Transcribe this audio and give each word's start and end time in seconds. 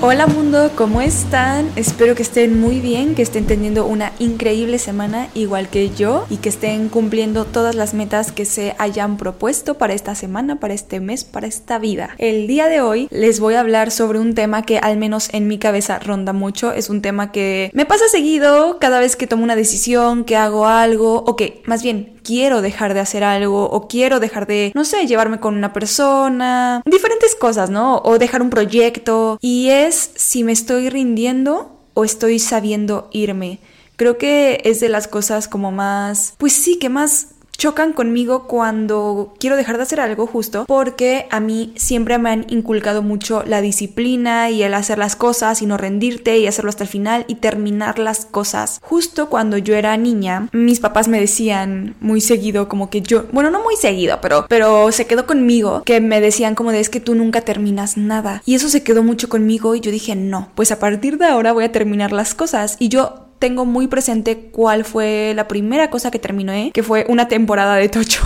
Hola 0.00 0.28
mundo, 0.28 0.70
¿cómo 0.76 1.00
están? 1.00 1.68
Espero 1.74 2.14
que 2.14 2.22
estén 2.22 2.60
muy 2.60 2.78
bien, 2.78 3.16
que 3.16 3.22
estén 3.22 3.48
teniendo 3.48 3.84
una 3.84 4.12
increíble 4.20 4.78
semana 4.78 5.26
igual 5.34 5.68
que 5.68 5.90
yo 5.90 6.24
y 6.30 6.36
que 6.36 6.50
estén 6.50 6.88
cumpliendo 6.88 7.44
todas 7.44 7.74
las 7.74 7.94
metas 7.94 8.30
que 8.30 8.44
se 8.44 8.76
hayan 8.78 9.16
propuesto 9.16 9.74
para 9.74 9.94
esta 9.94 10.14
semana, 10.14 10.60
para 10.60 10.72
este 10.72 11.00
mes, 11.00 11.24
para 11.24 11.48
esta 11.48 11.80
vida. 11.80 12.14
El 12.18 12.46
día 12.46 12.68
de 12.68 12.80
hoy 12.80 13.08
les 13.10 13.40
voy 13.40 13.54
a 13.54 13.60
hablar 13.60 13.90
sobre 13.90 14.20
un 14.20 14.36
tema 14.36 14.62
que 14.62 14.78
al 14.78 14.98
menos 14.98 15.30
en 15.32 15.48
mi 15.48 15.58
cabeza 15.58 15.98
ronda 15.98 16.32
mucho. 16.32 16.72
Es 16.72 16.90
un 16.90 17.02
tema 17.02 17.32
que 17.32 17.72
me 17.74 17.84
pasa 17.84 18.06
seguido 18.06 18.78
cada 18.78 19.00
vez 19.00 19.16
que 19.16 19.26
tomo 19.26 19.42
una 19.42 19.56
decisión, 19.56 20.22
que 20.22 20.36
hago 20.36 20.68
algo 20.68 21.24
o 21.26 21.34
que 21.34 21.60
más 21.66 21.82
bien 21.82 22.18
quiero 22.22 22.60
dejar 22.60 22.92
de 22.92 23.00
hacer 23.00 23.24
algo 23.24 23.64
o 23.64 23.88
quiero 23.88 24.20
dejar 24.20 24.46
de, 24.46 24.70
no 24.74 24.84
sé, 24.84 25.06
llevarme 25.06 25.40
con 25.40 25.56
una 25.56 25.72
persona, 25.72 26.82
diferentes 26.84 27.34
cosas, 27.34 27.70
¿no? 27.70 28.02
O 28.04 28.18
dejar 28.18 28.42
un 28.42 28.50
proyecto. 28.50 29.38
Y 29.40 29.70
es 29.70 29.87
si 29.94 30.44
me 30.44 30.52
estoy 30.52 30.90
rindiendo 30.90 31.80
o 31.94 32.04
estoy 32.04 32.38
sabiendo 32.38 33.08
irme. 33.12 33.60
Creo 33.96 34.18
que 34.18 34.60
es 34.64 34.80
de 34.80 34.88
las 34.88 35.08
cosas 35.08 35.48
como 35.48 35.72
más, 35.72 36.34
pues 36.38 36.52
sí, 36.52 36.78
que 36.78 36.88
más 36.88 37.28
chocan 37.58 37.92
conmigo 37.92 38.44
cuando 38.44 39.34
quiero 39.40 39.56
dejar 39.56 39.76
de 39.78 39.82
hacer 39.82 39.98
algo 39.98 40.28
justo 40.28 40.64
porque 40.66 41.26
a 41.30 41.40
mí 41.40 41.72
siempre 41.74 42.16
me 42.16 42.30
han 42.30 42.46
inculcado 42.48 43.02
mucho 43.02 43.42
la 43.44 43.60
disciplina 43.60 44.48
y 44.48 44.62
el 44.62 44.74
hacer 44.74 44.98
las 44.98 45.16
cosas 45.16 45.60
y 45.60 45.66
no 45.66 45.76
rendirte 45.76 46.38
y 46.38 46.46
hacerlo 46.46 46.68
hasta 46.68 46.84
el 46.84 46.88
final 46.88 47.24
y 47.26 47.34
terminar 47.34 47.98
las 47.98 48.26
cosas. 48.26 48.78
Justo 48.80 49.28
cuando 49.28 49.58
yo 49.58 49.74
era 49.74 49.96
niña, 49.96 50.48
mis 50.52 50.78
papás 50.78 51.08
me 51.08 51.18
decían 51.18 51.96
muy 52.00 52.20
seguido 52.20 52.68
como 52.68 52.90
que 52.90 53.02
yo, 53.02 53.24
bueno, 53.32 53.50
no 53.50 53.60
muy 53.60 53.74
seguido, 53.74 54.20
pero 54.22 54.46
pero 54.48 54.92
se 54.92 55.08
quedó 55.08 55.26
conmigo 55.26 55.82
que 55.84 56.00
me 56.00 56.20
decían 56.20 56.54
como 56.54 56.70
de 56.70 56.78
es 56.78 56.88
que 56.88 57.00
tú 57.00 57.16
nunca 57.16 57.40
terminas 57.40 57.96
nada. 57.96 58.40
Y 58.46 58.54
eso 58.54 58.68
se 58.68 58.84
quedó 58.84 59.02
mucho 59.02 59.28
conmigo 59.28 59.74
y 59.74 59.80
yo 59.80 59.90
dije, 59.90 60.14
"No, 60.14 60.50
pues 60.54 60.70
a 60.70 60.78
partir 60.78 61.18
de 61.18 61.26
ahora 61.26 61.52
voy 61.52 61.64
a 61.64 61.72
terminar 61.72 62.12
las 62.12 62.36
cosas." 62.36 62.76
Y 62.78 62.88
yo 62.88 63.27
tengo 63.38 63.64
muy 63.64 63.86
presente 63.86 64.50
cuál 64.50 64.84
fue 64.84 65.32
la 65.34 65.48
primera 65.48 65.90
cosa 65.90 66.10
que 66.10 66.18
terminé, 66.18 66.70
que 66.72 66.82
fue 66.82 67.06
una 67.08 67.28
temporada 67.28 67.76
de 67.76 67.88
Tocho. 67.88 68.22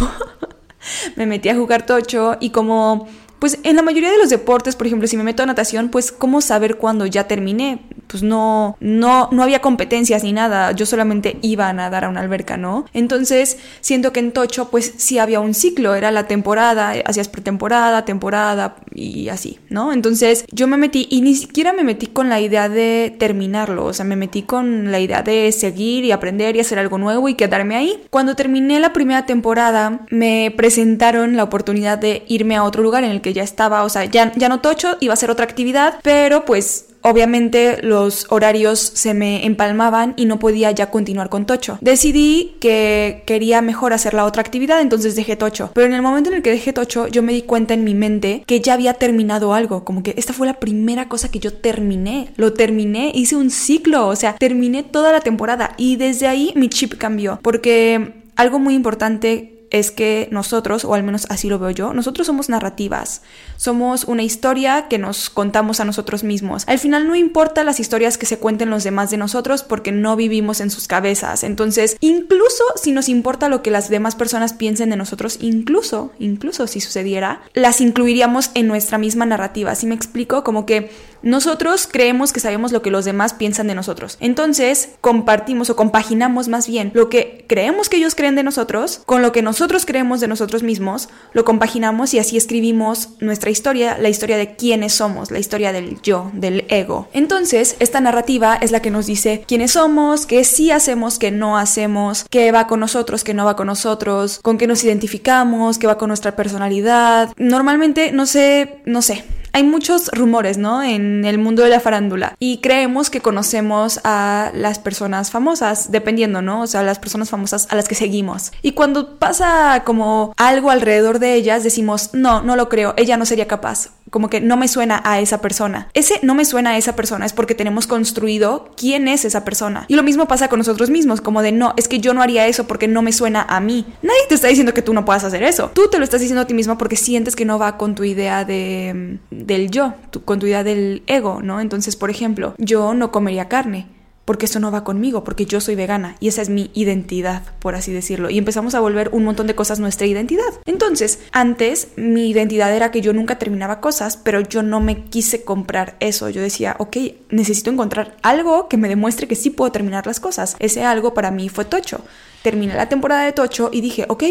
me 1.16 1.26
metí 1.26 1.48
a 1.48 1.56
jugar 1.56 1.86
Tocho 1.86 2.36
y 2.40 2.50
como 2.50 3.08
pues 3.38 3.58
en 3.64 3.74
la 3.74 3.82
mayoría 3.82 4.12
de 4.12 4.18
los 4.18 4.30
deportes, 4.30 4.76
por 4.76 4.86
ejemplo, 4.86 5.08
si 5.08 5.16
me 5.16 5.24
meto 5.24 5.42
a 5.42 5.46
natación, 5.46 5.88
pues 5.88 6.12
cómo 6.12 6.40
saber 6.40 6.76
cuándo 6.76 7.06
ya 7.06 7.26
terminé? 7.26 7.80
Pues 8.12 8.22
no 8.22 8.76
no 8.80 9.28
no 9.32 9.42
había 9.42 9.60
competencias 9.60 10.22
ni 10.22 10.32
nada, 10.32 10.72
yo 10.72 10.86
solamente 10.86 11.38
iba 11.42 11.68
a 11.68 11.72
nadar 11.72 12.04
a 12.04 12.08
una 12.08 12.20
alberca, 12.20 12.56
¿no? 12.56 12.84
Entonces, 12.92 13.58
siento 13.80 14.12
que 14.12 14.20
en 14.20 14.32
Tocho 14.32 14.68
pues 14.70 14.94
sí 14.98 15.18
había 15.18 15.40
un 15.40 15.54
ciclo, 15.54 15.94
era 15.94 16.10
la 16.10 16.28
temporada, 16.28 16.92
hacías 17.06 17.28
pretemporada, 17.28 18.04
temporada 18.04 18.76
y 18.94 19.28
así, 19.30 19.58
¿no? 19.70 19.92
Entonces, 19.92 20.44
yo 20.52 20.68
me 20.68 20.76
metí 20.76 21.08
y 21.10 21.22
ni 21.22 21.34
siquiera 21.34 21.72
me 21.72 21.84
metí 21.84 22.06
con 22.06 22.28
la 22.28 22.40
idea 22.40 22.68
de 22.68 23.16
terminarlo, 23.18 23.86
o 23.86 23.92
sea, 23.92 24.04
me 24.04 24.16
metí 24.16 24.42
con 24.42 24.92
la 24.92 25.00
idea 25.00 25.22
de 25.22 25.50
seguir 25.52 26.04
y 26.04 26.12
aprender 26.12 26.54
y 26.54 26.60
hacer 26.60 26.78
algo 26.78 26.98
nuevo 26.98 27.28
y 27.28 27.34
quedarme 27.34 27.76
ahí. 27.76 28.02
Cuando 28.10 28.36
terminé 28.36 28.78
la 28.78 28.92
primera 28.92 29.26
temporada, 29.26 30.00
me 30.10 30.52
presentaron 30.54 31.36
la 31.36 31.44
oportunidad 31.44 31.98
de 31.98 32.24
irme 32.28 32.56
a 32.56 32.64
otro 32.64 32.82
lugar 32.82 33.04
en 33.04 33.10
el 33.10 33.20
que 33.22 33.32
ya 33.32 33.42
estaba, 33.42 33.84
o 33.84 33.88
sea, 33.88 34.04
ya, 34.04 34.32
ya 34.36 34.48
no 34.48 34.60
tocho, 34.60 34.96
iba 35.00 35.14
a 35.14 35.16
ser 35.16 35.30
otra 35.30 35.44
actividad, 35.44 35.94
pero 36.02 36.44
pues 36.44 36.86
obviamente 37.02 37.82
los 37.82 38.26
horarios 38.30 38.80
se 38.80 39.14
me 39.14 39.44
empalmaban 39.46 40.14
y 40.16 40.26
no 40.26 40.38
podía 40.38 40.70
ya 40.70 40.90
continuar 40.90 41.28
con 41.28 41.46
Tocho. 41.46 41.78
Decidí 41.80 42.56
que 42.60 43.22
quería 43.26 43.62
mejor 43.62 43.92
hacer 43.92 44.14
la 44.14 44.24
otra 44.24 44.40
actividad, 44.42 44.80
entonces 44.80 45.16
dejé 45.16 45.36
Tocho. 45.36 45.70
Pero 45.74 45.86
en 45.86 45.94
el 45.94 46.02
momento 46.02 46.30
en 46.30 46.36
el 46.36 46.42
que 46.42 46.50
dejé 46.50 46.72
Tocho, 46.72 47.08
yo 47.08 47.22
me 47.22 47.32
di 47.32 47.42
cuenta 47.42 47.74
en 47.74 47.84
mi 47.84 47.94
mente 47.94 48.44
que 48.46 48.60
ya 48.60 48.74
había 48.74 48.94
terminado 48.94 49.54
algo, 49.54 49.84
como 49.84 50.02
que 50.02 50.14
esta 50.16 50.32
fue 50.32 50.46
la 50.46 50.60
primera 50.60 51.08
cosa 51.08 51.30
que 51.30 51.38
yo 51.38 51.52
terminé. 51.52 52.30
Lo 52.36 52.52
terminé, 52.52 53.12
hice 53.14 53.36
un 53.36 53.50
ciclo, 53.50 54.06
o 54.08 54.16
sea, 54.16 54.34
terminé 54.36 54.82
toda 54.82 55.12
la 55.12 55.20
temporada 55.20 55.74
y 55.76 55.96
desde 55.96 56.26
ahí 56.26 56.52
mi 56.56 56.68
chip 56.68 56.94
cambió, 56.96 57.38
porque 57.42 58.22
algo 58.36 58.58
muy 58.58 58.74
importante 58.74 59.51
es 59.72 59.90
que 59.90 60.28
nosotros, 60.30 60.84
o 60.84 60.94
al 60.94 61.02
menos 61.02 61.26
así 61.30 61.48
lo 61.48 61.58
veo 61.58 61.70
yo, 61.70 61.92
nosotros 61.94 62.26
somos 62.26 62.48
narrativas, 62.48 63.22
somos 63.56 64.04
una 64.04 64.22
historia 64.22 64.86
que 64.88 64.98
nos 64.98 65.30
contamos 65.30 65.80
a 65.80 65.84
nosotros 65.84 66.22
mismos. 66.22 66.64
Al 66.68 66.78
final 66.78 67.08
no 67.08 67.16
importa 67.16 67.64
las 67.64 67.80
historias 67.80 68.18
que 68.18 68.26
se 68.26 68.38
cuenten 68.38 68.70
los 68.70 68.84
demás 68.84 69.10
de 69.10 69.16
nosotros 69.16 69.62
porque 69.62 69.90
no 69.90 70.14
vivimos 70.14 70.60
en 70.60 70.70
sus 70.70 70.86
cabezas. 70.86 71.42
Entonces, 71.42 71.96
incluso 72.00 72.62
si 72.76 72.92
nos 72.92 73.08
importa 73.08 73.48
lo 73.48 73.62
que 73.62 73.70
las 73.70 73.88
demás 73.88 74.14
personas 74.14 74.52
piensen 74.52 74.90
de 74.90 74.96
nosotros, 74.96 75.38
incluso, 75.40 76.12
incluso 76.18 76.66
si 76.66 76.80
sucediera, 76.80 77.40
las 77.54 77.80
incluiríamos 77.80 78.50
en 78.54 78.68
nuestra 78.68 78.98
misma 78.98 79.24
narrativa. 79.24 79.74
Si 79.74 79.86
me 79.86 79.94
explico? 79.94 80.44
Como 80.44 80.66
que 80.66 80.90
nosotros 81.22 81.88
creemos 81.90 82.32
que 82.32 82.40
sabemos 82.40 82.72
lo 82.72 82.82
que 82.82 82.90
los 82.90 83.04
demás 83.04 83.34
piensan 83.34 83.66
de 83.66 83.74
nosotros. 83.74 84.16
Entonces, 84.20 84.90
compartimos 85.00 85.70
o 85.70 85.76
compaginamos 85.76 86.48
más 86.48 86.66
bien 86.66 86.90
lo 86.94 87.08
que 87.08 87.44
creemos 87.48 87.88
que 87.88 87.96
ellos 87.96 88.14
creen 88.14 88.34
de 88.34 88.42
nosotros 88.42 89.02
con 89.06 89.22
lo 89.22 89.32
que 89.32 89.42
nosotros 89.42 89.86
creemos 89.86 90.20
de 90.20 90.28
nosotros 90.28 90.62
mismos, 90.62 91.08
lo 91.32 91.44
compaginamos 91.44 92.14
y 92.14 92.18
así 92.18 92.36
escribimos 92.36 93.10
nuestra 93.20 93.50
historia, 93.50 93.98
la 93.98 94.08
historia 94.08 94.36
de 94.36 94.56
quiénes 94.56 94.94
somos, 94.94 95.30
la 95.30 95.38
historia 95.38 95.72
del 95.72 96.00
yo, 96.02 96.30
del 96.34 96.64
ego. 96.68 97.08
Entonces, 97.12 97.76
esta 97.78 98.00
narrativa 98.00 98.56
es 98.56 98.70
la 98.70 98.80
que 98.80 98.90
nos 98.90 99.06
dice 99.06 99.44
quiénes 99.46 99.72
somos, 99.72 100.26
qué 100.26 100.44
sí 100.44 100.70
hacemos, 100.70 101.18
qué 101.18 101.30
no 101.30 101.56
hacemos, 101.58 102.26
qué 102.30 102.52
va 102.52 102.66
con 102.66 102.80
nosotros, 102.80 103.24
qué 103.24 103.34
no 103.34 103.44
va 103.44 103.56
con 103.56 103.66
nosotros, 103.66 104.40
con 104.42 104.58
qué 104.58 104.66
nos 104.66 104.84
identificamos, 104.84 105.78
qué 105.78 105.86
va 105.86 105.98
con 105.98 106.08
nuestra 106.08 106.36
personalidad. 106.36 107.32
Normalmente, 107.36 108.12
no 108.12 108.26
sé, 108.26 108.80
no 108.84 109.02
sé, 109.02 109.24
hay 109.52 109.62
muchos 109.64 110.08
rumores, 110.12 110.58
¿no? 110.58 110.82
En 110.82 111.24
el 111.24 111.38
mundo 111.38 111.62
de 111.62 111.68
la 111.68 111.80
farándula 111.80 112.34
y 112.38 112.58
creemos 112.58 113.10
que 113.10 113.20
conocemos 113.20 114.00
a 114.04 114.50
las 114.54 114.78
personas 114.78 115.30
famosas, 115.30 115.90
dependiendo, 115.90 116.42
¿no? 116.42 116.62
O 116.62 116.66
sea, 116.66 116.82
las 116.82 116.98
personas 116.98 117.30
famosas 117.30 117.66
a 117.70 117.76
las 117.76 117.88
que 117.88 117.94
seguimos. 117.94 118.52
Y 118.62 118.72
cuando 118.72 119.18
pasa 119.18 119.82
como 119.84 120.34
algo 120.36 120.70
alrededor 120.70 121.18
de 121.18 121.34
ellas, 121.34 121.64
decimos, 121.64 122.10
no, 122.12 122.42
no 122.42 122.56
lo 122.56 122.68
creo, 122.68 122.94
ella 122.96 123.16
no 123.16 123.26
sería 123.26 123.46
capaz 123.46 123.90
como 124.12 124.28
que 124.28 124.42
no 124.42 124.58
me 124.58 124.68
suena 124.68 125.00
a 125.04 125.20
esa 125.20 125.40
persona. 125.40 125.88
Ese 125.94 126.20
no 126.22 126.34
me 126.34 126.44
suena 126.44 126.70
a 126.70 126.76
esa 126.76 126.94
persona 126.94 127.24
es 127.24 127.32
porque 127.32 127.54
tenemos 127.54 127.86
construido 127.86 128.70
quién 128.76 129.08
es 129.08 129.24
esa 129.24 129.42
persona. 129.42 129.86
Y 129.88 129.94
lo 129.94 130.02
mismo 130.02 130.28
pasa 130.28 130.48
con 130.48 130.58
nosotros 130.58 130.90
mismos, 130.90 131.22
como 131.22 131.40
de 131.40 131.50
no, 131.50 131.72
es 131.78 131.88
que 131.88 131.98
yo 131.98 132.12
no 132.12 132.20
haría 132.20 132.46
eso 132.46 132.66
porque 132.66 132.88
no 132.88 133.00
me 133.00 133.12
suena 133.12 133.46
a 133.48 133.58
mí. 133.60 133.86
Nadie 134.02 134.20
te 134.28 134.34
está 134.34 134.48
diciendo 134.48 134.74
que 134.74 134.82
tú 134.82 134.92
no 134.92 135.06
puedas 135.06 135.24
hacer 135.24 135.42
eso. 135.42 135.70
Tú 135.72 135.88
te 135.90 135.96
lo 135.96 136.04
estás 136.04 136.20
diciendo 136.20 136.42
a 136.42 136.46
ti 136.46 136.52
mismo 136.52 136.76
porque 136.76 136.96
sientes 136.96 137.34
que 137.34 137.46
no 137.46 137.58
va 137.58 137.78
con 137.78 137.94
tu 137.94 138.04
idea 138.04 138.44
de 138.44 139.18
del 139.30 139.70
yo, 139.70 139.94
con 140.26 140.38
tu 140.38 140.46
idea 140.46 140.62
del 140.62 141.02
ego, 141.06 141.40
¿no? 141.42 141.60
Entonces, 141.60 141.96
por 141.96 142.10
ejemplo, 142.10 142.54
yo 142.58 142.92
no 142.92 143.10
comería 143.12 143.48
carne 143.48 143.86
porque 144.32 144.46
eso 144.46 144.60
no 144.60 144.70
va 144.70 144.82
conmigo, 144.82 145.24
porque 145.24 145.44
yo 145.44 145.60
soy 145.60 145.74
vegana 145.74 146.16
y 146.18 146.28
esa 146.28 146.40
es 146.40 146.48
mi 146.48 146.70
identidad, 146.72 147.42
por 147.58 147.74
así 147.74 147.92
decirlo. 147.92 148.30
Y 148.30 148.38
empezamos 148.38 148.74
a 148.74 148.80
volver 148.80 149.10
un 149.12 149.24
montón 149.24 149.46
de 149.46 149.54
cosas 149.54 149.78
nuestra 149.78 150.06
identidad. 150.06 150.54
Entonces, 150.64 151.18
antes 151.32 151.88
mi 151.96 152.30
identidad 152.30 152.74
era 152.74 152.90
que 152.90 153.02
yo 153.02 153.12
nunca 153.12 153.38
terminaba 153.38 153.82
cosas, 153.82 154.16
pero 154.16 154.40
yo 154.40 154.62
no 154.62 154.80
me 154.80 155.04
quise 155.04 155.44
comprar 155.44 155.96
eso. 156.00 156.30
Yo 156.30 156.40
decía, 156.40 156.76
ok, 156.78 156.96
necesito 157.28 157.70
encontrar 157.70 158.16
algo 158.22 158.68
que 158.68 158.78
me 158.78 158.88
demuestre 158.88 159.28
que 159.28 159.36
sí 159.36 159.50
puedo 159.50 159.70
terminar 159.70 160.06
las 160.06 160.18
cosas. 160.18 160.56
Ese 160.60 160.82
algo 160.82 161.12
para 161.12 161.30
mí 161.30 161.50
fue 161.50 161.66
Tocho. 161.66 162.00
Terminé 162.42 162.74
la 162.74 162.88
temporada 162.88 163.24
de 163.24 163.32
Tocho 163.32 163.68
y 163.70 163.82
dije, 163.82 164.06
ok, 164.08 164.24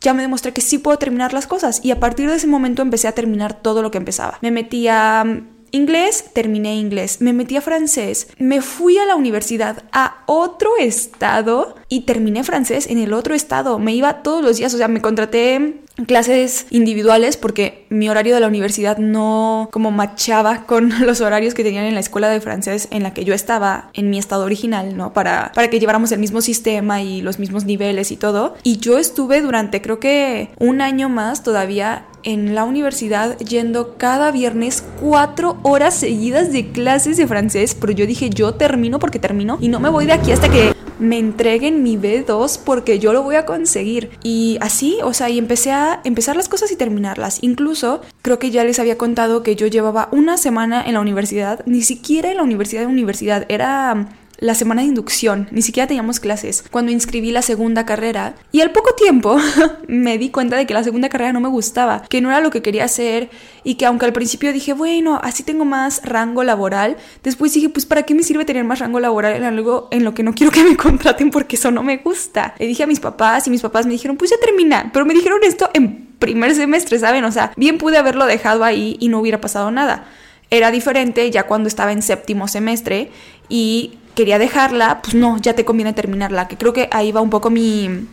ya 0.00 0.14
me 0.14 0.22
demostré 0.22 0.52
que 0.52 0.60
sí 0.60 0.78
puedo 0.78 0.96
terminar 0.96 1.32
las 1.32 1.48
cosas. 1.48 1.80
Y 1.82 1.90
a 1.90 1.98
partir 1.98 2.30
de 2.30 2.36
ese 2.36 2.46
momento 2.46 2.82
empecé 2.82 3.08
a 3.08 3.16
terminar 3.16 3.60
todo 3.60 3.82
lo 3.82 3.90
que 3.90 3.98
empezaba. 3.98 4.38
Me 4.42 4.52
metí 4.52 4.86
a 4.86 5.24
Inglés, 5.72 6.24
terminé 6.32 6.74
inglés. 6.74 7.20
Me 7.20 7.32
metí 7.32 7.56
a 7.56 7.60
francés. 7.60 8.28
Me 8.38 8.60
fui 8.60 8.98
a 8.98 9.06
la 9.06 9.14
universidad 9.14 9.84
a 9.92 10.22
otro 10.26 10.70
estado 10.78 11.76
y 11.90 12.02
terminé 12.02 12.44
francés 12.44 12.86
en 12.88 12.98
el 12.98 13.12
otro 13.12 13.34
estado. 13.34 13.78
Me 13.78 13.92
iba 13.92 14.22
todos 14.22 14.42
los 14.42 14.56
días, 14.56 14.72
o 14.72 14.78
sea, 14.78 14.88
me 14.88 15.02
contraté 15.02 15.80
clases 16.06 16.66
individuales 16.70 17.36
porque 17.36 17.84
mi 17.90 18.08
horario 18.08 18.32
de 18.32 18.40
la 18.40 18.46
universidad 18.46 18.96
no 18.96 19.68
como 19.72 19.90
machaba 19.90 20.64
con 20.64 20.92
los 21.06 21.20
horarios 21.20 21.52
que 21.52 21.64
tenían 21.64 21.84
en 21.84 21.94
la 21.94 22.00
escuela 22.00 22.28
de 22.28 22.40
francés 22.40 22.88
en 22.92 23.02
la 23.02 23.12
que 23.12 23.24
yo 23.24 23.34
estaba 23.34 23.90
en 23.92 24.08
mi 24.08 24.18
estado 24.18 24.44
original, 24.44 24.96
¿no? 24.96 25.12
Para, 25.12 25.50
para 25.52 25.68
que 25.68 25.80
lleváramos 25.80 26.12
el 26.12 26.20
mismo 26.20 26.40
sistema 26.40 27.02
y 27.02 27.22
los 27.22 27.40
mismos 27.40 27.64
niveles 27.64 28.12
y 28.12 28.16
todo. 28.16 28.54
Y 28.62 28.78
yo 28.78 28.96
estuve 28.96 29.42
durante 29.42 29.82
creo 29.82 29.98
que 29.98 30.50
un 30.58 30.80
año 30.80 31.08
más 31.08 31.42
todavía 31.42 32.06
en 32.22 32.54
la 32.54 32.64
universidad 32.64 33.36
yendo 33.38 33.96
cada 33.96 34.30
viernes 34.30 34.84
cuatro 35.00 35.58
horas 35.62 35.94
seguidas 35.94 36.52
de 36.52 36.70
clases 36.70 37.16
de 37.16 37.26
francés, 37.26 37.74
pero 37.74 37.92
yo 37.92 38.06
dije 38.06 38.30
yo 38.30 38.54
termino 38.54 39.00
porque 39.00 39.18
termino 39.18 39.58
y 39.60 39.68
no 39.68 39.80
me 39.80 39.88
voy 39.88 40.06
de 40.06 40.12
aquí 40.12 40.30
hasta 40.30 40.48
que 40.48 40.72
me 41.00 41.18
entreguen 41.18 41.82
mi 41.82 41.96
B2 41.96 42.60
porque 42.64 42.98
yo 42.98 43.12
lo 43.12 43.22
voy 43.22 43.36
a 43.36 43.46
conseguir. 43.46 44.10
Y 44.22 44.58
así, 44.60 44.98
o 45.02 45.12
sea, 45.12 45.30
y 45.30 45.38
empecé 45.38 45.72
a 45.72 46.00
empezar 46.04 46.36
las 46.36 46.48
cosas 46.48 46.70
y 46.70 46.76
terminarlas. 46.76 47.38
Incluso 47.42 48.02
creo 48.22 48.38
que 48.38 48.50
ya 48.50 48.64
les 48.64 48.78
había 48.78 48.98
contado 48.98 49.42
que 49.42 49.56
yo 49.56 49.66
llevaba 49.66 50.08
una 50.12 50.36
semana 50.36 50.82
en 50.84 50.94
la 50.94 51.00
universidad, 51.00 51.64
ni 51.66 51.82
siquiera 51.82 52.30
en 52.30 52.36
la 52.36 52.42
universidad 52.42 52.82
de 52.82 52.86
universidad, 52.86 53.46
era 53.48 54.08
la 54.40 54.54
semana 54.54 54.82
de 54.82 54.88
inducción, 54.88 55.48
ni 55.50 55.62
siquiera 55.62 55.86
teníamos 55.86 56.18
clases, 56.18 56.64
cuando 56.70 56.90
inscribí 56.90 57.30
la 57.30 57.42
segunda 57.42 57.86
carrera. 57.86 58.34
Y 58.52 58.62
al 58.62 58.72
poco 58.72 58.94
tiempo 58.94 59.38
me 59.86 60.18
di 60.18 60.30
cuenta 60.30 60.56
de 60.56 60.66
que 60.66 60.74
la 60.74 60.82
segunda 60.82 61.08
carrera 61.08 61.32
no 61.32 61.40
me 61.40 61.48
gustaba, 61.48 62.02
que 62.08 62.20
no 62.20 62.30
era 62.30 62.40
lo 62.40 62.50
que 62.50 62.62
quería 62.62 62.84
hacer 62.84 63.30
y 63.62 63.74
que 63.74 63.86
aunque 63.86 64.06
al 64.06 64.12
principio 64.12 64.52
dije, 64.52 64.72
bueno, 64.72 65.20
así 65.22 65.42
tengo 65.42 65.64
más 65.64 66.00
rango 66.04 66.42
laboral, 66.42 66.96
después 67.22 67.52
dije, 67.52 67.68
pues 67.68 67.86
¿para 67.86 68.02
qué 68.02 68.14
me 68.14 68.22
sirve 68.22 68.44
tener 68.44 68.64
más 68.64 68.78
rango 68.78 68.98
laboral 68.98 69.36
en 69.36 69.44
algo 69.44 69.88
en 69.90 70.04
lo 70.04 70.14
que 70.14 70.22
no 70.22 70.34
quiero 70.34 70.50
que 70.50 70.64
me 70.64 70.76
contraten 70.78 71.30
porque 71.30 71.56
eso 71.56 71.70
no 71.70 71.82
me 71.82 71.98
gusta? 71.98 72.54
Le 72.58 72.66
dije 72.66 72.82
a 72.82 72.86
mis 72.86 73.00
papás 73.00 73.46
y 73.46 73.50
mis 73.50 73.60
papás 73.60 73.86
me 73.86 73.92
dijeron, 73.92 74.16
pues 74.16 74.30
ya 74.30 74.36
termina, 74.44 74.90
pero 74.92 75.04
me 75.04 75.14
dijeron 75.14 75.40
esto 75.44 75.70
en 75.74 76.08
primer 76.18 76.54
semestre, 76.54 76.98
¿saben? 76.98 77.24
O 77.24 77.32
sea, 77.32 77.52
bien 77.56 77.78
pude 77.78 77.98
haberlo 77.98 78.26
dejado 78.26 78.64
ahí 78.64 78.96
y 79.00 79.08
no 79.08 79.20
hubiera 79.20 79.40
pasado 79.40 79.70
nada. 79.70 80.06
Era 80.50 80.70
diferente 80.70 81.30
ya 81.30 81.44
cuando 81.44 81.68
estaba 81.68 81.92
en 81.92 82.02
séptimo 82.02 82.48
semestre 82.48 83.10
y 83.48 83.98
quería 84.20 84.38
dejarla, 84.38 85.00
pues 85.00 85.14
no, 85.14 85.38
ya 85.38 85.54
te 85.54 85.64
conviene 85.64 85.94
terminarla, 85.94 86.46
que 86.46 86.58
creo 86.58 86.74
que 86.74 86.90
ahí 86.92 87.10
va 87.10 87.22
un 87.22 87.30
poco 87.30 87.48
mi, 87.48 88.06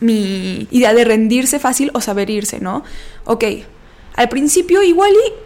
mi 0.00 0.66
idea 0.70 0.94
de 0.94 1.04
rendirse 1.04 1.58
fácil 1.58 1.90
o 1.92 2.00
saber 2.00 2.30
irse, 2.30 2.60
¿no? 2.60 2.82
Ok, 3.26 3.44
al 4.14 4.30
principio 4.30 4.82
igual 4.82 5.12
y 5.12 5.43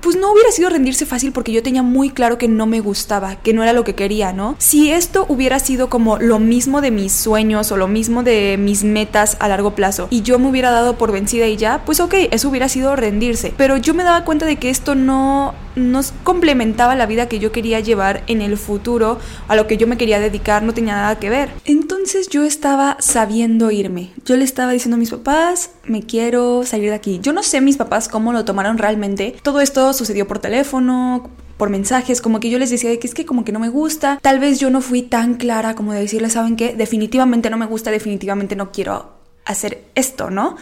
pues 0.00 0.16
no 0.16 0.32
hubiera 0.32 0.50
sido 0.50 0.68
rendirse 0.68 1.06
fácil 1.06 1.32
porque 1.32 1.52
yo 1.52 1.62
tenía 1.62 1.82
muy 1.82 2.10
claro 2.10 2.38
que 2.38 2.48
no 2.48 2.66
me 2.66 2.80
gustaba, 2.80 3.36
que 3.36 3.52
no 3.52 3.62
era 3.62 3.72
lo 3.72 3.84
que 3.84 3.94
quería, 3.94 4.32
¿no? 4.32 4.56
Si 4.58 4.90
esto 4.90 5.26
hubiera 5.28 5.58
sido 5.58 5.88
como 5.88 6.18
lo 6.18 6.38
mismo 6.38 6.80
de 6.80 6.90
mis 6.90 7.12
sueños 7.12 7.72
o 7.72 7.76
lo 7.76 7.88
mismo 7.88 8.22
de 8.22 8.56
mis 8.58 8.84
metas 8.84 9.36
a 9.40 9.48
largo 9.48 9.74
plazo 9.74 10.08
y 10.10 10.22
yo 10.22 10.38
me 10.38 10.48
hubiera 10.48 10.70
dado 10.70 10.96
por 10.96 11.12
vencida 11.12 11.46
y 11.46 11.56
ya, 11.56 11.82
pues 11.84 12.00
ok, 12.00 12.14
eso 12.30 12.48
hubiera 12.48 12.68
sido 12.68 12.96
rendirse. 12.96 13.52
Pero 13.56 13.76
yo 13.76 13.94
me 13.94 14.04
daba 14.04 14.24
cuenta 14.24 14.46
de 14.46 14.56
que 14.56 14.70
esto 14.70 14.94
no 14.94 15.54
nos 15.76 16.12
complementaba 16.24 16.94
la 16.94 17.06
vida 17.06 17.28
que 17.28 17.38
yo 17.38 17.52
quería 17.52 17.80
llevar 17.80 18.22
en 18.26 18.40
el 18.40 18.56
futuro, 18.56 19.18
a 19.46 19.56
lo 19.56 19.66
que 19.66 19.76
yo 19.76 19.86
me 19.86 19.96
quería 19.98 20.18
dedicar, 20.18 20.62
no 20.62 20.74
tenía 20.74 20.94
nada 20.94 21.18
que 21.18 21.30
ver. 21.30 21.50
Entonces 21.64 22.28
yo 22.28 22.44
estaba 22.44 22.96
sabiendo 22.98 23.70
irme. 23.70 24.10
Yo 24.24 24.36
le 24.36 24.44
estaba 24.44 24.72
diciendo 24.72 24.96
a 24.96 24.98
mis 24.98 25.10
papás, 25.10 25.70
me 25.84 26.02
quiero 26.02 26.64
salir 26.64 26.90
de 26.90 26.96
aquí. 26.96 27.20
Yo 27.22 27.32
no 27.32 27.42
sé 27.42 27.60
mis 27.60 27.76
papás 27.76 28.08
cómo 28.08 28.32
lo 28.32 28.44
tomaron 28.44 28.78
realmente. 28.78 29.36
Esto 29.60 29.92
sucedió 29.92 30.26
por 30.26 30.38
teléfono, 30.38 31.30
por 31.56 31.70
mensajes, 31.70 32.20
como 32.20 32.40
que 32.40 32.50
yo 32.50 32.58
les 32.58 32.70
decía 32.70 32.98
que 32.98 33.06
es 33.06 33.14
que 33.14 33.24
como 33.24 33.44
que 33.44 33.52
no 33.52 33.58
me 33.58 33.68
gusta. 33.68 34.18
Tal 34.20 34.38
vez 34.38 34.60
yo 34.60 34.70
no 34.70 34.80
fui 34.80 35.02
tan 35.02 35.34
clara 35.34 35.74
como 35.74 35.92
de 35.92 36.00
decirles, 36.00 36.34
¿saben 36.34 36.56
qué? 36.56 36.74
Definitivamente 36.74 37.50
no 37.50 37.56
me 37.56 37.66
gusta, 37.66 37.90
definitivamente 37.90 38.56
no 38.56 38.72
quiero 38.72 39.12
hacer 39.44 39.84
esto, 39.94 40.30
¿no? 40.30 40.56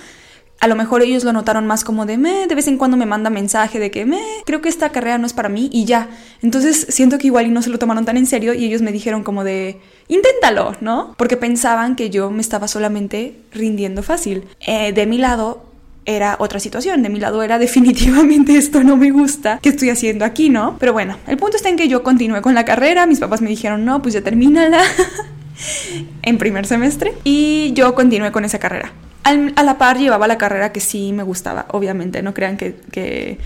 A 0.61 0.69
lo 0.69 0.77
mejor 0.77 1.03
ellos 1.03 1.25
lo 1.25 1.33
notaron 1.33 1.67
más 1.67 1.85
como 1.85 2.07
de 2.07 2.17
me, 2.17 2.47
de 2.47 2.55
vez 2.55 2.69
en 2.69 2.79
cuando 2.79 2.97
me 2.97 3.07
manda 3.07 3.29
mensaje 3.29 3.79
de 3.79 3.91
que 3.91 4.07
me, 4.07 4.21
creo 4.47 4.63
que 4.63 4.69
esta 4.69 4.91
carrera 4.91 5.19
no 5.19 5.27
es 5.27 5.33
para 5.33 5.49
mí 5.49 5.69
y 5.73 5.85
ya. 5.85 6.09
Entonces 6.43 6.87
siento 6.89 7.19
que 7.19 7.27
igual 7.27 7.47
y 7.47 7.51
no 7.51 7.61
se 7.61 7.71
lo 7.71 7.79
tomaron 7.79 8.05
tan 8.05 8.17
en 8.17 8.27
serio 8.27 8.55
y 8.55 8.65
ellos 8.65 8.81
me 8.81 8.93
dijeron 8.93 9.25
como 9.25 9.45
de 9.45 9.81
inténtalo, 10.09 10.75
¿no? 10.81 11.15
Porque 11.19 11.37
pensaban 11.37 11.97
que 11.97 12.09
yo 12.09 12.31
me 12.31 12.41
estaba 12.41 12.69
solamente 12.69 13.37
rindiendo 13.53 14.03
fácil. 14.03 14.47
Eh, 14.61 14.93
de 14.93 15.07
mi 15.07 15.19
lado, 15.19 15.74
era 16.07 16.37
otra 16.39 16.61
situación. 16.61 17.03
De 17.03 17.09
mi 17.09 17.21
lado 17.21 17.43
era 17.43 17.59
definitivamente 17.61 18.57
esto 18.57 18.83
no 18.83 18.97
me 18.97 19.11
gusta. 19.11 19.59
¿Qué 19.63 19.71
estoy 19.71 19.91
haciendo 19.91 20.25
aquí, 20.25 20.51
no? 20.51 20.77
Pero 20.79 20.93
bueno, 20.93 21.17
el 21.27 21.37
punto 21.37 21.57
está 21.57 21.69
en 21.69 21.77
que 21.77 21.89
yo 21.89 22.03
continué 22.03 22.43
con 22.43 22.55
la 22.55 22.65
carrera. 22.65 23.07
Mis 23.07 23.21
papás 23.21 23.41
me 23.41 23.49
dijeron, 23.49 23.85
no, 23.85 24.03
pues 24.03 24.15
ya 24.15 24.23
termínala. 24.23 24.83
en 26.23 26.39
primer 26.39 26.67
semestre. 26.67 27.15
Y 27.25 27.73
yo 27.75 27.95
continué 27.95 28.33
con 28.33 28.45
esa 28.45 28.59
carrera. 28.59 28.93
a 29.25 29.63
la 29.63 29.79
par 29.79 29.99
llevaba 29.99 30.27
la 30.27 30.39
carrera 30.39 30.73
que 30.73 30.81
sí 30.81 31.13
me 31.13 31.23
gustaba, 31.23 31.67
obviamente. 31.71 32.23
No 32.23 32.35
crean 32.35 32.57
que, 32.57 32.77
que, 32.91 33.39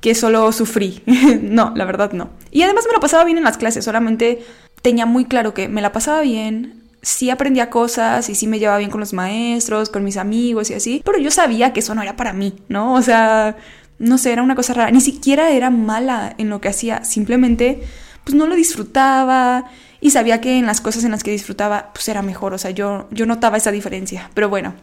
que 0.00 0.14
solo 0.14 0.50
sufrí. 0.52 1.02
no, 1.42 1.72
la 1.74 1.84
verdad 1.84 2.12
no. 2.12 2.30
Y 2.50 2.62
además 2.62 2.84
me 2.86 2.92
lo 2.92 3.00
pasaba 3.00 3.24
bien 3.24 3.38
en 3.38 3.44
las 3.44 3.58
clases. 3.58 3.84
Solamente 3.84 4.42
tenía 4.82 5.06
muy 5.06 5.24
claro 5.24 5.54
que 5.54 5.68
me 5.68 5.82
la 5.82 5.92
pasaba 5.92 6.20
bien, 6.22 6.79
sí 7.02 7.30
aprendía 7.30 7.70
cosas 7.70 8.28
y 8.28 8.34
sí 8.34 8.46
me 8.46 8.58
llevaba 8.58 8.78
bien 8.78 8.90
con 8.90 9.00
los 9.00 9.12
maestros, 9.12 9.88
con 9.90 10.04
mis 10.04 10.16
amigos 10.16 10.70
y 10.70 10.74
así, 10.74 11.02
pero 11.04 11.18
yo 11.18 11.30
sabía 11.30 11.72
que 11.72 11.80
eso 11.80 11.94
no 11.94 12.02
era 12.02 12.16
para 12.16 12.32
mí, 12.32 12.54
¿no? 12.68 12.94
O 12.94 13.02
sea, 13.02 13.56
no 13.98 14.18
sé, 14.18 14.32
era 14.32 14.42
una 14.42 14.54
cosa 14.54 14.74
rara. 14.74 14.90
Ni 14.90 15.00
siquiera 15.00 15.50
era 15.50 15.70
mala 15.70 16.34
en 16.38 16.48
lo 16.48 16.60
que 16.60 16.68
hacía, 16.68 17.04
simplemente 17.04 17.82
pues 18.24 18.34
no 18.34 18.46
lo 18.46 18.54
disfrutaba 18.54 19.64
y 20.00 20.10
sabía 20.10 20.40
que 20.40 20.58
en 20.58 20.66
las 20.66 20.80
cosas 20.80 21.04
en 21.04 21.10
las 21.10 21.22
que 21.22 21.30
disfrutaba 21.30 21.90
pues 21.92 22.08
era 22.08 22.22
mejor, 22.22 22.54
o 22.54 22.58
sea, 22.58 22.70
yo, 22.70 23.08
yo 23.10 23.26
notaba 23.26 23.56
esa 23.56 23.70
diferencia. 23.70 24.30
Pero 24.34 24.48
bueno, 24.48 24.74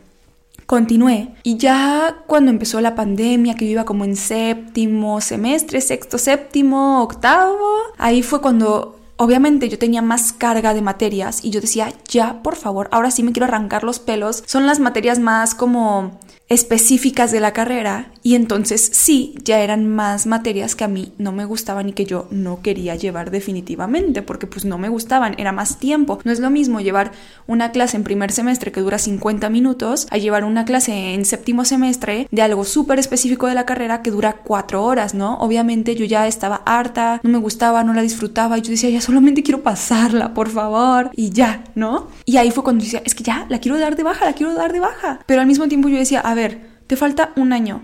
continué. 0.65 1.29
Y 1.43 1.57
ya 1.57 2.23
cuando 2.27 2.51
empezó 2.51 2.81
la 2.81 2.95
pandemia, 2.95 3.55
que 3.55 3.65
yo 3.65 3.71
iba 3.71 3.85
como 3.85 4.05
en 4.05 4.15
séptimo 4.15 5.21
semestre, 5.21 5.81
sexto, 5.81 6.17
séptimo, 6.17 7.01
octavo, 7.01 7.57
ahí 7.97 8.21
fue 8.21 8.41
cuando 8.41 8.99
Obviamente 9.17 9.67
yo 9.67 9.79
tenía 9.79 10.01
más 10.01 10.31
carga 10.31 10.73
de 10.73 10.81
materias 10.81 11.43
y 11.43 11.49
yo 11.49 11.59
decía, 11.59 11.91
ya, 12.07 12.43
por 12.43 12.55
favor, 12.55 12.87
ahora 12.91 13.11
sí 13.11 13.23
me 13.23 13.31
quiero 13.31 13.45
arrancar 13.45 13.83
los 13.83 13.99
pelos. 13.99 14.43
Son 14.45 14.67
las 14.67 14.79
materias 14.79 15.17
más 15.17 15.55
como 15.55 16.19
específicas 16.49 17.31
de 17.31 17.41
la 17.41 17.51
carrera 17.51 18.11
y 18.23 18.35
entonces 18.35 18.89
sí, 18.93 19.35
ya 19.43 19.59
eran 19.59 19.87
más 19.87 20.27
materias 20.27 20.75
que 20.75 20.83
a 20.83 20.87
mí 20.87 21.13
no 21.17 21.31
me 21.31 21.45
gustaban 21.45 21.89
y 21.89 21.93
que 21.93 22.05
yo 22.05 22.27
no 22.31 22.61
quería 22.61 22.95
llevar 22.95 23.31
definitivamente 23.31 24.21
porque 24.21 24.47
pues 24.47 24.65
no 24.65 24.77
me 24.77 24.89
gustaban, 24.89 25.35
era 25.37 25.51
más 25.51 25.77
tiempo. 25.77 26.19
No 26.23 26.31
es 26.31 26.39
lo 26.39 26.49
mismo 26.49 26.79
llevar 26.79 27.11
una 27.47 27.71
clase 27.71 27.97
en 27.97 28.03
primer 28.03 28.31
semestre 28.31 28.71
que 28.71 28.81
dura 28.81 28.97
50 28.97 29.49
minutos 29.49 30.07
a 30.09 30.17
llevar 30.17 30.43
una 30.43 30.65
clase 30.65 31.13
en 31.13 31.25
séptimo 31.25 31.65
semestre 31.65 32.27
de 32.31 32.41
algo 32.41 32.65
súper 32.65 32.99
específico 32.99 33.47
de 33.47 33.55
la 33.55 33.65
carrera 33.65 34.01
que 34.01 34.11
dura 34.11 34.37
4 34.43 34.83
horas, 34.83 35.13
¿no? 35.13 35.37
Obviamente 35.39 35.95
yo 35.95 36.05
ya 36.05 36.27
estaba 36.27 36.61
harta, 36.65 37.19
no 37.23 37.29
me 37.29 37.37
gustaba, 37.37 37.83
no 37.83 37.93
la 37.93 38.01
disfrutaba 38.01 38.57
y 38.57 38.61
yo 38.61 38.71
decía, 38.71 38.89
ya 38.89 39.01
solamente 39.01 39.43
quiero 39.43 39.63
pasarla, 39.63 40.33
por 40.33 40.49
favor, 40.49 41.11
y 41.13 41.29
ya, 41.29 41.63
¿no? 41.75 42.07
Y 42.25 42.37
ahí 42.37 42.51
fue 42.51 42.63
cuando 42.63 42.83
decía, 42.83 43.01
es 43.05 43.15
que 43.15 43.23
ya, 43.23 43.45
la 43.49 43.59
quiero 43.59 43.77
dar 43.79 43.95
de 43.95 44.03
baja, 44.03 44.25
la 44.25 44.33
quiero 44.33 44.53
dar 44.53 44.73
de 44.73 44.79
baja. 44.79 45.19
Pero 45.25 45.41
al 45.41 45.47
mismo 45.47 45.67
tiempo 45.67 45.89
yo 45.89 45.97
decía, 45.97 46.19
a 46.19 46.35
ver, 46.37 46.61
te 46.87 46.95
falta 46.95 47.33
un 47.35 47.51
año. 47.51 47.81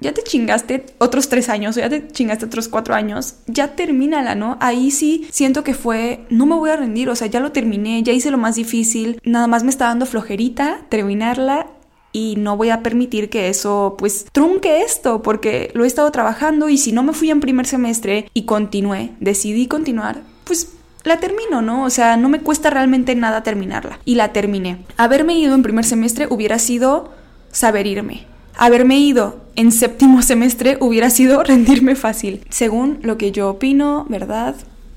Ya 0.00 0.14
te 0.14 0.22
chingaste 0.22 0.86
otros 0.98 1.28
tres 1.28 1.48
años 1.48 1.76
o 1.76 1.80
ya 1.80 1.88
te 1.88 2.06
chingaste 2.06 2.46
otros 2.46 2.68
cuatro 2.68 2.94
años. 2.94 3.34
Ya 3.46 3.74
termínala, 3.74 4.34
¿no? 4.34 4.56
Ahí 4.60 4.90
sí 4.90 5.26
siento 5.30 5.64
que 5.64 5.74
fue, 5.74 6.24
no 6.30 6.46
me 6.46 6.54
voy 6.54 6.70
a 6.70 6.76
rendir, 6.76 7.10
o 7.10 7.16
sea, 7.16 7.26
ya 7.26 7.40
lo 7.40 7.52
terminé, 7.52 8.02
ya 8.02 8.12
hice 8.12 8.30
lo 8.30 8.38
más 8.38 8.54
difícil. 8.54 9.20
Nada 9.24 9.48
más 9.48 9.64
me 9.64 9.70
está 9.70 9.86
dando 9.86 10.06
flojerita 10.06 10.86
terminarla 10.88 11.66
y 12.12 12.36
no 12.36 12.56
voy 12.56 12.70
a 12.70 12.82
permitir 12.82 13.28
que 13.28 13.48
eso 13.48 13.96
pues 13.98 14.26
trunque 14.32 14.82
esto 14.82 15.22
porque 15.22 15.70
lo 15.74 15.84
he 15.84 15.86
estado 15.86 16.10
trabajando 16.10 16.68
y 16.68 16.78
si 16.78 16.92
no 16.92 17.02
me 17.02 17.12
fui 17.12 17.30
en 17.30 17.40
primer 17.40 17.66
semestre 17.66 18.30
y 18.34 18.44
continué, 18.44 19.12
decidí 19.20 19.66
continuar, 19.66 20.22
pues 20.44 20.72
la 21.04 21.20
termino, 21.20 21.62
¿no? 21.62 21.84
O 21.84 21.90
sea, 21.90 22.16
no 22.16 22.28
me 22.28 22.40
cuesta 22.40 22.70
realmente 22.70 23.14
nada 23.14 23.42
terminarla 23.42 23.98
y 24.04 24.14
la 24.14 24.32
terminé. 24.32 24.84
Haberme 24.96 25.38
ido 25.38 25.54
en 25.54 25.62
primer 25.62 25.84
semestre 25.84 26.26
hubiera 26.30 26.58
sido 26.58 27.12
saber 27.50 27.86
irme 27.86 28.26
haberme 28.58 28.98
ido 28.98 29.40
en 29.56 29.72
séptimo 29.72 30.20
semestre 30.20 30.76
hubiera 30.80 31.08
sido 31.08 31.42
rendirme 31.44 31.94
fácil. 31.94 32.44
Según 32.50 32.98
lo 33.02 33.16
que 33.16 33.32
yo 33.32 33.48
opino, 33.48 34.04
¿verdad? 34.08 34.54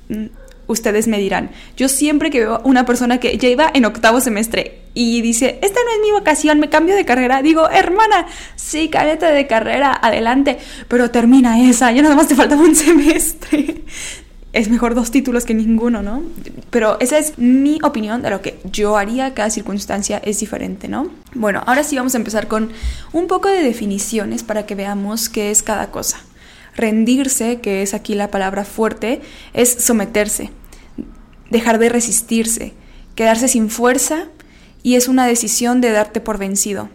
Mm, 0.10 0.25
ustedes 0.68 1.08
me 1.08 1.20
dirán. 1.20 1.52
Yo 1.78 1.88
siempre 1.88 2.30
que 2.30 2.40
veo 2.40 2.56
a 2.56 2.62
una 2.64 2.86
persona 2.86 3.20
que 3.20 3.38
ya 3.38 3.48
iba 3.48 3.72
en 3.74 3.86
octavo 3.86 4.20
semestre 4.20 4.82
y 4.94 5.22
dice, 5.22 5.60
esta 5.62 5.80
no 5.86 5.92
es 5.92 6.02
mi 6.02 6.12
vocación, 6.12 6.60
me 6.60 6.70
cambio 6.70 6.96
de 6.96 7.06
carrera, 7.06 7.42
digo, 7.42 7.70
hermana, 7.70 8.25
sí, 8.56 8.90
cállate 8.90 9.28
de 9.28 9.48
carrera, 9.48 9.98
adelante, 10.02 10.58
pero 10.90 11.12
termina 11.12 11.62
esa, 11.62 11.92
ya 11.94 12.02
nada 12.02 12.16
más 12.16 12.28
te 12.28 12.36
falta 12.36 12.58
un 12.58 12.75
semestre 12.75 13.84
es 14.53 14.70
mejor 14.70 14.96
dos 14.96 15.12
títulos 15.12 15.46
que 15.46 15.53
ninguno, 15.53 16.01
¿no? 16.01 16.24
Pero 16.70 17.00
esa 17.00 17.17
es 17.17 17.38
mi 17.38 17.79
opinión 17.84 18.22
de 18.22 18.29
lo 18.29 18.41
que 18.41 18.60
yo 18.65 18.98
haría, 18.98 19.34
cada 19.34 19.50
circunstancia 19.50 20.17
es 20.17 20.39
diferente, 20.39 20.89
¿no? 20.89 21.10
Bueno, 21.34 21.63
ahora 21.65 21.84
sí 21.84 21.96
vamos 21.96 22.15
a 22.15 22.17
empezar 22.17 22.48
con 22.48 22.72
un 23.13 23.27
poco 23.27 23.48
de 23.48 23.62
definiciones 23.62 24.43
para 24.43 24.65
que 24.65 24.75
veamos 24.75 25.29
qué 25.29 25.51
es 25.51 25.63
cada 25.63 25.89
cosa. 25.91 26.17
Rendirse, 26.75 27.62
que 27.62 27.81
es 27.81 27.93
aquí 27.93 28.13
la 28.13 28.29
palabra 28.29 28.65
fuerte, 28.65 29.22
es 29.53 29.70
someterse, 29.70 30.50
dejar 31.50 31.79
de 31.79 31.89
resistirse, 31.89 32.74
quedarse 33.15 33.48
sin 33.48 33.70
fuerza 33.70 34.25
y 34.84 34.96
es 34.96 35.08
una 35.08 35.27
decisión 35.27 35.79
de 35.79 35.91
darte 35.91 36.20
por 36.20 36.38
vencido. 36.38 36.89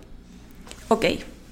Ok, 0.89 1.07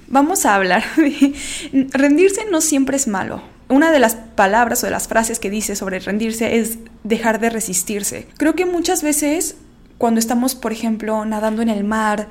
vamos 0.09 0.45
a 0.45 0.55
hablar. 0.55 0.85
Rendirse 1.73 2.43
no 2.51 2.61
siempre 2.61 2.97
es 2.97 3.09
malo 3.09 3.54
una 3.69 3.91
de 3.91 3.99
las 3.99 4.15
palabras 4.15 4.83
o 4.83 4.87
de 4.87 4.93
las 4.93 5.09
frases 5.09 5.39
que 5.39 5.51
dice 5.51 5.77
sobre 5.77 5.99
rendirse 6.01 6.59
es 6.59 6.79
dejar 7.03 7.41
de 7.41 7.51
resistirse. 7.51 8.29
Creo 8.37 8.55
que 8.55 8.67
muchas 8.67 9.03
veces 9.03 9.57
cuando 9.99 10.21
estamos, 10.21 10.55
por 10.55 10.73
ejemplo, 10.73 11.25
nadando 11.25 11.63
en 11.63 11.69
el 11.69 11.85
mar 11.85 12.29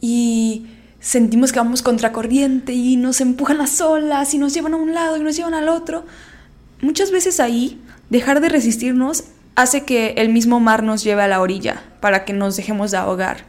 y 0.00 0.66
sentimos 1.00 1.52
que 1.52 1.60
vamos 1.60 1.82
contracorriente 1.82 2.72
y 2.72 2.96
nos 2.96 3.20
empujan 3.20 3.58
las 3.58 3.80
olas 3.80 4.34
y 4.34 4.38
nos 4.38 4.52
llevan 4.52 4.74
a 4.74 4.76
un 4.76 4.94
lado 4.94 5.16
y 5.16 5.20
nos 5.20 5.36
llevan 5.36 5.54
al 5.54 5.68
otro, 5.68 6.04
muchas 6.82 7.10
veces 7.10 7.40
ahí 7.40 7.80
dejar 8.10 8.40
de 8.40 8.48
resistirnos 8.48 9.24
hace 9.54 9.84
que 9.84 10.14
el 10.18 10.28
mismo 10.28 10.60
mar 10.60 10.82
nos 10.82 11.02
lleve 11.02 11.22
a 11.22 11.28
la 11.28 11.40
orilla 11.40 11.82
para 12.00 12.24
que 12.24 12.32
nos 12.32 12.56
dejemos 12.56 12.90
de 12.90 12.98
ahogar. 12.98 13.44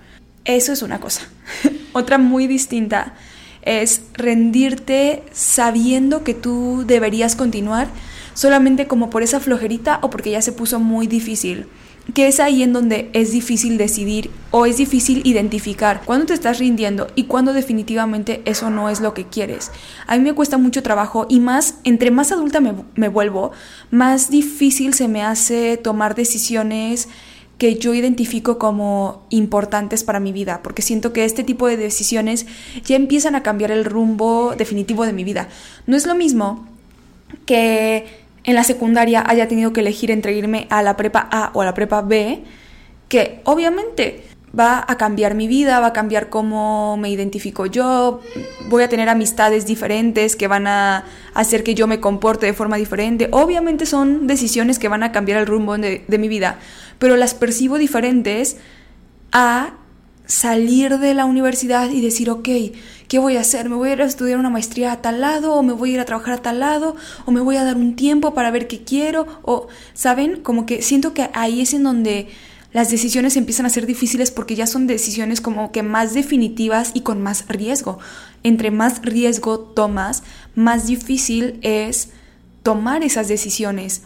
Eso 0.45 0.71
es 0.71 0.81
una 0.81 0.99
cosa. 0.99 1.21
Otra 1.93 2.17
muy 2.17 2.47
distinta 2.47 3.13
es 3.61 4.01
rendirte 4.13 5.23
sabiendo 5.31 6.23
que 6.23 6.33
tú 6.33 6.83
deberías 6.85 7.35
continuar, 7.35 7.87
solamente 8.33 8.87
como 8.87 9.09
por 9.09 9.23
esa 9.23 9.39
flojerita 9.39 9.99
o 10.01 10.09
porque 10.09 10.31
ya 10.31 10.41
se 10.41 10.51
puso 10.51 10.79
muy 10.79 11.07
difícil 11.07 11.67
que 12.13 12.27
es 12.27 12.39
ahí 12.39 12.63
en 12.63 12.73
donde 12.73 13.09
es 13.13 13.31
difícil 13.31 13.77
decidir 13.77 14.31
o 14.51 14.65
es 14.65 14.77
difícil 14.77 15.21
identificar 15.25 16.01
cuándo 16.05 16.27
te 16.27 16.33
estás 16.33 16.59
rindiendo 16.59 17.07
y 17.15 17.25
cuándo 17.25 17.53
definitivamente 17.53 18.41
eso 18.45 18.69
no 18.69 18.89
es 18.89 18.99
lo 18.99 19.13
que 19.13 19.25
quieres. 19.25 19.71
A 20.07 20.17
mí 20.17 20.23
me 20.23 20.33
cuesta 20.33 20.57
mucho 20.57 20.81
trabajo 20.81 21.27
y 21.29 21.39
más, 21.39 21.75
entre 21.83 22.11
más 22.11 22.31
adulta 22.31 22.59
me, 22.61 22.73
me 22.95 23.09
vuelvo, 23.09 23.51
más 23.91 24.29
difícil 24.29 24.93
se 24.93 25.07
me 25.07 25.23
hace 25.23 25.77
tomar 25.77 26.15
decisiones 26.15 27.09
que 27.59 27.75
yo 27.75 27.93
identifico 27.93 28.57
como 28.57 29.25
importantes 29.29 30.03
para 30.03 30.19
mi 30.19 30.31
vida, 30.31 30.61
porque 30.63 30.81
siento 30.81 31.13
que 31.13 31.25
este 31.25 31.43
tipo 31.43 31.67
de 31.67 31.77
decisiones 31.77 32.47
ya 32.85 32.95
empiezan 32.95 33.35
a 33.35 33.43
cambiar 33.43 33.69
el 33.69 33.85
rumbo 33.85 34.55
definitivo 34.57 35.05
de 35.05 35.13
mi 35.13 35.25
vida. 35.25 35.49
No 35.85 35.97
es 35.97 36.07
lo 36.07 36.15
mismo 36.15 36.65
que 37.45 38.05
en 38.45 38.55
la 38.55 38.63
secundaria 38.63 39.23
haya 39.27 39.49
tenido 39.49 39.73
que 39.73 39.81
elegir 39.81 40.09
entre 40.09 40.33
irme 40.33 40.67
a 40.69 40.81
la 40.81 40.95
prepa 40.95 41.27
A 41.31 41.51
o 41.53 41.61
a 41.61 41.65
la 41.65 41.73
prepa 41.73 42.01
B, 42.01 42.43
que 43.09 43.41
obviamente 43.43 44.23
va 44.57 44.83
a 44.87 44.97
cambiar 44.97 45.35
mi 45.35 45.47
vida, 45.47 45.79
va 45.79 45.87
a 45.87 45.93
cambiar 45.93 46.29
cómo 46.29 46.97
me 46.97 47.09
identifico 47.09 47.65
yo, 47.65 48.21
voy 48.69 48.83
a 48.83 48.89
tener 48.89 49.09
amistades 49.09 49.65
diferentes 49.65 50.35
que 50.35 50.47
van 50.47 50.67
a 50.67 51.05
hacer 51.33 51.63
que 51.63 51.75
yo 51.75 51.87
me 51.87 51.99
comporte 51.99 52.45
de 52.45 52.53
forma 52.53 52.77
diferente. 52.77 53.29
Obviamente 53.31 53.85
son 53.85 54.27
decisiones 54.27 54.79
que 54.79 54.87
van 54.87 55.03
a 55.03 55.11
cambiar 55.11 55.39
el 55.39 55.47
rumbo 55.47 55.77
de, 55.77 56.03
mi 56.19 56.27
vida, 56.27 56.59
pero 56.97 57.15
las 57.15 57.33
percibo 57.33 57.77
diferentes 57.77 58.57
a 59.31 59.73
salir 60.25 60.99
de 60.99 61.13
la 61.13 61.25
universidad 61.25 61.89
y 61.89 62.01
decir, 62.01 62.29
ok, 62.29 62.49
¿qué 63.07 63.19
voy 63.19 63.37
a 63.37 63.41
hacer? 63.41 63.69
¿Me 63.69 63.75
voy 63.75 63.89
a 63.89 63.93
ir 63.93 64.01
a 64.01 64.05
estudiar 64.05 64.37
una 64.37 64.49
maestría 64.49 64.91
a 64.91 65.01
tal 65.01 65.21
lado? 65.21 65.55
¿O 65.55 65.63
me 65.63 65.73
voy 65.73 65.91
a 65.91 65.93
ir 65.95 65.99
a 65.99 66.05
trabajar 66.05 66.35
a 66.35 66.41
tal 66.41 66.59
lado? 66.59 66.95
¿O 67.25 67.31
me 67.31 67.41
voy 67.41 67.55
a 67.55 67.63
dar 67.63 67.77
un 67.77 67.95
tiempo 67.95 68.33
para 68.33 68.51
ver 68.51 68.67
qué 68.67 68.83
quiero? 68.83 69.25
O, 69.41 69.67
¿saben? 69.93 70.41
Como 70.41 70.65
que 70.65 70.81
siento 70.81 71.13
que 71.13 71.29
ahí 71.33 71.61
es 71.61 71.73
en 71.73 71.83
donde 71.83 72.27
las 72.71 72.91
decisiones 72.91 73.35
empiezan 73.35 73.65
a 73.65 73.69
ser 73.69 73.85
difíciles 73.85 74.29
porque 74.31 74.55
ya 74.55 74.67
son 74.67 74.85
decisiones 74.85 75.41
como 75.41 75.71
que 75.71 75.81
más 75.81 76.13
definitivas 76.13 76.91
y 76.93 77.01
con 77.01 77.21
más 77.21 77.47
riesgo. 77.47 77.99
Entre 78.43 78.69
más 78.69 79.01
riesgo 79.01 79.59
tomas, 79.59 80.23
más 80.55 80.87
difícil 80.87 81.59
es 81.63 82.09
tomar 82.61 83.03
esas 83.03 83.27
decisiones. 83.27 84.03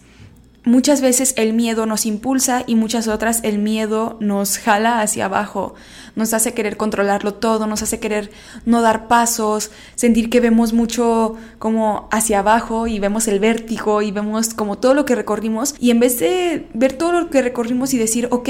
Muchas 0.65 1.01
veces 1.01 1.33
el 1.35 1.51
miedo 1.51 1.85
nos 1.85 2.05
impulsa 2.05 2.63
y 2.65 2.75
muchas 2.75 3.09
otras 3.09 3.41
el 3.43 3.57
miedo 3.57 4.15
nos 4.21 4.57
jala 4.57 5.01
hacia 5.01 5.25
abajo, 5.25 5.75
nos 6.15 6.33
hace 6.33 6.53
querer 6.53 6.77
controlarlo 6.77 7.33
todo, 7.33 7.67
nos 7.67 7.81
hace 7.81 7.99
querer 7.99 8.31
no 8.65 8.81
dar 8.81 9.09
pasos, 9.09 9.71
sentir 9.95 10.29
que 10.29 10.39
vemos 10.39 10.71
mucho 10.71 11.35
como 11.59 12.07
hacia 12.11 12.39
abajo 12.39 12.87
y 12.87 12.99
vemos 12.99 13.27
el 13.27 13.41
vértigo 13.41 14.01
y 14.01 14.11
vemos 14.11 14.53
como 14.53 14.77
todo 14.77 14.93
lo 14.93 15.03
que 15.03 15.15
recorrimos 15.15 15.75
y 15.81 15.91
en 15.91 15.99
vez 15.99 16.19
de 16.19 16.65
ver 16.73 16.93
todo 16.93 17.11
lo 17.11 17.29
que 17.29 17.41
recorrimos 17.41 17.93
y 17.93 17.97
decir, 17.97 18.29
ok, 18.31 18.47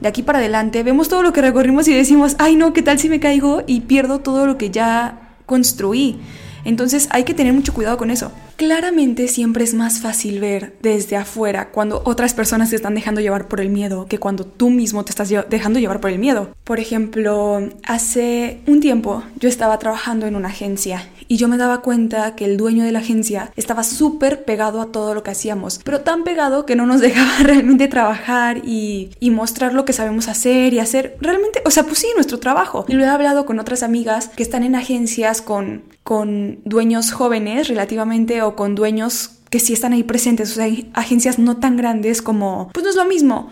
de 0.00 0.08
aquí 0.08 0.22
para 0.22 0.38
adelante, 0.38 0.84
vemos 0.84 1.08
todo 1.08 1.24
lo 1.24 1.32
que 1.32 1.42
recorrimos 1.42 1.88
y 1.88 1.92
decimos, 1.92 2.36
ay 2.38 2.54
no, 2.54 2.72
¿qué 2.72 2.82
tal 2.82 3.00
si 3.00 3.08
me 3.08 3.18
caigo 3.18 3.64
y 3.66 3.80
pierdo 3.80 4.20
todo 4.20 4.46
lo 4.46 4.58
que 4.58 4.70
ya 4.70 5.34
construí? 5.44 6.20
Entonces 6.68 7.08
hay 7.10 7.24
que 7.24 7.32
tener 7.32 7.54
mucho 7.54 7.72
cuidado 7.72 7.96
con 7.96 8.10
eso. 8.10 8.30
Claramente 8.56 9.26
siempre 9.26 9.64
es 9.64 9.72
más 9.72 10.00
fácil 10.00 10.38
ver 10.38 10.74
desde 10.82 11.16
afuera 11.16 11.70
cuando 11.70 12.02
otras 12.04 12.34
personas 12.34 12.70
te 12.70 12.76
están 12.76 12.94
dejando 12.94 13.22
llevar 13.22 13.48
por 13.48 13.60
el 13.60 13.70
miedo 13.70 14.06
que 14.06 14.18
cuando 14.18 14.44
tú 14.44 14.68
mismo 14.68 15.02
te 15.02 15.10
estás 15.10 15.32
dejando 15.48 15.78
llevar 15.78 16.00
por 16.00 16.10
el 16.10 16.18
miedo. 16.18 16.50
Por 16.64 16.78
ejemplo, 16.78 17.60
hace 17.84 18.60
un 18.66 18.80
tiempo 18.80 19.22
yo 19.36 19.48
estaba 19.48 19.78
trabajando 19.78 20.26
en 20.26 20.36
una 20.36 20.48
agencia 20.48 21.08
y 21.28 21.36
yo 21.36 21.46
me 21.46 21.58
daba 21.58 21.82
cuenta 21.82 22.34
que 22.34 22.46
el 22.46 22.56
dueño 22.56 22.84
de 22.84 22.92
la 22.92 23.00
agencia 23.00 23.52
estaba 23.56 23.84
súper 23.84 24.44
pegado 24.44 24.80
a 24.80 24.90
todo 24.90 25.14
lo 25.14 25.22
que 25.22 25.30
hacíamos, 25.30 25.80
pero 25.84 26.00
tan 26.00 26.24
pegado 26.24 26.66
que 26.66 26.74
no 26.74 26.86
nos 26.86 27.00
dejaba 27.02 27.38
realmente 27.42 27.86
trabajar 27.86 28.62
y, 28.64 29.10
y 29.20 29.30
mostrar 29.30 29.74
lo 29.74 29.84
que 29.84 29.92
sabemos 29.92 30.28
hacer 30.28 30.72
y 30.72 30.80
hacer 30.80 31.16
realmente, 31.20 31.62
o 31.64 31.70
sea, 31.70 31.84
pues 31.84 31.98
sí, 31.98 32.08
nuestro 32.14 32.38
trabajo. 32.38 32.84
Y 32.88 32.94
lo 32.94 33.04
he 33.04 33.08
hablado 33.08 33.46
con 33.46 33.60
otras 33.60 33.82
amigas 33.82 34.28
que 34.28 34.42
están 34.42 34.62
en 34.64 34.74
agencias 34.74 35.42
con, 35.42 35.84
con 36.02 36.60
dueños 36.64 37.12
jóvenes 37.12 37.68
relativamente 37.68 38.40
con 38.56 38.74
dueños 38.74 39.32
que 39.50 39.60
sí 39.60 39.72
están 39.72 39.92
ahí 39.92 40.02
presentes, 40.02 40.52
o 40.52 40.54
sea, 40.54 40.64
hay 40.64 40.90
agencias 40.94 41.38
no 41.38 41.56
tan 41.56 41.76
grandes 41.76 42.22
como, 42.22 42.70
pues 42.72 42.84
no 42.84 42.90
es 42.90 42.96
lo 42.96 43.04
mismo 43.04 43.50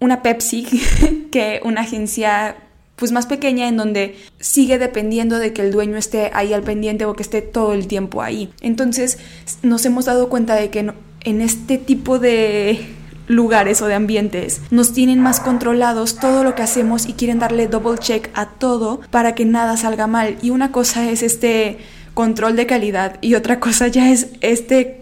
una 0.00 0.22
Pepsi 0.22 0.64
que 1.30 1.60
una 1.64 1.82
agencia 1.82 2.56
pues 3.00 3.10
más 3.10 3.26
pequeña 3.26 3.66
en 3.66 3.78
donde 3.78 4.16
sigue 4.38 4.78
dependiendo 4.78 5.38
de 5.38 5.52
que 5.52 5.62
el 5.62 5.72
dueño 5.72 5.96
esté 5.96 6.30
ahí 6.34 6.52
al 6.52 6.62
pendiente 6.62 7.06
o 7.06 7.14
que 7.14 7.22
esté 7.22 7.40
todo 7.40 7.72
el 7.72 7.88
tiempo 7.88 8.22
ahí. 8.22 8.52
Entonces 8.60 9.18
nos 9.62 9.84
hemos 9.86 10.04
dado 10.04 10.28
cuenta 10.28 10.54
de 10.54 10.68
que 10.68 10.92
en 11.22 11.40
este 11.40 11.78
tipo 11.78 12.18
de 12.18 12.78
lugares 13.26 13.80
o 13.80 13.86
de 13.86 13.94
ambientes 13.94 14.60
nos 14.70 14.92
tienen 14.92 15.20
más 15.20 15.40
controlados 15.40 16.16
todo 16.16 16.44
lo 16.44 16.54
que 16.54 16.62
hacemos 16.62 17.08
y 17.08 17.14
quieren 17.14 17.38
darle 17.38 17.68
double 17.68 17.98
check 17.98 18.28
a 18.34 18.50
todo 18.50 19.00
para 19.10 19.34
que 19.34 19.46
nada 19.46 19.76
salga 19.78 20.06
mal. 20.06 20.36
Y 20.42 20.50
una 20.50 20.70
cosa 20.70 21.10
es 21.10 21.22
este 21.22 21.78
control 22.12 22.54
de 22.54 22.66
calidad 22.66 23.16
y 23.22 23.34
otra 23.34 23.60
cosa 23.60 23.88
ya 23.88 24.10
es 24.10 24.28
este 24.42 24.99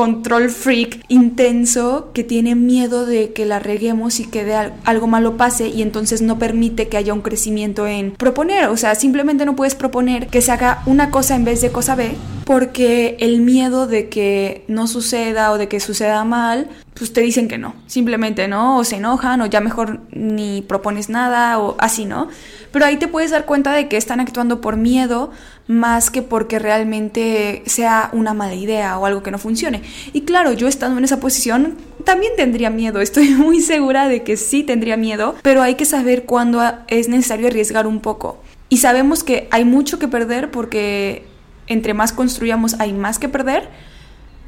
control 0.00 0.48
freak 0.48 1.04
intenso 1.08 2.08
que 2.14 2.24
tiene 2.24 2.54
miedo 2.54 3.04
de 3.04 3.34
que 3.34 3.44
la 3.44 3.58
reguemos 3.58 4.18
y 4.18 4.24
que 4.24 4.46
de 4.46 4.72
algo 4.84 5.06
malo 5.06 5.36
pase 5.36 5.68
y 5.68 5.82
entonces 5.82 6.22
no 6.22 6.38
permite 6.38 6.88
que 6.88 6.96
haya 6.96 7.12
un 7.12 7.20
crecimiento 7.20 7.86
en 7.86 8.12
proponer, 8.12 8.68
o 8.68 8.78
sea, 8.78 8.94
simplemente 8.94 9.44
no 9.44 9.56
puedes 9.56 9.74
proponer 9.74 10.28
que 10.28 10.40
se 10.40 10.52
haga 10.52 10.82
una 10.86 11.10
cosa 11.10 11.36
en 11.36 11.44
vez 11.44 11.60
de 11.60 11.70
cosa 11.70 11.96
B 11.96 12.12
porque 12.46 13.18
el 13.20 13.42
miedo 13.42 13.86
de 13.86 14.08
que 14.08 14.64
no 14.68 14.86
suceda 14.86 15.52
o 15.52 15.58
de 15.58 15.68
que 15.68 15.80
suceda 15.80 16.24
mal, 16.24 16.70
pues 17.00 17.14
te 17.14 17.22
dicen 17.22 17.48
que 17.48 17.56
no, 17.56 17.74
simplemente 17.86 18.46
no, 18.46 18.76
o 18.76 18.84
se 18.84 18.96
enojan 18.96 19.40
o 19.40 19.46
ya 19.46 19.62
mejor 19.62 20.00
ni 20.12 20.60
propones 20.60 21.08
nada 21.08 21.58
o 21.58 21.74
así, 21.78 22.04
¿no? 22.04 22.28
Pero 22.72 22.84
ahí 22.84 22.98
te 22.98 23.08
puedes 23.08 23.30
dar 23.30 23.46
cuenta 23.46 23.72
de 23.72 23.88
que 23.88 23.96
están 23.96 24.20
actuando 24.20 24.60
por 24.60 24.76
miedo 24.76 25.30
más 25.66 26.10
que 26.10 26.20
porque 26.20 26.58
realmente 26.58 27.62
sea 27.64 28.10
una 28.12 28.34
mala 28.34 28.54
idea 28.54 28.98
o 28.98 29.06
algo 29.06 29.22
que 29.22 29.30
no 29.30 29.38
funcione. 29.38 29.80
Y 30.12 30.26
claro, 30.26 30.52
yo 30.52 30.68
estando 30.68 30.98
en 30.98 31.04
esa 31.04 31.20
posición 31.20 31.78
también 32.04 32.34
tendría 32.36 32.68
miedo, 32.68 33.00
estoy 33.00 33.30
muy 33.30 33.62
segura 33.62 34.06
de 34.06 34.22
que 34.22 34.36
sí 34.36 34.62
tendría 34.62 34.98
miedo, 34.98 35.36
pero 35.40 35.62
hay 35.62 35.76
que 35.76 35.86
saber 35.86 36.26
cuándo 36.26 36.60
es 36.88 37.08
necesario 37.08 37.46
arriesgar 37.46 37.86
un 37.86 38.00
poco. 38.00 38.42
Y 38.68 38.76
sabemos 38.76 39.24
que 39.24 39.48
hay 39.50 39.64
mucho 39.64 39.98
que 39.98 40.06
perder 40.06 40.50
porque 40.50 41.24
entre 41.66 41.94
más 41.94 42.12
construyamos 42.12 42.78
hay 42.78 42.92
más 42.92 43.18
que 43.18 43.30
perder, 43.30 43.70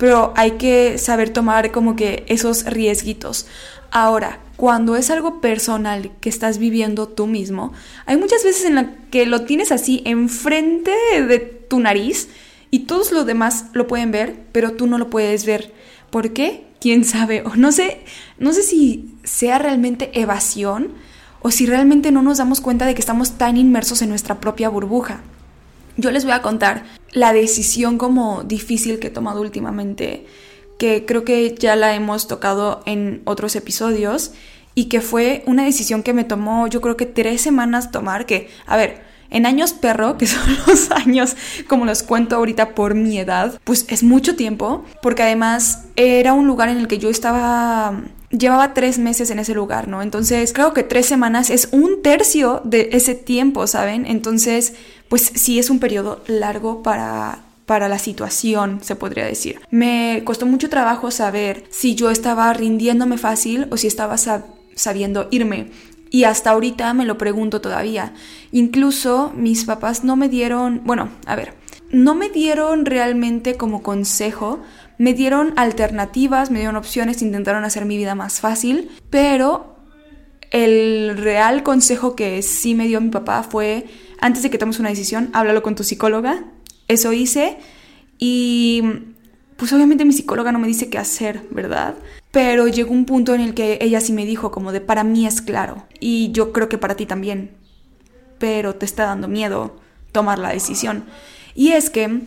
pero 0.03 0.33
hay 0.35 0.59
que 0.59 0.99
saber 0.99 1.31
tomar 1.31 1.71
como 1.71 1.95
que 1.95 2.25
esos 2.27 2.65
riesguitos. 2.65 3.47
Ahora, 3.93 4.41
cuando 4.57 4.97
es 4.97 5.11
algo 5.11 5.41
personal 5.41 6.11
que 6.21 6.29
estás 6.29 6.59
viviendo 6.59 7.07
tú 7.07 7.29
mismo, 7.29 7.73
hay 8.05 8.17
muchas 8.17 8.43
veces 8.43 8.65
en 8.65 8.75
la 8.75 8.97
que 9.13 9.27
lo 9.27 9.43
tienes 9.43 9.71
así 9.71 10.03
enfrente 10.05 10.91
de 11.29 11.39
tu 11.39 11.79
nariz 11.79 12.31
y 12.73 12.81
todos 12.81 13.13
los 13.13 13.27
demás 13.27 13.67
lo 13.75 13.87
pueden 13.87 14.11
ver, 14.11 14.41
pero 14.51 14.73
tú 14.73 14.89
no 14.89 14.99
lo 14.99 15.09
puedes 15.09 15.47
ver. 15.47 15.73
¿Por 16.11 16.33
qué? 16.33 16.67
¿Quién 16.81 17.05
sabe? 17.05 17.45
O 17.47 17.55
no 17.55 17.71
sé, 17.71 18.01
no 18.41 18.53
sé 18.53 18.65
si 18.65 19.15
sea 19.23 19.61
realmente 19.61 20.11
evasión 20.21 20.89
o 21.43 21.53
si 21.53 21.65
realmente 21.65 22.11
no 22.11 22.23
nos 22.23 22.39
damos 22.39 22.61
cuenta 22.61 22.87
de 22.87 22.97
que 22.97 23.01
estamos 23.03 23.39
tan 23.39 23.57
inmersos 23.57 24.03
en 24.03 24.09
nuestra 24.09 24.41
propia 24.41 24.69
burbuja. 24.69 25.21
Yo 25.97 26.11
les 26.11 26.25
voy 26.25 26.33
a 26.33 26.43
contar 26.43 26.83
la 27.13 27.33
decisión 27.33 27.99
como 27.99 28.43
difícil 28.43 28.99
que 28.99 29.09
he 29.09 29.11
tomado 29.11 29.41
últimamente 29.41 30.27
que 30.79 31.05
creo 31.07 31.25
que 31.25 31.55
ya 31.57 31.77
la 31.77 31.95
hemos 31.95 32.27
tocado 32.27 32.83
en 32.87 33.23
otros 33.25 33.55
episodios 33.55 34.33
y 34.75 34.87
que 34.87 35.01
fue 35.01 35.45
una 35.47 35.65
decisión 35.65 36.03
que 36.03 36.13
me 36.13 36.25
tomó 36.25 36.67
yo 36.67 36.81
creo 36.81 36.97
que 36.97 37.07
tres 37.07 37.41
semanas 37.41 37.93
tomar, 37.93 38.27
que, 38.27 38.49
a 38.67 38.77
ver, 38.77 39.03
en 39.31 39.47
años 39.47 39.73
perro, 39.73 40.19
que 40.19 40.27
son 40.27 40.43
los 40.67 40.91
años 40.91 41.37
como 41.69 41.85
los 41.85 42.03
cuento 42.03 42.37
ahorita 42.37 42.75
por 42.75 42.95
mi 42.95 43.19
edad, 43.19 43.61
pues 43.65 43.87
es 43.89 44.03
mucho 44.03 44.35
tiempo, 44.35 44.85
porque 45.03 45.23
además 45.23 45.85
era 45.97 46.33
un 46.33 46.47
lugar 46.47 46.69
en 46.69 46.79
el 46.79 46.89
que 46.89 46.99
yo 46.99 47.11
estaba 47.11 48.03
llevaba 48.33 48.75
tres 48.75 48.99
meses 48.99 49.31
en 49.31 49.39
ese 49.39 49.55
lugar, 49.55 49.89
¿no? 49.89 50.03
Entonces, 50.03 50.53
creo 50.53 50.73
que 50.73 50.83
tres 50.83 51.07
semanas 51.07 51.51
es 51.51 51.69
un 51.71 52.03
tercio 52.03 52.61
de 52.65 52.91
ese 52.93 53.15
tiempo, 53.15 53.67
¿saben? 53.67 54.07
Entonces, 54.07 54.75
pues 55.09 55.31
sí 55.35 55.59
es 55.59 55.71
un 55.71 55.79
periodo 55.79 56.23
largo 56.27 56.83
para 56.83 57.45
para 57.67 57.89
la 57.89 57.99
situación, 57.99 58.81
se 58.83 58.97
podría 58.97 59.25
decir. 59.25 59.61
Me 59.71 60.23
costó 60.25 60.47
mucho 60.47 60.69
trabajo 60.69 61.11
saber 61.11 61.65
si 61.71 61.95
yo 61.95 62.11
estaba 62.11 62.53
rindiéndome 62.53 63.19
fácil 63.19 63.69
o 63.71 63.77
si 63.77 63.87
estaba 63.87 64.17
sabiendo 64.75 65.29
irme. 65.31 65.71
Y 66.11 66.25
hasta 66.25 66.51
ahorita 66.51 66.93
me 66.93 67.07
lo 67.07 67.17
pregunto 67.17 67.61
todavía. 67.61 68.13
Incluso 68.51 69.33
mis 69.35 69.65
papás 69.65 70.05
no 70.05 70.17
me 70.17 70.29
dieron, 70.29 70.83
bueno, 70.85 71.09
a 71.25 71.37
ver, 71.37 71.55
no 71.91 72.15
me 72.15 72.29
dieron 72.29 72.85
realmente 72.85 73.55
como 73.55 73.83
consejo, 73.83 74.61
me 74.99 75.15
dieron 75.15 75.53
alternativas, 75.57 76.51
me 76.51 76.59
dieron 76.59 76.77
opciones, 76.77 77.23
intentaron 77.23 77.65
hacer 77.65 77.85
mi 77.85 77.97
vida 77.97 78.15
más 78.15 78.41
fácil, 78.41 78.91
pero 79.11 79.77
el 80.51 81.17
real 81.17 81.63
consejo 81.63 82.15
que 82.15 82.43
sí 82.43 82.75
me 82.75 82.87
dio 82.87 83.01
mi 83.01 83.11
papá 83.11 83.43
fue, 83.43 83.87
antes 84.21 84.43
de 84.43 84.51
que 84.51 84.59
tomes 84.59 84.79
una 84.79 84.91
decisión, 84.91 85.31
háblalo 85.33 85.63
con 85.63 85.75
tu 85.75 85.83
psicóloga, 85.83 86.45
eso 86.89 87.13
hice 87.13 87.57
y 88.19 88.83
pues 89.57 89.73
obviamente 89.73 90.05
mi 90.05 90.13
psicóloga 90.13 90.53
no 90.53 90.59
me 90.59 90.69
dice 90.69 90.91
qué 90.91 90.99
hacer, 90.99 91.43
¿verdad? 91.51 91.95
Pero 92.31 92.69
llegó 92.69 92.93
un 92.93 93.07
punto 93.07 93.35
en 93.35 93.41
el 93.41 93.55
que 93.55 93.79
ella 93.81 94.01
sí 94.01 94.13
me 94.13 94.27
dijo 94.27 94.51
como 94.51 94.73
de 94.73 94.81
para 94.81 95.05
mí 95.05 95.27
es 95.27 95.41
claro 95.41 95.87
y 96.01 96.33
yo 96.33 96.53
creo 96.53 96.69
que 96.69 96.79
para 96.79 96.97
ti 96.97 97.07
también, 97.07 97.53
pero 98.39 98.75
te 98.75 98.85
está 98.85 99.05
dando 99.05 99.29
miedo 99.29 99.77
tomar 100.13 100.39
la 100.39 100.51
decisión. 100.51 101.05
Y 101.55 101.73
es 101.73 101.91
que 101.91 102.21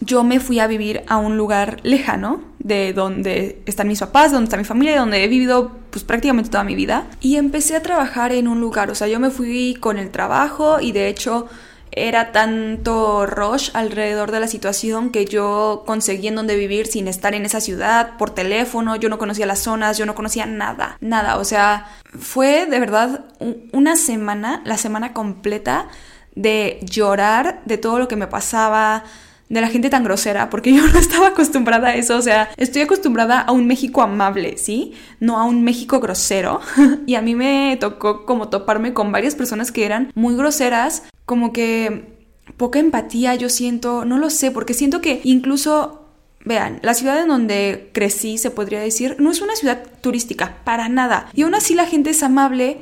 yo 0.00 0.24
me 0.24 0.40
fui 0.40 0.58
a 0.60 0.66
vivir 0.66 1.02
a 1.08 1.18
un 1.18 1.36
lugar 1.36 1.78
lejano 1.82 2.42
de 2.58 2.92
donde 2.92 3.62
están 3.66 3.88
mis 3.88 4.00
papás, 4.00 4.32
donde 4.32 4.44
está 4.44 4.56
mi 4.56 4.64
familia, 4.64 4.98
donde 4.98 5.22
he 5.22 5.28
vivido 5.28 5.72
pues 5.90 6.04
prácticamente 6.04 6.50
toda 6.50 6.64
mi 6.64 6.74
vida. 6.74 7.06
Y 7.20 7.36
empecé 7.36 7.76
a 7.76 7.82
trabajar 7.82 8.32
en 8.32 8.48
un 8.48 8.60
lugar, 8.60 8.90
o 8.90 8.94
sea, 8.94 9.08
yo 9.08 9.20
me 9.20 9.30
fui 9.30 9.76
con 9.80 9.98
el 9.98 10.10
trabajo 10.10 10.80
y 10.80 10.92
de 10.92 11.08
hecho 11.08 11.48
era 11.92 12.30
tanto 12.32 13.26
rush 13.26 13.70
alrededor 13.74 14.30
de 14.30 14.40
la 14.40 14.46
situación 14.46 15.10
que 15.10 15.24
yo 15.24 15.82
conseguí 15.86 16.28
en 16.28 16.36
donde 16.36 16.54
vivir 16.56 16.86
sin 16.86 17.08
estar 17.08 17.34
en 17.34 17.44
esa 17.44 17.60
ciudad, 17.60 18.16
por 18.16 18.30
teléfono, 18.30 18.96
yo 18.96 19.08
no 19.08 19.18
conocía 19.18 19.46
las 19.46 19.58
zonas, 19.58 19.98
yo 19.98 20.06
no 20.06 20.14
conocía 20.14 20.46
nada, 20.46 20.96
nada, 21.00 21.36
o 21.36 21.44
sea, 21.44 21.88
fue 22.18 22.66
de 22.66 22.78
verdad 22.78 23.24
una 23.72 23.96
semana, 23.96 24.62
la 24.64 24.76
semana 24.76 25.12
completa 25.12 25.88
de 26.36 26.78
llorar 26.82 27.60
de 27.64 27.76
todo 27.76 27.98
lo 27.98 28.06
que 28.06 28.16
me 28.16 28.28
pasaba, 28.28 29.02
de 29.50 29.60
la 29.60 29.68
gente 29.68 29.90
tan 29.90 30.04
grosera, 30.04 30.48
porque 30.48 30.72
yo 30.74 30.86
no 30.86 30.98
estaba 30.98 31.28
acostumbrada 31.28 31.88
a 31.88 31.96
eso, 31.96 32.16
o 32.16 32.22
sea, 32.22 32.48
estoy 32.56 32.82
acostumbrada 32.82 33.40
a 33.40 33.52
un 33.52 33.66
México 33.66 34.00
amable, 34.00 34.56
¿sí? 34.56 34.94
No 35.18 35.38
a 35.38 35.44
un 35.44 35.62
México 35.62 36.00
grosero. 36.00 36.60
y 37.06 37.16
a 37.16 37.20
mí 37.20 37.34
me 37.34 37.76
tocó 37.78 38.24
como 38.24 38.48
toparme 38.48 38.94
con 38.94 39.12
varias 39.12 39.34
personas 39.34 39.70
que 39.70 39.84
eran 39.84 40.10
muy 40.14 40.34
groseras, 40.36 41.02
como 41.26 41.52
que 41.52 42.18
poca 42.56 42.78
empatía 42.78 43.34
yo 43.34 43.50
siento, 43.50 44.04
no 44.06 44.18
lo 44.18 44.30
sé, 44.30 44.50
porque 44.50 44.72
siento 44.72 45.02
que 45.02 45.20
incluso 45.24 45.98
Vean, 46.42 46.80
la 46.82 46.94
ciudad 46.94 47.20
en 47.20 47.28
donde 47.28 47.90
crecí, 47.92 48.38
se 48.38 48.50
podría 48.50 48.80
decir, 48.80 49.16
no 49.18 49.30
es 49.30 49.42
una 49.42 49.56
ciudad 49.56 49.82
turística, 50.00 50.56
para 50.64 50.88
nada. 50.88 51.28
Y 51.34 51.42
aún 51.42 51.54
así 51.54 51.74
la 51.74 51.84
gente 51.84 52.10
es 52.10 52.22
amable 52.22 52.78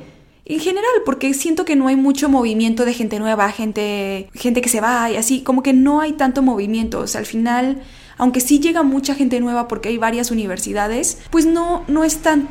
en 0.49 0.59
general, 0.59 0.89
porque 1.05 1.33
siento 1.35 1.63
que 1.63 1.75
no 1.75 1.87
hay 1.87 1.95
mucho 1.95 2.27
movimiento 2.27 2.83
de 2.83 2.93
gente 2.93 3.19
nueva, 3.19 3.51
gente, 3.51 4.29
gente 4.33 4.61
que 4.61 4.69
se 4.69 4.81
va 4.81 5.09
y 5.11 5.15
así, 5.15 5.41
como 5.41 5.61
que 5.61 5.73
no 5.73 6.01
hay 6.01 6.13
tanto 6.13 6.41
movimiento. 6.41 6.99
O 6.99 7.07
sea, 7.07 7.19
al 7.19 7.27
final, 7.27 7.83
aunque 8.17 8.39
sí 8.39 8.59
llega 8.59 8.81
mucha 8.81 9.13
gente 9.13 9.39
nueva 9.39 9.67
porque 9.67 9.89
hay 9.89 9.97
varias 9.97 10.31
universidades, 10.31 11.19
pues 11.29 11.45
no, 11.45 11.83
no 11.87 12.03
es 12.03 12.17
tan 12.17 12.47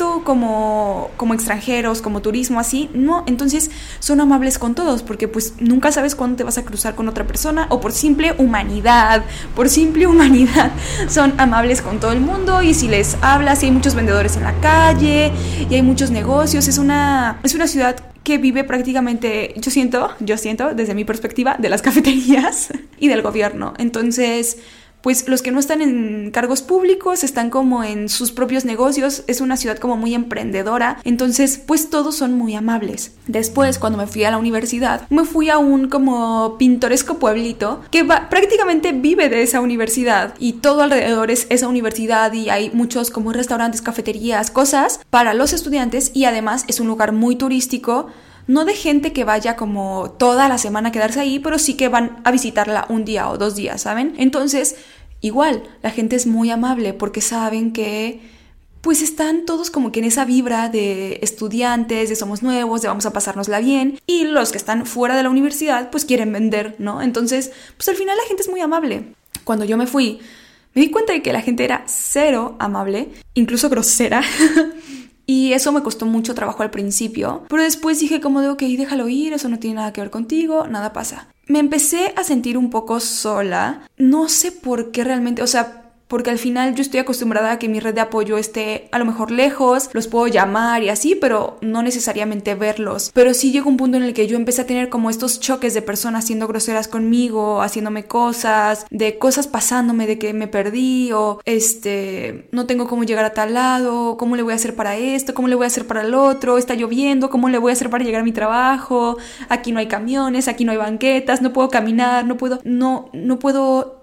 como, 0.00 1.10
como 1.16 1.34
extranjeros, 1.34 2.00
como 2.00 2.22
turismo, 2.22 2.58
así, 2.58 2.88
no, 2.94 3.24
entonces 3.26 3.70
son 3.98 4.20
amables 4.20 4.58
con 4.58 4.74
todos, 4.74 5.02
porque 5.02 5.28
pues 5.28 5.54
nunca 5.60 5.92
sabes 5.92 6.14
cuándo 6.14 6.36
te 6.36 6.44
vas 6.44 6.58
a 6.58 6.64
cruzar 6.64 6.94
con 6.94 7.08
otra 7.08 7.26
persona, 7.26 7.66
o 7.68 7.80
por 7.80 7.92
simple 7.92 8.34
humanidad, 8.38 9.24
por 9.54 9.68
simple 9.68 10.06
humanidad, 10.12 10.72
son 11.08 11.34
amables 11.38 11.82
con 11.82 12.00
todo 12.00 12.12
el 12.12 12.20
mundo, 12.20 12.62
y 12.62 12.74
si 12.74 12.88
les 12.88 13.16
hablas, 13.20 13.62
y 13.62 13.66
hay 13.66 13.72
muchos 13.72 13.94
vendedores 13.94 14.36
en 14.36 14.44
la 14.44 14.54
calle, 14.60 15.32
y 15.68 15.74
hay 15.74 15.82
muchos 15.82 16.10
negocios, 16.10 16.66
es 16.68 16.78
una, 16.78 17.38
es 17.42 17.54
una 17.54 17.66
ciudad 17.66 17.96
que 18.24 18.38
vive 18.38 18.64
prácticamente, 18.64 19.54
yo 19.56 19.70
siento, 19.70 20.10
yo 20.20 20.36
siento 20.36 20.74
desde 20.74 20.94
mi 20.94 21.04
perspectiva, 21.04 21.56
de 21.58 21.68
las 21.68 21.82
cafeterías 21.88 22.72
y 22.98 23.08
del 23.08 23.22
gobierno. 23.22 23.74
Entonces, 23.78 24.58
pues 25.02 25.28
los 25.28 25.42
que 25.42 25.50
no 25.50 25.60
están 25.60 25.82
en 25.82 26.30
cargos 26.30 26.62
públicos 26.62 27.24
están 27.24 27.50
como 27.50 27.84
en 27.84 28.08
sus 28.08 28.32
propios 28.32 28.64
negocios, 28.64 29.24
es 29.26 29.40
una 29.40 29.56
ciudad 29.56 29.78
como 29.78 29.96
muy 29.96 30.14
emprendedora, 30.14 30.98
entonces 31.04 31.60
pues 31.64 31.90
todos 31.90 32.16
son 32.16 32.34
muy 32.34 32.54
amables. 32.54 33.12
Después, 33.26 33.78
cuando 33.78 33.98
me 33.98 34.06
fui 34.06 34.24
a 34.24 34.30
la 34.30 34.38
universidad, 34.38 35.08
me 35.10 35.24
fui 35.24 35.50
a 35.50 35.58
un 35.58 35.88
como 35.88 36.56
pintoresco 36.58 37.18
pueblito 37.18 37.80
que 37.90 38.04
prácticamente 38.04 38.92
vive 38.92 39.28
de 39.28 39.42
esa 39.42 39.60
universidad 39.60 40.34
y 40.38 40.54
todo 40.54 40.82
alrededor 40.82 41.30
es 41.30 41.46
esa 41.50 41.68
universidad 41.68 42.32
y 42.32 42.50
hay 42.50 42.70
muchos 42.72 43.10
como 43.10 43.32
restaurantes, 43.32 43.82
cafeterías, 43.82 44.50
cosas 44.50 45.00
para 45.10 45.34
los 45.34 45.52
estudiantes 45.52 46.10
y 46.14 46.24
además 46.24 46.64
es 46.68 46.80
un 46.80 46.88
lugar 46.88 47.12
muy 47.12 47.36
turístico 47.36 48.08
no 48.50 48.64
de 48.64 48.74
gente 48.74 49.12
que 49.12 49.22
vaya 49.22 49.54
como 49.54 50.10
toda 50.18 50.48
la 50.48 50.58
semana 50.58 50.88
a 50.88 50.92
quedarse 50.92 51.20
ahí, 51.20 51.38
pero 51.38 51.56
sí 51.58 51.74
que 51.74 51.88
van 51.88 52.20
a 52.24 52.32
visitarla 52.32 52.84
un 52.88 53.04
día 53.04 53.30
o 53.30 53.38
dos 53.38 53.54
días, 53.54 53.82
¿saben? 53.82 54.14
Entonces, 54.18 54.74
igual, 55.20 55.62
la 55.82 55.90
gente 55.90 56.16
es 56.16 56.26
muy 56.26 56.50
amable 56.50 56.92
porque 56.92 57.20
saben 57.20 57.72
que 57.72 58.20
pues 58.80 59.02
están 59.02 59.44
todos 59.44 59.70
como 59.70 59.92
que 59.92 60.00
en 60.00 60.06
esa 60.06 60.24
vibra 60.24 60.68
de 60.68 61.20
estudiantes, 61.22 62.08
de 62.08 62.16
somos 62.16 62.42
nuevos, 62.42 62.82
de 62.82 62.88
vamos 62.88 63.06
a 63.06 63.12
pasárnosla 63.12 63.60
bien, 63.60 64.00
y 64.04 64.24
los 64.24 64.50
que 64.50 64.58
están 64.58 64.84
fuera 64.84 65.16
de 65.16 65.22
la 65.22 65.30
universidad 65.30 65.90
pues 65.90 66.04
quieren 66.04 66.32
vender, 66.32 66.74
¿no? 66.78 67.02
Entonces, 67.02 67.52
pues 67.76 67.88
al 67.88 67.94
final 67.94 68.16
la 68.16 68.24
gente 68.26 68.42
es 68.42 68.48
muy 68.48 68.60
amable. 68.60 69.14
Cuando 69.44 69.64
yo 69.64 69.76
me 69.76 69.86
fui, 69.86 70.18
me 70.74 70.82
di 70.82 70.90
cuenta 70.90 71.12
de 71.12 71.22
que 71.22 71.32
la 71.32 71.40
gente 71.40 71.62
era 71.62 71.84
cero 71.86 72.56
amable, 72.58 73.10
incluso 73.34 73.68
grosera. 73.68 74.22
Y 75.30 75.52
eso 75.52 75.70
me 75.70 75.84
costó 75.84 76.06
mucho 76.06 76.34
trabajo 76.34 76.64
al 76.64 76.72
principio, 76.72 77.44
pero 77.48 77.62
después 77.62 78.00
dije 78.00 78.20
como 78.20 78.40
de, 78.40 78.48
ok, 78.48 78.62
déjalo 78.62 79.08
ir, 79.08 79.32
eso 79.32 79.48
no 79.48 79.60
tiene 79.60 79.76
nada 79.76 79.92
que 79.92 80.00
ver 80.00 80.10
contigo, 80.10 80.66
nada 80.66 80.92
pasa. 80.92 81.28
Me 81.46 81.60
empecé 81.60 82.12
a 82.16 82.24
sentir 82.24 82.58
un 82.58 82.68
poco 82.68 82.98
sola, 82.98 83.82
no 83.96 84.28
sé 84.28 84.50
por 84.50 84.90
qué 84.90 85.04
realmente, 85.04 85.44
o 85.44 85.46
sea, 85.46 85.89
porque 86.10 86.30
al 86.30 86.38
final 86.38 86.74
yo 86.74 86.82
estoy 86.82 86.98
acostumbrada 86.98 87.52
a 87.52 87.58
que 87.60 87.68
mi 87.68 87.78
red 87.78 87.94
de 87.94 88.00
apoyo 88.00 88.36
esté 88.36 88.88
a 88.90 88.98
lo 88.98 89.04
mejor 89.04 89.30
lejos, 89.30 89.88
los 89.92 90.08
puedo 90.08 90.26
llamar 90.26 90.82
y 90.82 90.88
así, 90.88 91.14
pero 91.14 91.56
no 91.60 91.82
necesariamente 91.82 92.56
verlos. 92.56 93.12
Pero 93.14 93.32
sí 93.32 93.52
llegó 93.52 93.70
un 93.70 93.76
punto 93.76 93.96
en 93.96 94.02
el 94.02 94.12
que 94.12 94.26
yo 94.26 94.36
empecé 94.36 94.62
a 94.62 94.66
tener 94.66 94.88
como 94.88 95.08
estos 95.08 95.38
choques 95.38 95.72
de 95.72 95.82
personas 95.82 96.26
siendo 96.26 96.48
groseras 96.48 96.88
conmigo, 96.88 97.62
haciéndome 97.62 98.06
cosas, 98.06 98.86
de 98.90 99.18
cosas 99.18 99.46
pasándome, 99.46 100.08
de 100.08 100.18
que 100.18 100.32
me 100.32 100.48
perdí 100.48 101.12
o 101.12 101.40
este, 101.44 102.48
no 102.50 102.66
tengo 102.66 102.88
cómo 102.88 103.04
llegar 103.04 103.24
a 103.24 103.32
tal 103.32 103.54
lado, 103.54 104.16
cómo 104.16 104.34
le 104.34 104.42
voy 104.42 104.52
a 104.52 104.56
hacer 104.56 104.74
para 104.74 104.96
esto, 104.96 105.32
cómo 105.32 105.46
le 105.46 105.54
voy 105.54 105.64
a 105.64 105.68
hacer 105.68 105.86
para 105.86 106.02
el 106.02 106.14
otro, 106.14 106.58
está 106.58 106.74
lloviendo, 106.74 107.30
cómo 107.30 107.48
le 107.48 107.58
voy 107.58 107.70
a 107.70 107.74
hacer 107.74 107.88
para 107.88 108.02
llegar 108.02 108.22
a 108.22 108.24
mi 108.24 108.32
trabajo, 108.32 109.16
aquí 109.48 109.70
no 109.70 109.78
hay 109.78 109.86
camiones, 109.86 110.48
aquí 110.48 110.64
no 110.64 110.72
hay 110.72 110.78
banquetas, 110.78 111.40
no 111.40 111.52
puedo 111.52 111.68
caminar, 111.68 112.26
no 112.26 112.36
puedo, 112.36 112.58
no, 112.64 113.10
no 113.12 113.38
puedo 113.38 113.99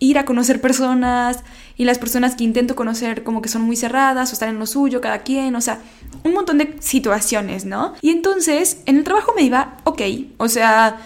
ir 0.00 0.18
a 0.18 0.24
conocer 0.24 0.60
personas 0.60 1.40
y 1.76 1.84
las 1.84 1.98
personas 1.98 2.34
que 2.34 2.44
intento 2.44 2.74
conocer 2.74 3.22
como 3.22 3.42
que 3.42 3.48
son 3.48 3.62
muy 3.62 3.76
cerradas 3.76 4.30
o 4.30 4.32
están 4.32 4.48
en 4.48 4.58
lo 4.58 4.66
suyo, 4.66 5.00
cada 5.00 5.22
quien, 5.22 5.54
o 5.54 5.60
sea, 5.60 5.80
un 6.24 6.34
montón 6.34 6.58
de 6.58 6.76
situaciones, 6.80 7.66
¿no? 7.66 7.94
Y 8.00 8.10
entonces 8.10 8.82
en 8.86 8.96
el 8.96 9.04
trabajo 9.04 9.32
me 9.36 9.42
iba 9.42 9.76
ok, 9.84 10.02
o 10.38 10.48
sea, 10.48 10.98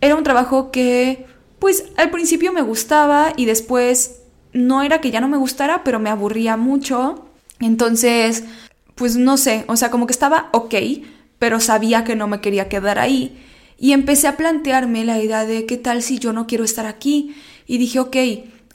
era 0.00 0.16
un 0.16 0.24
trabajo 0.24 0.70
que 0.70 1.26
pues 1.58 1.84
al 1.96 2.10
principio 2.10 2.52
me 2.52 2.62
gustaba 2.62 3.32
y 3.36 3.46
después 3.46 4.20
no 4.52 4.82
era 4.82 5.00
que 5.00 5.12
ya 5.12 5.20
no 5.20 5.28
me 5.28 5.38
gustara, 5.38 5.84
pero 5.84 6.00
me 6.00 6.10
aburría 6.10 6.56
mucho, 6.56 7.24
entonces 7.60 8.44
pues 8.96 9.16
no 9.16 9.36
sé, 9.36 9.64
o 9.68 9.76
sea, 9.76 9.90
como 9.90 10.06
que 10.06 10.12
estaba 10.12 10.48
ok, 10.52 10.74
pero 11.38 11.60
sabía 11.60 12.04
que 12.04 12.16
no 12.16 12.26
me 12.28 12.40
quería 12.40 12.68
quedar 12.68 12.98
ahí. 12.98 13.38
Y 13.78 13.92
empecé 13.92 14.28
a 14.28 14.36
plantearme 14.36 15.04
la 15.04 15.20
idea 15.20 15.44
de 15.44 15.66
qué 15.66 15.76
tal 15.76 16.02
si 16.02 16.20
yo 16.20 16.32
no 16.32 16.46
quiero 16.46 16.62
estar 16.62 16.86
aquí 16.86 17.34
y 17.72 17.78
dije, 17.78 18.00
ok, 18.00 18.16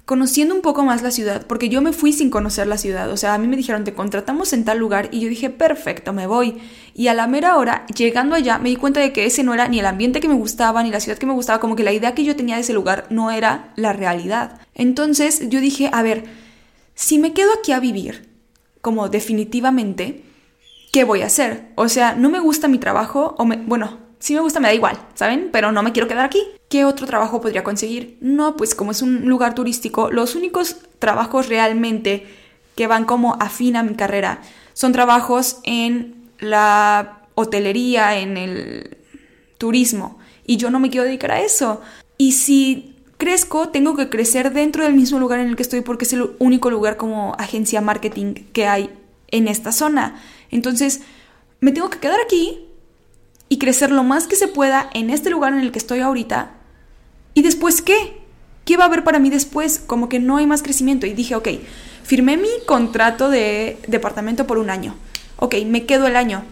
conociendo 0.05 0.55
un 0.55 0.61
poco 0.61 0.83
más 0.83 1.03
la 1.03 1.11
ciudad, 1.11 1.45
porque 1.45 1.69
yo 1.69 1.83
me 1.83 1.93
fui 1.93 2.13
sin 2.13 2.31
conocer 2.31 2.65
la 2.65 2.79
ciudad, 2.79 3.11
o 3.11 3.15
sea, 3.15 3.35
a 3.35 3.37
mí 3.37 3.47
me 3.47 3.55
dijeron, 3.55 3.83
te 3.83 3.93
contratamos 3.93 4.53
en 4.53 4.65
tal 4.65 4.79
lugar 4.79 5.09
y 5.11 5.19
yo 5.19 5.29
dije, 5.29 5.51
perfecto, 5.51 6.13
me 6.13 6.25
voy. 6.25 6.57
Y 6.95 7.07
a 7.07 7.13
la 7.13 7.27
mera 7.27 7.57
hora, 7.57 7.85
llegando 7.95 8.35
allá, 8.35 8.57
me 8.57 8.69
di 8.69 8.75
cuenta 8.75 8.99
de 8.99 9.13
que 9.13 9.27
ese 9.27 9.43
no 9.43 9.53
era 9.53 9.67
ni 9.67 9.77
el 9.79 9.85
ambiente 9.85 10.19
que 10.19 10.27
me 10.27 10.33
gustaba, 10.33 10.81
ni 10.81 10.89
la 10.89 10.99
ciudad 10.99 11.19
que 11.19 11.27
me 11.27 11.33
gustaba, 11.33 11.59
como 11.59 11.75
que 11.75 11.83
la 11.83 11.93
idea 11.93 12.15
que 12.15 12.23
yo 12.23 12.35
tenía 12.35 12.55
de 12.55 12.61
ese 12.61 12.73
lugar 12.73 13.05
no 13.11 13.29
era 13.29 13.71
la 13.75 13.93
realidad. 13.93 14.61
Entonces 14.73 15.47
yo 15.47 15.61
dije, 15.61 15.91
a 15.93 16.01
ver, 16.01 16.23
si 16.95 17.19
me 17.19 17.33
quedo 17.33 17.51
aquí 17.53 17.71
a 17.71 17.79
vivir, 17.79 18.31
como 18.81 19.09
definitivamente, 19.09 20.23
¿qué 20.91 21.03
voy 21.03 21.21
a 21.21 21.27
hacer? 21.27 21.71
O 21.75 21.87
sea, 21.87 22.15
no 22.15 22.31
me 22.31 22.39
gusta 22.39 22.67
mi 22.67 22.79
trabajo, 22.79 23.35
o 23.37 23.45
me, 23.45 23.57
bueno, 23.57 24.06
si 24.19 24.33
me 24.33 24.39
gusta, 24.41 24.59
me 24.59 24.67
da 24.67 24.73
igual, 24.73 24.97
¿saben? 25.13 25.49
Pero 25.51 25.71
no 25.71 25.83
me 25.83 25.91
quiero 25.91 26.07
quedar 26.07 26.25
aquí. 26.25 26.41
¿Qué 26.69 26.85
otro 26.85 27.05
trabajo 27.07 27.39
podría 27.41 27.63
conseguir? 27.63 28.17
No, 28.19 28.57
pues 28.57 28.75
como 28.75 28.91
es 28.91 29.01
un 29.01 29.27
lugar 29.27 29.55
turístico, 29.55 30.11
los 30.11 30.35
únicos 30.35 30.77
trabajos 30.99 31.49
realmente 31.49 32.25
que 32.75 32.87
van 32.87 33.05
como 33.05 33.35
afín 33.39 33.75
a 33.75 33.83
mi 33.83 33.95
carrera 33.95 34.41
son 34.73 34.91
trabajos 34.91 35.59
en 35.63 36.15
la 36.39 37.21
hotelería, 37.35 38.19
en 38.19 38.37
el 38.37 38.97
turismo. 39.57 40.19
Y 40.45 40.57
yo 40.57 40.69
no 40.69 40.79
me 40.79 40.89
quiero 40.89 41.05
dedicar 41.05 41.31
a 41.31 41.41
eso. 41.41 41.81
Y 42.17 42.33
si 42.33 42.95
crezco, 43.17 43.69
tengo 43.69 43.95
que 43.95 44.09
crecer 44.09 44.53
dentro 44.53 44.83
del 44.83 44.93
mismo 44.93 45.19
lugar 45.19 45.39
en 45.39 45.47
el 45.47 45.55
que 45.55 45.63
estoy 45.63 45.81
porque 45.81 46.05
es 46.05 46.13
el 46.13 46.31
único 46.39 46.69
lugar 46.69 46.97
como 46.97 47.35
agencia 47.39 47.81
marketing 47.81 48.33
que 48.53 48.67
hay 48.67 48.89
en 49.29 49.47
esta 49.47 49.71
zona. 49.71 50.21
Entonces, 50.51 51.01
me 51.59 51.71
tengo 51.71 51.89
que 51.89 51.99
quedar 51.99 52.19
aquí 52.23 52.66
y 53.49 53.57
crecer 53.57 53.91
lo 53.91 54.03
más 54.03 54.27
que 54.27 54.35
se 54.35 54.47
pueda 54.47 54.89
en 54.93 55.09
este 55.09 55.29
lugar 55.29 55.53
en 55.53 55.59
el 55.59 55.71
que 55.71 55.79
estoy 55.79 55.99
ahorita. 55.99 56.51
¿Y 57.33 57.41
después 57.41 57.81
qué? 57.81 58.21
¿Qué 58.65 58.77
va 58.77 58.83
a 58.83 58.87
haber 58.87 59.03
para 59.03 59.19
mí 59.19 59.29
después? 59.29 59.79
Como 59.79 60.09
que 60.09 60.19
no 60.19 60.37
hay 60.37 60.47
más 60.47 60.61
crecimiento. 60.61 61.05
Y 61.05 61.13
dije, 61.13 61.35
ok, 61.35 61.47
firmé 62.03 62.35
mi 62.35 62.49
contrato 62.65 63.29
de 63.29 63.77
departamento 63.87 64.47
por 64.47 64.57
un 64.57 64.69
año. 64.69 64.95
Ok, 65.37 65.55
me 65.65 65.85
quedo 65.85 66.07
el 66.07 66.15
año. 66.15 66.43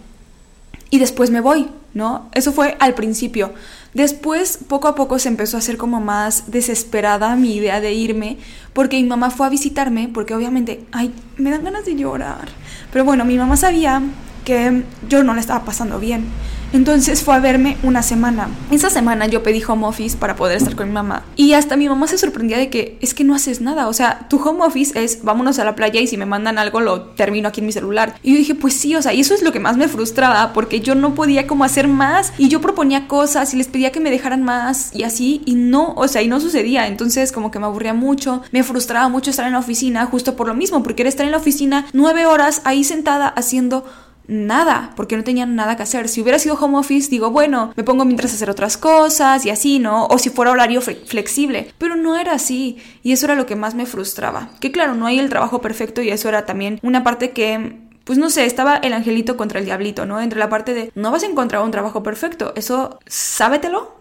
Y 0.90 1.00
después 1.00 1.32
me 1.32 1.42
voy, 1.42 1.68
¿no? 1.94 2.30
Eso 2.34 2.54
fue 2.54 2.78
al 2.80 2.94
principio. 2.94 3.54
Después, 3.94 4.60
poco 4.68 4.88
a 4.88 4.96
poco 4.96 5.20
se 5.20 5.30
empezó 5.30 5.58
a 5.58 5.60
hacer 5.60 5.78
como 5.78 6.00
más 6.00 6.52
desesperada 6.52 7.36
mi 7.36 7.56
idea 7.56 7.82
de 7.82 7.94
irme, 7.94 8.38
porque 8.74 8.98
mi 8.98 9.06
mamá 9.06 9.30
fue 9.30 9.48
a 9.48 9.50
visitarme, 9.50 10.10
porque 10.14 10.36
obviamente, 10.36 10.86
ay, 10.92 11.14
me 11.38 11.50
dan 11.50 11.64
ganas 11.64 11.86
de 11.86 11.96
llorar. 11.96 12.48
Pero 12.92 13.04
bueno, 13.04 13.26
mi 13.26 13.38
mamá 13.38 13.58
sabía 13.58 14.02
que 14.44 14.84
yo 15.10 15.24
no 15.24 15.34
la 15.34 15.42
estaba 15.42 15.66
pasando 15.66 16.00
bien. 16.00 16.26
Entonces 16.74 17.24
fue 17.24 17.36
a 17.36 17.40
verme 17.40 17.78
una 17.84 18.04
semana. 18.04 18.50
Esa 18.72 18.90
semana 18.90 19.28
yo 19.28 19.44
pedí 19.44 19.64
home 19.64 19.86
office 19.86 20.18
para 20.18 20.36
poder 20.36 20.58
estar 20.58 20.76
con 20.76 20.88
mi 20.88 20.94
mamá. 20.94 21.24
Y 21.36 21.54
hasta 21.54 21.78
mi 21.78 21.88
mamá 21.88 22.08
se 22.08 22.18
sorprendía 22.18 22.58
de 22.58 22.70
que 22.70 22.98
es 23.02 23.14
que 23.14 23.24
no 23.24 23.36
haces 23.36 23.62
nada. 23.62 23.88
O 23.88 23.94
sea, 23.94 24.28
tu 24.30 24.38
home 24.38 24.64
office 24.64 25.02
es 25.02 25.24
vámonos 25.24 25.60
a 25.60 25.66
la 25.66 25.76
playa 25.76 26.02
y 26.02 26.08
si 26.08 26.18
me 26.18 26.26
mandan 26.26 26.58
algo 26.58 26.82
lo 26.82 27.02
termino 27.02 27.48
aquí 27.50 27.62
en 27.62 27.68
mi 27.68 27.72
celular. 27.72 28.16
Y 28.24 28.34
yo 28.34 28.38
dije, 28.38 28.56
pues 28.56 28.74
sí, 28.74 28.96
o 28.96 29.02
sea, 29.02 29.14
y 29.14 29.22
eso 29.22 29.34
es 29.34 29.42
lo 29.42 29.52
que 29.52 29.60
más 29.60 29.78
me 29.78 29.88
frustraba 29.88 30.54
porque 30.54 30.82
yo 30.82 30.96
no 30.96 31.16
podía 31.16 31.48
como 31.48 31.64
hacer 31.64 31.88
más 31.88 32.34
y 32.38 32.50
yo 32.50 32.62
proponía 32.62 33.08
cosas 33.08 33.54
y 33.54 33.58
les 33.58 33.68
pedía 33.68 33.92
que 33.92 34.00
me 34.00 34.12
dejaran 34.12 34.44
más 34.44 34.94
y 34.94 35.04
así 35.04 35.42
y 35.46 35.56
no, 35.56 35.94
o 35.96 36.08
sea, 36.08 36.22
y 36.22 36.28
no 36.28 36.40
sucedía. 36.40 36.88
Entonces 36.88 37.32
como 37.32 37.52
que 37.52 37.60
me 37.60 37.66
aburría 37.66 37.94
mucho, 37.94 38.42
me 38.52 38.64
frustraba 38.64 39.10
mucho 39.10 39.30
estar 39.30 39.46
en 39.46 39.54
la 39.54 39.60
oficina 39.60 40.06
justo 40.06 40.36
por 40.36 40.48
lo 40.48 40.54
mismo, 40.54 40.84
porque 40.84 41.04
era 41.04 41.10
estar 41.10 41.26
en 41.26 41.32
la 41.32 41.38
oficina 41.38 41.86
nueve 41.94 42.26
horas 42.26 42.62
ahí 42.66 42.84
sentada 42.84 43.28
haciendo 43.28 43.86
nada, 44.28 44.94
porque 44.96 45.18
no 45.18 45.24
tenía 45.24 45.46
nada 45.46 45.76
que 45.76 45.84
hacer. 45.84 46.10
Si 46.10 46.22
hubiera 46.22 46.40
sido 46.40 46.56
home 46.56 46.78
office, 46.78 47.10
digo, 47.10 47.32
bueno, 47.32 47.74
me 47.76 47.84
pongo 47.84 48.06
mientras 48.06 48.34
hacer 48.34 48.50
otras 48.50 48.78
cosas 48.78 49.46
y 49.46 49.50
así, 49.50 49.80
¿no? 49.80 50.08
O 50.08 50.18
si 50.18 50.30
fuera 50.30 50.52
horario 50.52 50.82
flexible, 50.82 51.74
pero 51.78 51.96
no 51.96 52.18
era 52.18 52.34
así 52.34 52.78
y 53.04 53.12
eso 53.12 53.26
era 53.26 53.36
lo 53.36 53.46
que 53.46 53.56
más 53.56 53.76
me 53.76 53.86
frustraba. 53.86 54.50
Que 54.60 54.72
claro, 54.72 54.96
no 54.96 55.06
hay 55.06 55.20
el 55.20 55.30
trabajo 55.30 55.62
perfecto 55.62 56.02
y 56.02 56.10
eso 56.10 56.30
era 56.30 56.46
también 56.46 56.80
una 56.82 57.04
parte 57.04 57.32
que 57.32 57.86
pues 58.06 58.20
no 58.20 58.30
sé, 58.30 58.46
estaba 58.46 58.78
el 58.78 58.94
angelito 58.94 59.36
contra 59.36 59.60
el 59.60 59.66
diablito, 59.66 60.06
¿no? 60.06 60.22
Entre 60.22 60.40
la 60.40 60.48
parte 60.48 60.76
de 60.76 60.92
no 60.94 61.12
vas 61.12 61.24
a 61.24 61.26
encontrar 61.26 61.64
un 61.64 61.72
trabajo 61.72 62.04
perfecto, 62.04 62.54
eso 62.56 63.00
sábetelo 63.08 63.96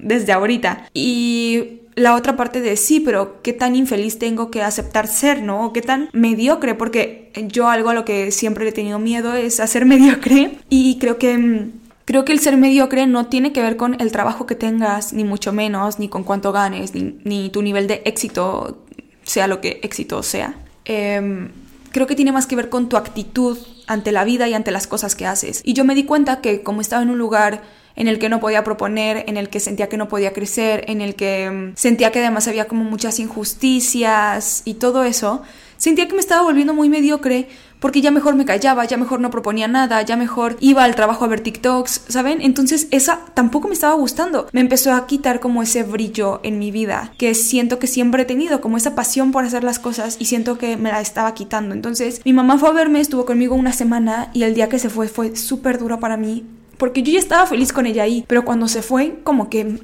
desde 0.00 0.32
ahorita. 0.32 0.88
Y 0.94 1.80
la 1.98 2.14
otra 2.14 2.36
parte 2.36 2.60
de 2.60 2.76
sí, 2.76 3.00
pero 3.00 3.42
qué 3.42 3.52
tan 3.52 3.74
infeliz 3.74 4.18
tengo 4.18 4.50
que 4.50 4.62
aceptar 4.62 5.06
ser, 5.06 5.42
¿no? 5.42 5.66
O 5.66 5.72
qué 5.72 5.82
tan 5.82 6.08
mediocre, 6.12 6.74
porque 6.74 7.32
yo 7.48 7.68
algo 7.68 7.90
a 7.90 7.94
lo 7.94 8.04
que 8.04 8.30
siempre 8.30 8.68
he 8.68 8.72
tenido 8.72 8.98
miedo 8.98 9.34
es 9.34 9.60
a 9.60 9.66
ser 9.66 9.84
mediocre 9.86 10.58
y 10.68 10.98
creo 10.98 11.18
que 11.18 11.36
mm, 11.36 11.72
creo 12.04 12.24
que 12.24 12.32
el 12.32 12.40
ser 12.40 12.56
mediocre 12.56 13.06
no 13.06 13.26
tiene 13.26 13.52
que 13.52 13.62
ver 13.62 13.76
con 13.76 14.00
el 14.00 14.12
trabajo 14.12 14.46
que 14.46 14.54
tengas, 14.54 15.12
ni 15.12 15.24
mucho 15.24 15.52
menos, 15.52 15.98
ni 15.98 16.08
con 16.08 16.24
cuánto 16.24 16.52
ganes, 16.52 16.92
ni, 16.94 17.50
tu 17.50 17.62
nivel 17.62 17.86
de 17.86 18.02
éxito, 18.04 18.86
sea 19.24 19.46
lo 19.46 19.60
que 19.60 19.80
éxito 19.82 20.22
sea. 20.22 20.54
Em, 20.84 21.50
creo 21.90 22.06
que 22.06 22.14
tiene 22.14 22.32
más 22.32 22.46
que 22.46 22.56
ver 22.56 22.70
con 22.70 22.88
tu 22.88 22.96
actitud 22.96 23.58
ante 23.86 24.12
la 24.12 24.24
vida 24.24 24.48
y 24.48 24.54
ante 24.54 24.70
las 24.70 24.86
cosas 24.86 25.14
que 25.14 25.26
haces. 25.26 25.60
Y 25.64 25.74
yo 25.74 25.84
me 25.84 25.94
di 25.94 26.04
cuenta 26.04 26.40
que 26.40 26.62
como 26.62 26.80
estaba 26.80 27.02
en 27.02 27.10
un 27.10 27.18
lugar 27.18 27.62
en 27.98 28.06
el 28.06 28.20
que 28.20 28.28
no 28.28 28.38
podía 28.38 28.62
proponer, 28.62 29.24
en 29.26 29.36
el 29.36 29.48
que 29.50 29.58
sentía 29.58 29.88
que 29.88 29.96
no 29.96 30.08
podía 30.08 30.32
crecer, 30.32 30.84
en 30.86 31.00
el 31.00 31.16
que 31.16 31.50
mm, 31.50 31.72
sentía 31.76 32.12
que 32.12 32.20
además 32.20 32.46
había 32.46 32.68
como 32.68 32.84
muchas 32.84 33.18
injusticias 33.18 34.62
y 34.64 34.74
todo 34.74 35.02
eso, 35.02 35.42
sentía 35.76 36.06
que 36.06 36.14
me 36.14 36.20
estaba 36.20 36.42
volviendo 36.42 36.72
muy 36.74 36.88
mediocre 36.88 37.48
porque 37.80 38.00
ya 38.00 38.12
mejor 38.12 38.36
me 38.36 38.44
callaba, 38.44 38.84
ya 38.84 38.96
mejor 38.96 39.20
no 39.20 39.30
proponía 39.30 39.66
nada, 39.66 40.00
ya 40.02 40.16
mejor 40.16 40.56
iba 40.60 40.84
al 40.84 40.94
trabajo 40.94 41.24
a 41.24 41.28
ver 41.28 41.40
TikToks, 41.40 42.02
¿saben? 42.08 42.40
Entonces 42.40 42.86
esa 42.92 43.20
tampoco 43.34 43.68
me 43.68 43.74
estaba 43.74 43.94
gustando. 43.94 44.48
Me 44.52 44.60
empezó 44.60 44.92
a 44.92 45.06
quitar 45.06 45.40
como 45.40 45.62
ese 45.62 45.82
brillo 45.82 46.40
en 46.44 46.58
mi 46.58 46.70
vida 46.70 47.12
que 47.18 47.34
siento 47.34 47.78
que 47.78 47.86
siempre 47.86 48.22
he 48.22 48.26
tenido, 48.26 48.60
como 48.60 48.76
esa 48.76 48.94
pasión 48.94 49.32
por 49.32 49.44
hacer 49.44 49.64
las 49.64 49.78
cosas 49.78 50.16
y 50.18 50.24
siento 50.26 50.58
que 50.58 50.76
me 50.76 50.90
la 50.90 51.00
estaba 51.00 51.34
quitando. 51.34 51.74
Entonces 51.74 52.20
mi 52.24 52.32
mamá 52.32 52.58
fue 52.58 52.68
a 52.68 52.72
verme, 52.72 53.00
estuvo 53.00 53.24
conmigo 53.24 53.54
una 53.54 53.72
semana 53.72 54.30
y 54.34 54.44
el 54.44 54.54
día 54.54 54.68
que 54.68 54.78
se 54.78 54.88
fue 54.88 55.08
fue 55.08 55.36
súper 55.36 55.78
duro 55.78 56.00
para 56.00 56.16
mí 56.16 56.44
porque 56.78 57.02
yo 57.02 57.12
ya 57.12 57.18
estaba 57.18 57.46
feliz 57.46 57.72
con 57.72 57.86
ella 57.86 58.04
ahí, 58.04 58.24
pero 58.26 58.44
cuando 58.44 58.68
se 58.68 58.82
fue, 58.82 59.20
como 59.24 59.50
que 59.50 59.80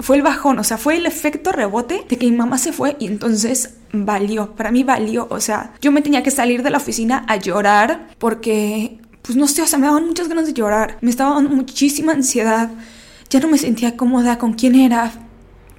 fue 0.00 0.16
el 0.16 0.22
bajón, 0.22 0.58
o 0.58 0.64
sea, 0.64 0.78
fue 0.78 0.96
el 0.96 1.06
efecto 1.06 1.52
rebote 1.52 2.04
de 2.08 2.16
que 2.16 2.26
mi 2.26 2.36
mamá 2.36 2.58
se 2.58 2.72
fue 2.72 2.96
y 2.98 3.06
entonces 3.06 3.74
valió, 3.92 4.54
para 4.54 4.70
mí 4.70 4.84
valió, 4.84 5.26
o 5.30 5.40
sea, 5.40 5.72
yo 5.80 5.92
me 5.92 6.02
tenía 6.02 6.22
que 6.22 6.30
salir 6.30 6.62
de 6.62 6.70
la 6.70 6.78
oficina 6.78 7.24
a 7.28 7.36
llorar 7.36 8.08
porque, 8.18 8.98
pues 9.22 9.36
no 9.36 9.46
sé, 9.48 9.62
o 9.62 9.66
sea, 9.66 9.78
me 9.78 9.86
daban 9.86 10.06
muchas 10.06 10.28
ganas 10.28 10.46
de 10.46 10.52
llorar, 10.52 10.98
me 11.00 11.10
estaba 11.10 11.34
dando 11.34 11.50
muchísima 11.50 12.12
ansiedad, 12.12 12.70
ya 13.28 13.40
no 13.40 13.48
me 13.48 13.58
sentía 13.58 13.96
cómoda 13.96 14.38
con 14.38 14.54
quién 14.54 14.74
era 14.74 15.12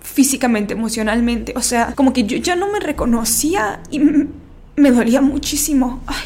físicamente, 0.01 0.73
emocionalmente, 0.73 1.53
o 1.55 1.61
sea, 1.61 1.93
como 1.95 2.13
que 2.13 2.23
yo 2.23 2.37
ya 2.37 2.55
no 2.55 2.71
me 2.71 2.79
reconocía 2.79 3.81
y 3.89 3.99
me 3.99 4.91
dolía 4.91 5.21
muchísimo. 5.21 6.01
Ay, 6.07 6.25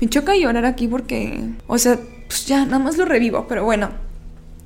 me 0.00 0.08
choca 0.08 0.36
llorar 0.36 0.64
aquí 0.64 0.88
porque, 0.88 1.40
o 1.66 1.78
sea, 1.78 1.98
pues 2.26 2.46
ya, 2.46 2.64
nada 2.64 2.78
más 2.78 2.96
lo 2.96 3.04
revivo, 3.04 3.46
pero 3.48 3.64
bueno. 3.64 3.90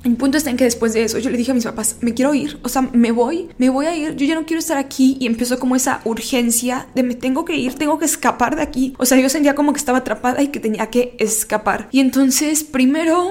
El 0.03 0.15
punto 0.15 0.35
está 0.35 0.49
en 0.49 0.57
que 0.57 0.63
después 0.63 0.93
de 0.93 1.03
eso 1.03 1.19
yo 1.19 1.29
le 1.29 1.37
dije 1.37 1.51
a 1.51 1.53
mis 1.53 1.63
papás, 1.63 1.97
me 2.01 2.15
quiero 2.15 2.33
ir, 2.33 2.59
o 2.63 2.69
sea, 2.69 2.81
me 2.81 3.11
voy, 3.11 3.49
me 3.59 3.69
voy 3.69 3.85
a 3.85 3.95
ir, 3.95 4.15
yo 4.15 4.25
ya 4.25 4.33
no 4.33 4.47
quiero 4.47 4.57
estar 4.59 4.77
aquí 4.77 5.15
y 5.19 5.27
empezó 5.27 5.59
como 5.59 5.75
esa 5.75 6.01
urgencia 6.05 6.87
de 6.95 7.03
me 7.03 7.13
tengo 7.13 7.45
que 7.45 7.55
ir, 7.55 7.75
tengo 7.75 7.99
que 7.99 8.05
escapar 8.05 8.55
de 8.55 8.63
aquí. 8.63 8.95
O 8.97 9.05
sea, 9.05 9.19
yo 9.19 9.29
sentía 9.29 9.53
como 9.53 9.73
que 9.73 9.77
estaba 9.77 9.99
atrapada 9.99 10.41
y 10.41 10.47
que 10.47 10.59
tenía 10.59 10.87
que 10.87 11.15
escapar. 11.19 11.87
Y 11.91 11.99
entonces, 11.99 12.63
primero, 12.63 13.29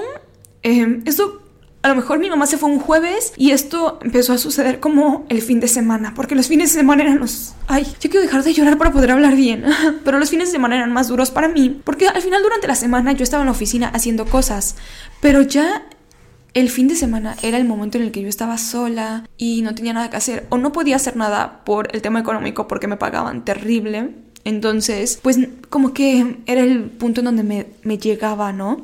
eh, 0.63 1.01
esto 1.03 1.40
a 1.83 1.89
lo 1.89 1.95
mejor 1.95 2.19
mi 2.19 2.29
mamá 2.29 2.45
se 2.45 2.57
fue 2.57 2.69
un 2.69 2.79
jueves 2.79 3.33
y 3.37 3.51
esto 3.51 3.99
empezó 4.03 4.33
a 4.33 4.37
suceder 4.37 4.79
como 4.79 5.25
el 5.29 5.41
fin 5.41 5.59
de 5.59 5.67
semana, 5.67 6.13
porque 6.15 6.35
los 6.35 6.47
fines 6.47 6.73
de 6.73 6.79
semana 6.79 7.03
eran 7.03 7.19
los... 7.19 7.55
Ay, 7.67 7.85
yo 7.99 8.09
quiero 8.09 8.21
dejar 8.21 8.43
de 8.43 8.53
llorar 8.53 8.77
para 8.77 8.91
poder 8.91 9.11
hablar 9.11 9.35
bien, 9.35 9.65
pero 10.05 10.19
los 10.19 10.29
fines 10.29 10.49
de 10.49 10.51
semana 10.51 10.75
eran 10.75 10.93
más 10.93 11.07
duros 11.07 11.31
para 11.31 11.47
mí, 11.47 11.81
porque 11.83 12.07
al 12.07 12.21
final 12.21 12.43
durante 12.43 12.67
la 12.67 12.75
semana 12.75 13.13
yo 13.13 13.23
estaba 13.23 13.41
en 13.41 13.47
la 13.47 13.53
oficina 13.53 13.89
haciendo 13.93 14.25
cosas, 14.25 14.75
pero 15.21 15.41
ya 15.41 15.83
el 16.53 16.69
fin 16.69 16.87
de 16.87 16.95
semana 16.95 17.35
era 17.41 17.57
el 17.57 17.65
momento 17.65 17.97
en 17.97 18.03
el 18.03 18.11
que 18.11 18.21
yo 18.21 18.27
estaba 18.27 18.57
sola 18.57 19.27
y 19.37 19.61
no 19.61 19.73
tenía 19.73 19.93
nada 19.93 20.09
que 20.09 20.17
hacer, 20.17 20.45
o 20.49 20.57
no 20.57 20.71
podía 20.71 20.97
hacer 20.97 21.15
nada 21.15 21.63
por 21.63 21.95
el 21.95 22.01
tema 22.01 22.19
económico 22.19 22.67
porque 22.67 22.87
me 22.87 22.97
pagaban 22.97 23.43
terrible. 23.43 24.11
Entonces, 24.43 25.19
pues 25.21 25.37
como 25.69 25.93
que 25.93 26.37
era 26.47 26.61
el 26.61 26.85
punto 26.85 27.21
en 27.21 27.25
donde 27.25 27.43
me, 27.43 27.67
me 27.83 27.99
llegaba, 27.99 28.51
¿no? 28.51 28.81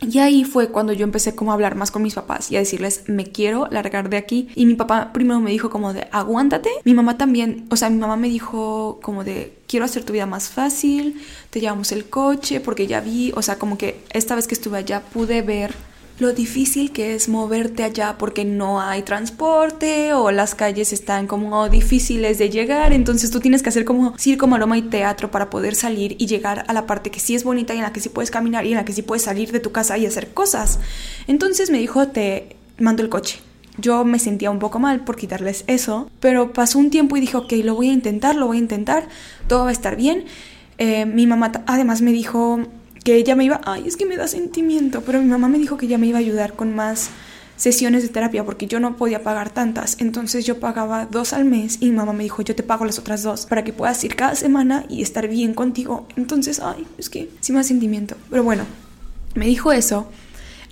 Y 0.00 0.18
ahí 0.18 0.44
fue 0.44 0.68
cuando 0.68 0.92
yo 0.92 1.04
empecé 1.04 1.34
como 1.34 1.50
a 1.50 1.54
hablar 1.54 1.74
más 1.74 1.90
con 1.90 2.02
mis 2.02 2.14
papás 2.14 2.50
y 2.50 2.56
a 2.56 2.60
decirles, 2.60 3.04
me 3.06 3.26
quiero 3.26 3.68
largar 3.70 4.08
de 4.08 4.16
aquí. 4.16 4.48
Y 4.54 4.66
mi 4.66 4.74
papá 4.74 5.12
primero 5.12 5.40
me 5.40 5.50
dijo 5.50 5.70
como 5.70 5.92
de, 5.92 6.08
aguántate. 6.10 6.70
Mi 6.84 6.94
mamá 6.94 7.18
también, 7.18 7.66
o 7.70 7.76
sea, 7.76 7.90
mi 7.90 7.98
mamá 7.98 8.16
me 8.16 8.28
dijo 8.28 8.98
como 9.02 9.24
de, 9.24 9.52
quiero 9.66 9.84
hacer 9.84 10.04
tu 10.04 10.12
vida 10.12 10.26
más 10.26 10.48
fácil, 10.48 11.20
te 11.50 11.60
llevamos 11.60 11.92
el 11.92 12.08
coche 12.08 12.60
porque 12.60 12.86
ya 12.86 13.00
vi, 13.00 13.32
o 13.36 13.42
sea, 13.42 13.58
como 13.58 13.76
que 13.76 14.02
esta 14.12 14.34
vez 14.34 14.46
que 14.46 14.54
estuve 14.54 14.78
allá 14.78 15.00
pude 15.00 15.42
ver 15.42 15.74
lo 16.20 16.32
difícil 16.32 16.92
que 16.92 17.14
es 17.14 17.28
moverte 17.28 17.82
allá 17.82 18.16
porque 18.18 18.44
no 18.44 18.80
hay 18.80 19.02
transporte 19.02 20.12
o 20.12 20.30
las 20.30 20.54
calles 20.54 20.92
están 20.92 21.26
como 21.26 21.68
difíciles 21.68 22.38
de 22.38 22.50
llegar, 22.50 22.92
entonces 22.92 23.30
tú 23.30 23.40
tienes 23.40 23.62
que 23.62 23.70
hacer 23.70 23.84
como 23.84 24.16
circo, 24.18 24.46
maroma 24.46 24.78
y 24.78 24.82
teatro 24.82 25.30
para 25.30 25.50
poder 25.50 25.74
salir 25.74 26.16
y 26.18 26.26
llegar 26.26 26.64
a 26.68 26.72
la 26.72 26.86
parte 26.86 27.10
que 27.10 27.20
sí 27.20 27.34
es 27.34 27.44
bonita 27.44 27.74
y 27.74 27.78
en 27.78 27.84
la 27.84 27.92
que 27.92 28.00
sí 28.00 28.08
puedes 28.08 28.30
caminar 28.30 28.66
y 28.66 28.70
en 28.70 28.76
la 28.76 28.84
que 28.84 28.92
sí 28.92 29.02
puedes 29.02 29.22
salir 29.22 29.52
de 29.52 29.60
tu 29.60 29.72
casa 29.72 29.98
y 29.98 30.06
hacer 30.06 30.32
cosas. 30.32 30.78
Entonces 31.26 31.70
me 31.70 31.78
dijo, 31.78 32.08
te 32.08 32.56
mando 32.78 33.02
el 33.02 33.08
coche. 33.08 33.40
Yo 33.78 34.04
me 34.04 34.18
sentía 34.18 34.50
un 34.50 34.58
poco 34.58 34.78
mal 34.78 35.04
por 35.04 35.16
quitarles 35.16 35.64
eso, 35.66 36.10
pero 36.20 36.52
pasó 36.52 36.78
un 36.78 36.90
tiempo 36.90 37.16
y 37.16 37.20
dije, 37.20 37.36
ok, 37.36 37.52
lo 37.64 37.74
voy 37.74 37.88
a 37.88 37.92
intentar, 37.92 38.34
lo 38.34 38.46
voy 38.46 38.58
a 38.58 38.60
intentar, 38.60 39.08
todo 39.46 39.64
va 39.64 39.70
a 39.70 39.72
estar 39.72 39.96
bien. 39.96 40.24
Eh, 40.78 41.06
mi 41.06 41.26
mamá 41.26 41.52
además 41.66 42.02
me 42.02 42.12
dijo, 42.12 42.60
que 43.04 43.14
ella 43.14 43.34
me 43.34 43.44
iba, 43.44 43.60
ay, 43.64 43.86
es 43.86 43.96
que 43.96 44.06
me 44.06 44.16
da 44.16 44.28
sentimiento, 44.28 45.02
pero 45.02 45.20
mi 45.20 45.28
mamá 45.28 45.48
me 45.48 45.58
dijo 45.58 45.76
que 45.76 45.86
ella 45.86 45.98
me 45.98 46.06
iba 46.06 46.18
a 46.18 46.20
ayudar 46.20 46.54
con 46.54 46.74
más 46.74 47.10
sesiones 47.56 48.02
de 48.02 48.08
terapia 48.08 48.44
porque 48.44 48.66
yo 48.66 48.80
no 48.80 48.96
podía 48.96 49.22
pagar 49.22 49.50
tantas, 49.50 50.00
entonces 50.00 50.46
yo 50.46 50.60
pagaba 50.60 51.06
dos 51.06 51.34
al 51.34 51.44
mes 51.44 51.76
y 51.80 51.90
mi 51.90 51.96
mamá 51.96 52.14
me 52.14 52.22
dijo, 52.22 52.42
yo 52.42 52.54
te 52.54 52.62
pago 52.62 52.86
las 52.86 52.98
otras 52.98 53.22
dos 53.22 53.44
para 53.44 53.64
que 53.64 53.72
puedas 53.74 54.02
ir 54.02 54.16
cada 54.16 54.34
semana 54.34 54.86
y 54.88 55.02
estar 55.02 55.28
bien 55.28 55.52
contigo, 55.52 56.06
entonces, 56.16 56.60
ay, 56.60 56.86
es 56.96 57.10
que 57.10 57.28
sí 57.40 57.52
me 57.52 57.58
da 57.58 57.64
sentimiento, 57.64 58.16
pero 58.30 58.42
bueno, 58.42 58.64
me 59.34 59.46
dijo 59.46 59.72
eso 59.72 60.08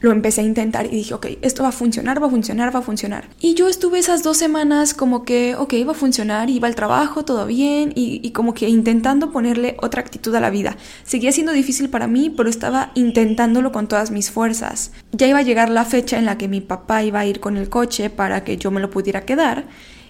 lo 0.01 0.13
empecé 0.13 0.43
a 0.43 0.45
intentar 0.45 0.87
y 0.87 0.91
dije, 0.91 1.15
ok, 1.15 1.27
esto 1.43 1.63
va 1.63 1.71
a 1.71 1.73
funcionar, 1.73 2.23
va 2.23 2.29
a 2.29 2.31
funcionar, 2.31 2.75
va 2.75 2.81
a 2.81 2.83
funcionar. 2.83 3.29
Y 3.41 3.55
yo 3.55 3.69
estuve 3.69 3.99
esas 3.99 4.23
dos 4.23 4.37
semanas 4.37 4.95
como 4.95 5.25
que, 5.25 5.57
ok, 5.57 5.75
va 5.87 5.93
a 5.93 5.95
funcionar, 5.95 6.51
iba 6.51 6.69
al 6.69 6.75
trabajo, 6.75 7.25
todo 7.25 7.47
bien, 7.47 7.93
y, 7.95 8.21
y, 8.23 8.31
como 8.31 8.55
que 8.55 8.69
intentando 8.69 9.33
ponerle 9.33 9.77
otra 9.83 10.01
actitud 10.01 10.35
a 10.35 10.41
la 10.41 10.51
vida. 10.51 10.77
Seguía 11.05 11.33
siendo 11.33 11.53
difícil 11.53 11.91
para 11.91 12.07
mí, 12.07 12.31
pero 12.31 12.49
estaba 12.49 12.93
intentándolo 12.95 13.73
con 13.73 13.89
todas 13.89 14.11
mis 14.11 14.31
fuerzas. 14.31 14.93
Ya 15.13 15.27
iba 15.27 15.39
a 15.39 15.43
llegar 15.43 15.69
la 15.69 15.85
fecha 15.85 16.19
en 16.19 16.27
la 16.27 16.39
que 16.39 16.49
mi 16.49 16.61
papá 16.61 17.03
iba 17.03 17.21
a 17.21 17.27
ir 17.27 17.41
con 17.41 17.57
el 17.57 17.69
coche 17.69 18.11
para 18.11 18.45
que 18.45 18.57
yo 18.57 18.71
me 18.71 18.81
lo 18.81 18.91
pudiera 18.91 19.25
quedar, 19.25 19.67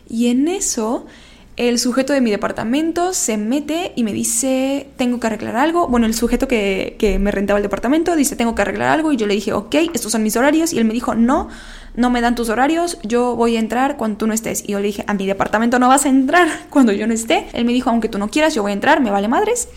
y 0.08 0.28
en 0.28 0.48
eso 0.48 1.06
el 1.58 1.80
sujeto 1.80 2.12
de 2.12 2.20
mi 2.20 2.30
departamento 2.30 3.12
se 3.12 3.36
mete 3.36 3.92
y 3.96 4.04
me 4.04 4.12
dice, 4.12 4.90
tengo 4.96 5.18
que 5.18 5.26
arreglar 5.26 5.56
algo. 5.56 5.88
Bueno, 5.88 6.06
el 6.06 6.14
sujeto 6.14 6.46
que, 6.46 7.18
me 7.20 7.32
rentaba 7.32 7.58
el 7.58 7.64
departamento 7.64 8.14
dice, 8.14 8.36
tengo 8.36 8.54
que 8.54 8.62
arreglar 8.62 8.90
algo. 8.90 9.10
Y 9.10 9.16
yo 9.16 9.26
le 9.26 9.34
dije, 9.34 9.52
ok, 9.52 9.74
estos 9.92 10.12
son 10.12 10.22
mis 10.22 10.36
horarios. 10.36 10.72
Y 10.72 10.78
él 10.78 10.84
me 10.84 10.94
dijo, 10.94 11.16
no, 11.16 11.48
no 11.96 12.10
me 12.10 12.20
dan 12.20 12.36
tus 12.36 12.48
horarios, 12.48 12.98
yo 13.02 13.34
voy 13.34 13.56
a 13.56 13.58
entrar 13.58 13.96
cuando 13.96 14.18
tú 14.18 14.28
no 14.28 14.34
estés. 14.34 14.62
Y 14.68 14.72
yo 14.72 14.78
le 14.78 14.86
dije, 14.86 15.02
a 15.08 15.14
mi 15.14 15.26
departamento 15.26 15.80
no 15.80 15.88
vas 15.88 16.06
a 16.06 16.10
entrar 16.10 16.48
cuando 16.70 16.92
yo 16.92 17.08
no 17.08 17.12
esté. 17.12 17.48
Él 17.52 17.64
me 17.64 17.72
dijo, 17.72 17.90
aunque 17.90 18.08
tú 18.08 18.18
no 18.18 18.28
quieras, 18.28 18.54
yo 18.54 18.62
voy 18.62 18.70
a 18.70 18.74
entrar, 18.74 19.00
me 19.00 19.10
vale 19.10 19.26
madres. 19.26 19.68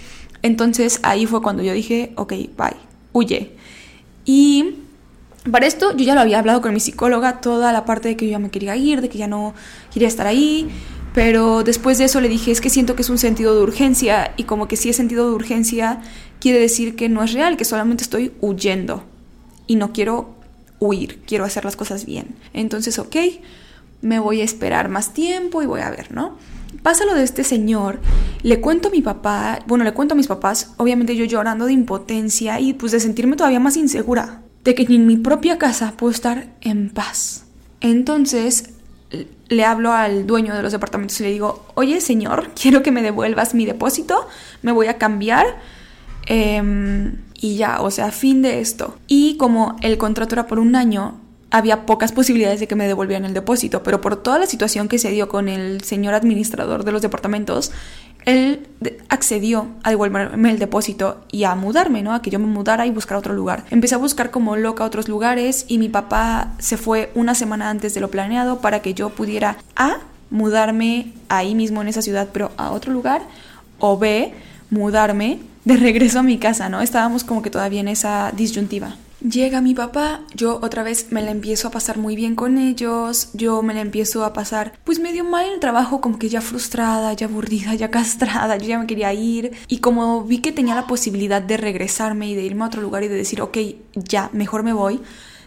Entonces 0.44 1.00
ahí 1.02 1.26
fue 1.26 1.42
cuando 1.42 1.64
yo 1.64 1.74
dije, 1.74 2.14
ok, 2.16 2.32
bye, 2.58 2.78
huye. 3.12 3.56
Y 4.24 4.76
Para 5.52 5.66
esto 5.66 5.98
yo 5.98 6.06
ya 6.06 6.14
lo 6.14 6.22
había 6.22 6.38
hablado 6.38 6.62
con 6.62 6.76
mi 6.76 6.80
psicóloga, 6.80 7.42
toda 7.42 7.74
la 7.74 7.86
parte 7.86 8.10
de 8.10 8.16
que 8.16 8.26
yo 8.28 8.34
ya 8.34 8.40
me 8.40 8.52
quería 8.52 8.76
ir, 8.76 9.02
de 9.02 9.10
que 9.10 9.18
ya 9.18 9.26
no 9.26 9.56
quería 9.92 10.08
estar 10.08 10.28
ahí, 10.28 10.70
pero 11.14 11.64
después 11.64 11.98
de 11.98 12.06
eso 12.06 12.22
le 12.22 12.30
dije, 12.30 12.52
es 12.52 12.62
que 12.62 12.70
siento 12.70 12.96
que 12.96 13.02
es 13.02 13.10
un 13.10 13.18
sentido 13.18 13.56
de 13.56 13.62
urgencia 13.62 14.34
y 14.38 14.44
como 14.44 14.68
que 14.68 14.78
si 14.78 14.90
es 14.90 14.96
sentido 14.96 15.28
de 15.28 15.36
urgencia 15.36 16.02
quiere 16.40 16.60
decir 16.60 16.96
que 16.96 17.10
no 17.10 17.24
es 17.24 17.34
real, 17.34 17.58
que 17.58 17.66
solamente 17.66 18.04
estoy 18.04 18.32
huyendo 18.40 19.04
y 19.68 19.76
no 19.76 19.92
quiero 19.92 20.36
huir, 20.80 21.22
quiero 21.26 21.46
hacer 21.46 21.66
las 21.66 21.76
cosas 21.76 22.06
bien. 22.06 22.36
Entonces, 22.54 22.98
ok, 22.98 23.16
me 24.02 24.20
voy 24.20 24.42
a 24.42 24.44
esperar 24.44 24.90
más 24.90 25.14
tiempo 25.14 25.62
y 25.62 25.66
voy 25.66 25.82
a 25.82 25.92
ver, 25.92 26.12
¿no? 26.12 26.38
Pasa 26.82 27.06
lo 27.06 27.14
de 27.14 27.24
este 27.24 27.44
señor, 27.44 28.00
le 28.42 28.60
cuento 28.60 28.88
a 28.88 28.92
mi 28.92 29.02
papá, 29.02 29.60
bueno, 29.68 29.84
le 29.84 29.94
cuento 29.94 30.14
a 30.14 30.18
mis 30.18 30.28
papás, 30.28 30.74
obviamente 30.78 31.16
yo 31.16 31.26
llorando 31.26 31.66
de 31.66 31.74
impotencia 31.74 32.60
y 32.60 32.74
pues 32.74 32.92
de 32.92 33.00
sentirme 33.00 33.36
todavía 33.36 33.60
más 33.60 33.78
insegura 33.78 34.42
de 34.64 34.74
que 34.74 34.84
en 34.84 35.06
mi 35.06 35.18
propia 35.18 35.58
casa 35.58 35.94
puedo 35.98 36.12
estar 36.12 36.48
en 36.62 36.90
paz. 36.90 37.46
Entonces 37.82 38.70
le 39.48 39.66
hablo 39.66 39.92
al 39.92 40.26
dueño 40.26 40.56
de 40.56 40.64
los 40.64 40.72
departamentos 40.72 41.20
y 41.20 41.24
le 41.24 41.32
digo, 41.32 41.66
oye 41.76 42.02
señor, 42.02 42.52
quiero 42.62 42.84
que 42.84 42.92
me 42.92 43.02
devuelvas 43.02 43.54
mi 43.54 43.66
depósito, 43.66 44.28
me 44.62 44.72
voy 44.72 44.88
a 44.88 44.98
cambiar. 44.98 45.46
Em, 46.28 47.16
y 47.34 47.56
ya, 47.56 47.82
o 47.82 47.90
sea, 47.90 48.12
fin 48.12 48.42
de 48.42 48.62
esto. 48.62 48.98
Y 49.08 49.38
como 49.38 49.76
el 49.82 49.98
contrato 49.98 50.36
era 50.36 50.46
por 50.46 50.60
un 50.60 50.76
año, 50.76 51.20
había 51.50 51.86
pocas 51.86 52.14
posibilidades 52.14 52.62
de 52.62 52.68
que 52.68 52.76
me 52.76 52.88
devolvieran 52.88 53.26
el 53.26 53.34
depósito, 53.34 53.84
pero 53.84 54.00
por 54.00 54.16
toda 54.16 54.40
la 54.40 54.46
situación 54.46 54.88
que 54.88 54.98
se 54.98 55.12
dio 55.12 55.28
con 55.28 55.50
el 55.50 55.82
señor 55.82 56.14
administrador 56.14 56.86
de 56.86 56.94
los 56.94 57.02
departamentos, 57.02 57.72
él 58.26 58.68
accedió 59.10 59.68
a 59.84 59.90
devolverme 59.90 60.52
el 60.52 60.60
depósito 60.60 61.24
y 61.32 61.44
a 61.44 61.56
mudarme, 61.56 62.02
¿no? 62.02 62.14
A 62.14 62.22
que 62.22 62.30
yo 62.30 62.40
me 62.40 62.46
mudara 62.46 62.86
y 62.86 62.92
buscar 62.92 63.18
otro 63.18 63.34
lugar. 63.34 63.66
Empecé 63.70 63.96
a 63.96 64.00
buscar 64.00 64.32
como 64.32 64.56
loca 64.56 64.84
otros 64.84 65.08
lugares 65.08 65.66
y 65.68 65.78
mi 65.78 65.90
papá 65.90 66.54
se 66.60 66.78
fue 66.78 67.12
una 67.16 67.36
semana 67.36 67.70
antes 67.70 67.94
de 67.94 68.02
lo 68.02 68.10
planeado 68.10 68.60
para 68.60 68.82
que 68.82 68.94
yo 68.94 69.10
pudiera 69.10 69.58
A, 69.76 69.98
mudarme 70.30 71.14
ahí 71.30 71.56
mismo 71.56 71.82
en 71.82 71.88
esa 71.88 72.02
ciudad, 72.02 72.30
pero 72.32 72.52
a 72.58 72.72
otro 72.72 72.94
lugar, 72.94 73.22
o 73.80 73.98
B, 73.98 74.34
mudarme 74.70 75.40
de 75.66 75.78
regreso 75.78 76.20
a 76.20 76.24
mi 76.24 76.38
casa, 76.38 76.70
¿no? 76.70 76.82
Estábamos 76.82 77.24
como 77.24 77.42
que 77.42 77.50
todavía 77.50 77.82
en 77.82 77.88
esa 77.88 78.32
disyuntiva. 78.36 78.96
Llega 79.28 79.62
mi 79.62 79.76
papá, 79.76 80.22
yo 80.34 80.60
otra 80.64 80.82
vez 80.82 81.12
me 81.12 81.22
la 81.22 81.30
empiezo 81.30 81.68
a 81.68 81.72
pasar 81.72 82.00
muy 82.00 82.16
bien 82.16 82.34
con 82.34 82.58
ellos, 82.58 83.30
yo 83.34 83.62
me 83.62 83.76
la 83.76 83.82
empiezo 83.82 84.26
a 84.26 84.34
pasar 84.34 84.74
pues 84.84 85.00
medio 85.00 85.24
mal 85.24 85.46
en 85.46 85.54
el 85.54 85.60
trabajo, 85.60 86.02
como 86.02 86.18
que 86.18 86.28
ya 86.28 86.42
frustrada, 86.42 87.14
ya 87.14 87.28
aburrida, 87.28 87.76
ya 87.76 87.92
castrada, 87.92 88.58
yo 88.58 88.66
ya 88.66 88.80
me 88.80 88.88
quería 88.88 89.14
ir 89.14 89.52
y 89.68 89.78
como 89.78 90.24
vi 90.24 90.40
que 90.40 90.52
tenía 90.52 90.74
la 90.74 90.88
posibilidad 90.88 91.40
de 91.40 91.58
regresarme 91.58 92.30
y 92.30 92.36
de 92.36 92.42
irme 92.42 92.64
a 92.64 92.68
otro 92.68 92.82
lugar 92.82 93.04
y 93.04 93.10
de 93.10 93.16
decir, 93.16 93.42
ok, 93.42 93.60
ya, 93.94 94.32
mejor 94.34 94.64
me 94.64 94.74
voy, 94.74 95.00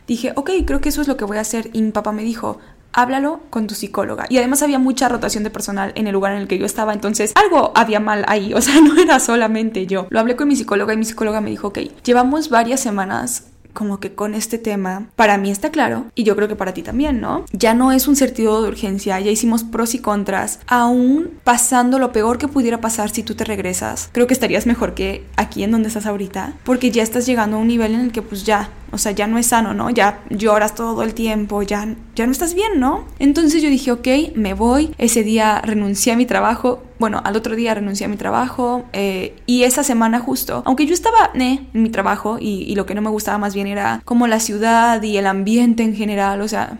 dije, 0.06 0.32
ok, 0.36 0.50
creo 0.64 0.80
que 0.80 0.90
eso 0.90 1.02
es 1.02 1.08
lo 1.08 1.16
que 1.16 1.24
voy 1.24 1.38
a 1.38 1.40
hacer 1.40 1.70
y 1.72 1.82
mi 1.82 1.90
papá 1.90 2.12
me 2.12 2.22
dijo, 2.22 2.60
háblalo 2.92 3.40
con 3.50 3.66
tu 3.66 3.74
psicóloga. 3.74 4.26
Y 4.28 4.38
además 4.38 4.62
había 4.62 4.78
mucha 4.78 5.08
rotación 5.08 5.42
de 5.42 5.50
personal 5.50 5.90
en 5.96 6.06
el 6.06 6.12
lugar 6.12 6.32
en 6.34 6.42
el 6.42 6.46
que 6.46 6.58
yo 6.58 6.64
estaba, 6.64 6.92
entonces 6.92 7.32
algo 7.34 7.72
había 7.74 7.98
mal 7.98 8.24
ahí, 8.28 8.54
o 8.54 8.60
sea, 8.60 8.80
no 8.80 8.96
era 8.96 9.18
solamente 9.18 9.88
yo. 9.88 10.06
Lo 10.10 10.20
hablé 10.20 10.36
con 10.36 10.46
mi 10.46 10.54
psicóloga 10.54 10.94
y 10.94 10.96
mi 10.96 11.04
psicóloga 11.04 11.40
me 11.40 11.50
dijo, 11.50 11.66
ok, 11.68 11.80
llevamos 12.04 12.50
varias 12.50 12.78
semanas 12.78 13.48
como 13.74 14.00
que 14.00 14.14
con 14.14 14.34
este 14.34 14.56
tema, 14.56 15.08
para 15.16 15.36
mí 15.36 15.50
está 15.50 15.70
claro, 15.70 16.06
y 16.14 16.24
yo 16.24 16.34
creo 16.36 16.48
que 16.48 16.56
para 16.56 16.72
ti 16.72 16.82
también, 16.82 17.20
¿no? 17.20 17.44
Ya 17.52 17.74
no 17.74 17.92
es 17.92 18.08
un 18.08 18.16
sentido 18.16 18.62
de 18.62 18.68
urgencia, 18.68 19.20
ya 19.20 19.30
hicimos 19.30 19.64
pros 19.64 19.94
y 19.94 19.98
contras, 19.98 20.60
aún 20.66 21.30
pasando 21.44 21.98
lo 21.98 22.12
peor 22.12 22.38
que 22.38 22.48
pudiera 22.48 22.80
pasar 22.80 23.10
si 23.10 23.22
tú 23.22 23.34
te 23.34 23.44
regresas, 23.44 24.08
creo 24.12 24.26
que 24.26 24.34
estarías 24.34 24.66
mejor 24.66 24.94
que 24.94 25.26
aquí 25.36 25.62
en 25.62 25.72
donde 25.72 25.88
estás 25.88 26.06
ahorita, 26.06 26.54
porque 26.64 26.90
ya 26.90 27.02
estás 27.02 27.26
llegando 27.26 27.56
a 27.56 27.60
un 27.60 27.68
nivel 27.68 27.94
en 27.94 28.00
el 28.00 28.12
que 28.12 28.22
pues 28.22 28.44
ya, 28.44 28.70
o 28.94 28.98
sea, 28.98 29.12
ya 29.12 29.26
no 29.26 29.38
es 29.38 29.46
sano, 29.46 29.74
¿no? 29.74 29.90
Ya 29.90 30.22
lloras 30.30 30.74
todo 30.74 31.02
el 31.02 31.14
tiempo, 31.14 31.62
ya, 31.62 31.86
ya 32.14 32.26
no 32.26 32.32
estás 32.32 32.54
bien, 32.54 32.80
¿no? 32.80 33.04
Entonces 33.18 33.62
yo 33.62 33.68
dije, 33.68 33.92
ok, 33.92 34.08
me 34.34 34.54
voy, 34.54 34.94
ese 34.98 35.22
día 35.22 35.60
renuncié 35.62 36.12
a 36.12 36.16
mi 36.16 36.26
trabajo, 36.26 36.82
bueno, 36.98 37.20
al 37.24 37.36
otro 37.36 37.56
día 37.56 37.74
renuncié 37.74 38.06
a 38.06 38.08
mi 38.08 38.16
trabajo 38.16 38.84
eh, 38.92 39.36
y 39.46 39.64
esa 39.64 39.82
semana 39.82 40.20
justo, 40.20 40.62
aunque 40.64 40.86
yo 40.86 40.94
estaba 40.94 41.30
en 41.34 41.68
mi 41.72 41.90
trabajo 41.90 42.38
y, 42.40 42.74
lo 42.74 42.86
que 42.86 42.94
no 42.94 43.02
me 43.02 43.10
gustaba 43.10 43.38
más 43.38 43.54
bien 43.54 43.68
era 43.68 44.02
como 44.04 44.26
la 44.26 44.40
ciudad 44.40 45.00
y 45.02 45.16
el 45.16 45.26
ambiente 45.26 45.84
en 45.84 45.94
general, 45.94 46.40
o 46.40 46.48
sea, 46.48 46.78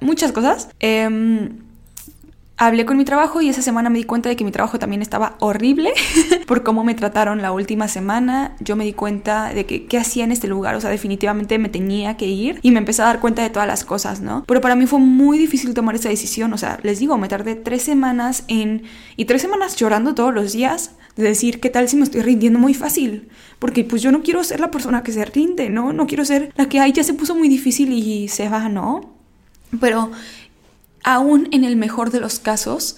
muchas 0.00 0.32
cosas. 0.32 0.68
Eh, 0.80 1.50
hablé 2.58 2.84
con 2.84 2.96
mi 2.96 3.04
trabajo 3.04 3.40
y 3.40 3.48
esa 3.48 3.62
semana 3.62 3.88
me 3.88 3.98
di 3.98 4.04
cuenta 4.04 4.28
de 4.28 4.36
que 4.36 4.44
mi 4.44 4.50
trabajo 4.50 4.78
también 4.78 5.00
estaba 5.00 5.36
horrible 5.38 5.92
por 6.46 6.64
cómo 6.64 6.82
me 6.82 6.94
trataron 6.94 7.40
la 7.40 7.52
última 7.52 7.86
semana. 7.86 8.56
Yo 8.58 8.74
me 8.74 8.84
di 8.84 8.92
cuenta 8.92 9.54
de 9.54 9.64
que 9.64 9.86
qué 9.86 9.96
hacía 9.96 10.24
en 10.24 10.32
este 10.32 10.48
lugar, 10.48 10.74
o 10.74 10.80
sea, 10.80 10.90
definitivamente 10.90 11.58
me 11.58 11.68
tenía 11.68 12.16
que 12.16 12.26
ir 12.26 12.58
y 12.62 12.72
me 12.72 12.78
empecé 12.78 13.02
a 13.02 13.06
dar 13.06 13.20
cuenta 13.20 13.42
de 13.42 13.50
todas 13.50 13.68
las 13.68 13.84
cosas, 13.84 14.20
¿no? 14.20 14.44
Pero 14.46 14.60
para 14.60 14.74
mí 14.74 14.86
fue 14.86 14.98
muy 14.98 15.38
difícil 15.38 15.72
tomar 15.72 15.94
esa 15.94 16.08
decisión, 16.08 16.52
o 16.52 16.58
sea, 16.58 16.80
les 16.82 16.98
digo, 16.98 17.16
me 17.16 17.28
tardé 17.28 17.54
tres 17.54 17.82
semanas 17.82 18.42
en... 18.48 18.82
y 19.16 19.24
tres 19.26 19.40
semanas 19.40 19.76
llorando 19.76 20.14
todos 20.14 20.34
los 20.34 20.52
días 20.52 20.92
de 21.16 21.24
decir, 21.24 21.60
¿qué 21.60 21.70
tal 21.70 21.88
si 21.88 21.96
me 21.96 22.04
estoy 22.04 22.22
rindiendo 22.22 22.58
muy 22.58 22.74
fácil? 22.74 23.28
Porque 23.60 23.84
pues 23.84 24.02
yo 24.02 24.10
no 24.10 24.22
quiero 24.22 24.42
ser 24.42 24.58
la 24.58 24.70
persona 24.70 25.04
que 25.04 25.12
se 25.12 25.24
rinde, 25.24 25.70
¿no? 25.70 25.92
No 25.92 26.08
quiero 26.08 26.24
ser 26.24 26.52
la 26.56 26.68
que, 26.68 26.80
ay, 26.80 26.92
ya 26.92 27.04
se 27.04 27.14
puso 27.14 27.36
muy 27.36 27.48
difícil 27.48 27.92
y 27.92 28.26
se 28.28 28.48
va, 28.48 28.68
¿no? 28.68 29.14
Pero 29.80 30.10
aún 31.04 31.48
en 31.52 31.64
el 31.64 31.76
mejor 31.76 32.10
de 32.10 32.20
los 32.20 32.38
casos, 32.38 32.96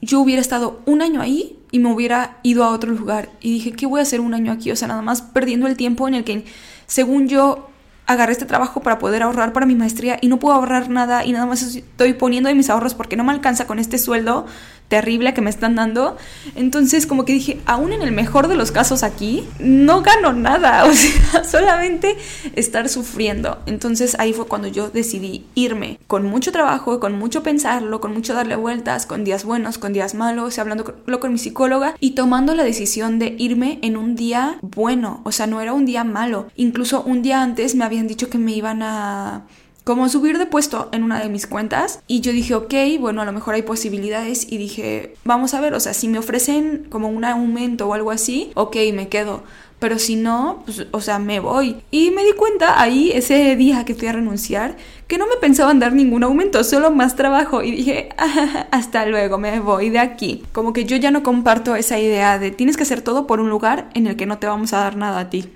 yo 0.00 0.20
hubiera 0.20 0.40
estado 0.40 0.80
un 0.86 1.02
año 1.02 1.20
ahí 1.20 1.58
y 1.70 1.78
me 1.78 1.92
hubiera 1.92 2.38
ido 2.42 2.64
a 2.64 2.70
otro 2.70 2.92
lugar. 2.92 3.30
Y 3.40 3.52
dije, 3.52 3.72
¿qué 3.72 3.86
voy 3.86 4.00
a 4.00 4.02
hacer 4.02 4.20
un 4.20 4.34
año 4.34 4.52
aquí? 4.52 4.70
O 4.70 4.76
sea, 4.76 4.88
nada 4.88 5.02
más 5.02 5.22
perdiendo 5.22 5.66
el 5.66 5.76
tiempo 5.76 6.08
en 6.08 6.14
el 6.14 6.24
que, 6.24 6.44
según 6.86 7.28
yo, 7.28 7.68
agarré 8.06 8.32
este 8.32 8.46
trabajo 8.46 8.80
para 8.80 8.98
poder 8.98 9.22
ahorrar 9.22 9.52
para 9.52 9.66
mi 9.66 9.74
maestría 9.74 10.18
y 10.22 10.28
no 10.28 10.38
puedo 10.38 10.54
ahorrar 10.54 10.88
nada 10.88 11.26
y 11.26 11.32
nada 11.32 11.44
más 11.44 11.62
estoy 11.62 12.14
poniendo 12.14 12.48
de 12.48 12.54
mis 12.54 12.70
ahorros 12.70 12.94
porque 12.94 13.16
no 13.16 13.24
me 13.24 13.32
alcanza 13.32 13.66
con 13.66 13.78
este 13.78 13.98
sueldo 13.98 14.46
terrible 14.88 15.34
que 15.34 15.40
me 15.40 15.50
están 15.50 15.74
dando. 15.74 16.16
Entonces 16.56 17.06
como 17.06 17.24
que 17.24 17.32
dije, 17.32 17.60
aún 17.66 17.92
en 17.92 18.02
el 18.02 18.12
mejor 18.12 18.48
de 18.48 18.56
los 18.56 18.72
casos 18.72 19.02
aquí, 19.02 19.46
no 19.58 20.02
gano 20.02 20.32
nada, 20.32 20.84
o 20.86 20.92
sea, 20.92 21.44
solamente 21.44 22.16
estar 22.54 22.88
sufriendo. 22.88 23.58
Entonces 23.66 24.16
ahí 24.18 24.32
fue 24.32 24.46
cuando 24.46 24.68
yo 24.68 24.90
decidí 24.90 25.44
irme, 25.54 25.98
con 26.06 26.26
mucho 26.26 26.52
trabajo, 26.52 27.00
con 27.00 27.18
mucho 27.18 27.42
pensarlo, 27.42 28.00
con 28.00 28.12
mucho 28.12 28.34
darle 28.34 28.56
vueltas, 28.56 29.06
con 29.06 29.24
días 29.24 29.44
buenos, 29.44 29.78
con 29.78 29.92
días 29.92 30.14
malos, 30.14 30.58
hablando 30.58 30.84
con 30.84 31.32
mi 31.32 31.38
psicóloga 31.38 31.94
y 32.00 32.12
tomando 32.12 32.54
la 32.54 32.64
decisión 32.64 33.18
de 33.18 33.34
irme 33.38 33.78
en 33.82 33.96
un 33.96 34.16
día 34.16 34.58
bueno, 34.62 35.20
o 35.24 35.32
sea, 35.32 35.46
no 35.46 35.60
era 35.60 35.72
un 35.72 35.84
día 35.84 36.04
malo. 36.04 36.46
Incluso 36.56 37.02
un 37.02 37.22
día 37.22 37.42
antes 37.42 37.74
me 37.74 37.84
habían 37.84 38.08
dicho 38.08 38.30
que 38.30 38.38
me 38.38 38.52
iban 38.52 38.82
a 38.82 39.44
como 39.88 40.10
subir 40.10 40.36
de 40.36 40.44
puesto 40.44 40.90
en 40.92 41.02
una 41.02 41.18
de 41.18 41.30
mis 41.30 41.46
cuentas 41.46 42.00
y 42.06 42.20
yo 42.20 42.30
dije, 42.30 42.54
ok, 42.54 42.74
bueno, 43.00 43.22
a 43.22 43.24
lo 43.24 43.32
mejor 43.32 43.54
hay 43.54 43.62
posibilidades 43.62 44.46
y 44.52 44.58
dije, 44.58 45.14
vamos 45.24 45.54
a 45.54 45.62
ver, 45.62 45.72
o 45.72 45.80
sea, 45.80 45.94
si 45.94 46.08
me 46.08 46.18
ofrecen 46.18 46.84
como 46.90 47.08
un 47.08 47.24
aumento 47.24 47.88
o 47.88 47.94
algo 47.94 48.10
así, 48.10 48.50
ok, 48.54 48.76
me 48.92 49.08
quedo 49.08 49.44
pero 49.78 49.98
si 49.98 50.16
no, 50.16 50.62
pues, 50.64 50.86
o 50.90 51.00
sea, 51.00 51.18
me 51.18 51.40
voy. 51.40 51.76
Y 51.90 52.10
me 52.10 52.24
di 52.24 52.32
cuenta 52.32 52.80
ahí, 52.80 53.10
ese 53.12 53.54
día 53.56 53.84
que 53.84 53.94
fui 53.94 54.08
a 54.08 54.12
renunciar, 54.12 54.76
que 55.06 55.18
no 55.18 55.26
me 55.26 55.36
pensaban 55.36 55.78
dar 55.78 55.92
ningún 55.92 56.24
aumento, 56.24 56.62
solo 56.64 56.90
más 56.90 57.16
trabajo. 57.16 57.62
Y 57.62 57.70
dije, 57.70 58.08
hasta 58.70 59.06
luego, 59.06 59.38
me 59.38 59.60
voy 59.60 59.90
de 59.90 59.98
aquí. 59.98 60.42
Como 60.52 60.72
que 60.72 60.84
yo 60.84 60.96
ya 60.96 61.10
no 61.10 61.22
comparto 61.22 61.76
esa 61.76 61.98
idea 61.98 62.38
de 62.38 62.50
tienes 62.50 62.76
que 62.76 62.82
hacer 62.82 63.02
todo 63.02 63.26
por 63.26 63.40
un 63.40 63.50
lugar 63.50 63.88
en 63.94 64.06
el 64.06 64.16
que 64.16 64.26
no 64.26 64.38
te 64.38 64.46
vamos 64.46 64.72
a 64.72 64.78
dar 64.78 64.96
nada 64.96 65.20
a 65.20 65.30
ti. 65.30 65.48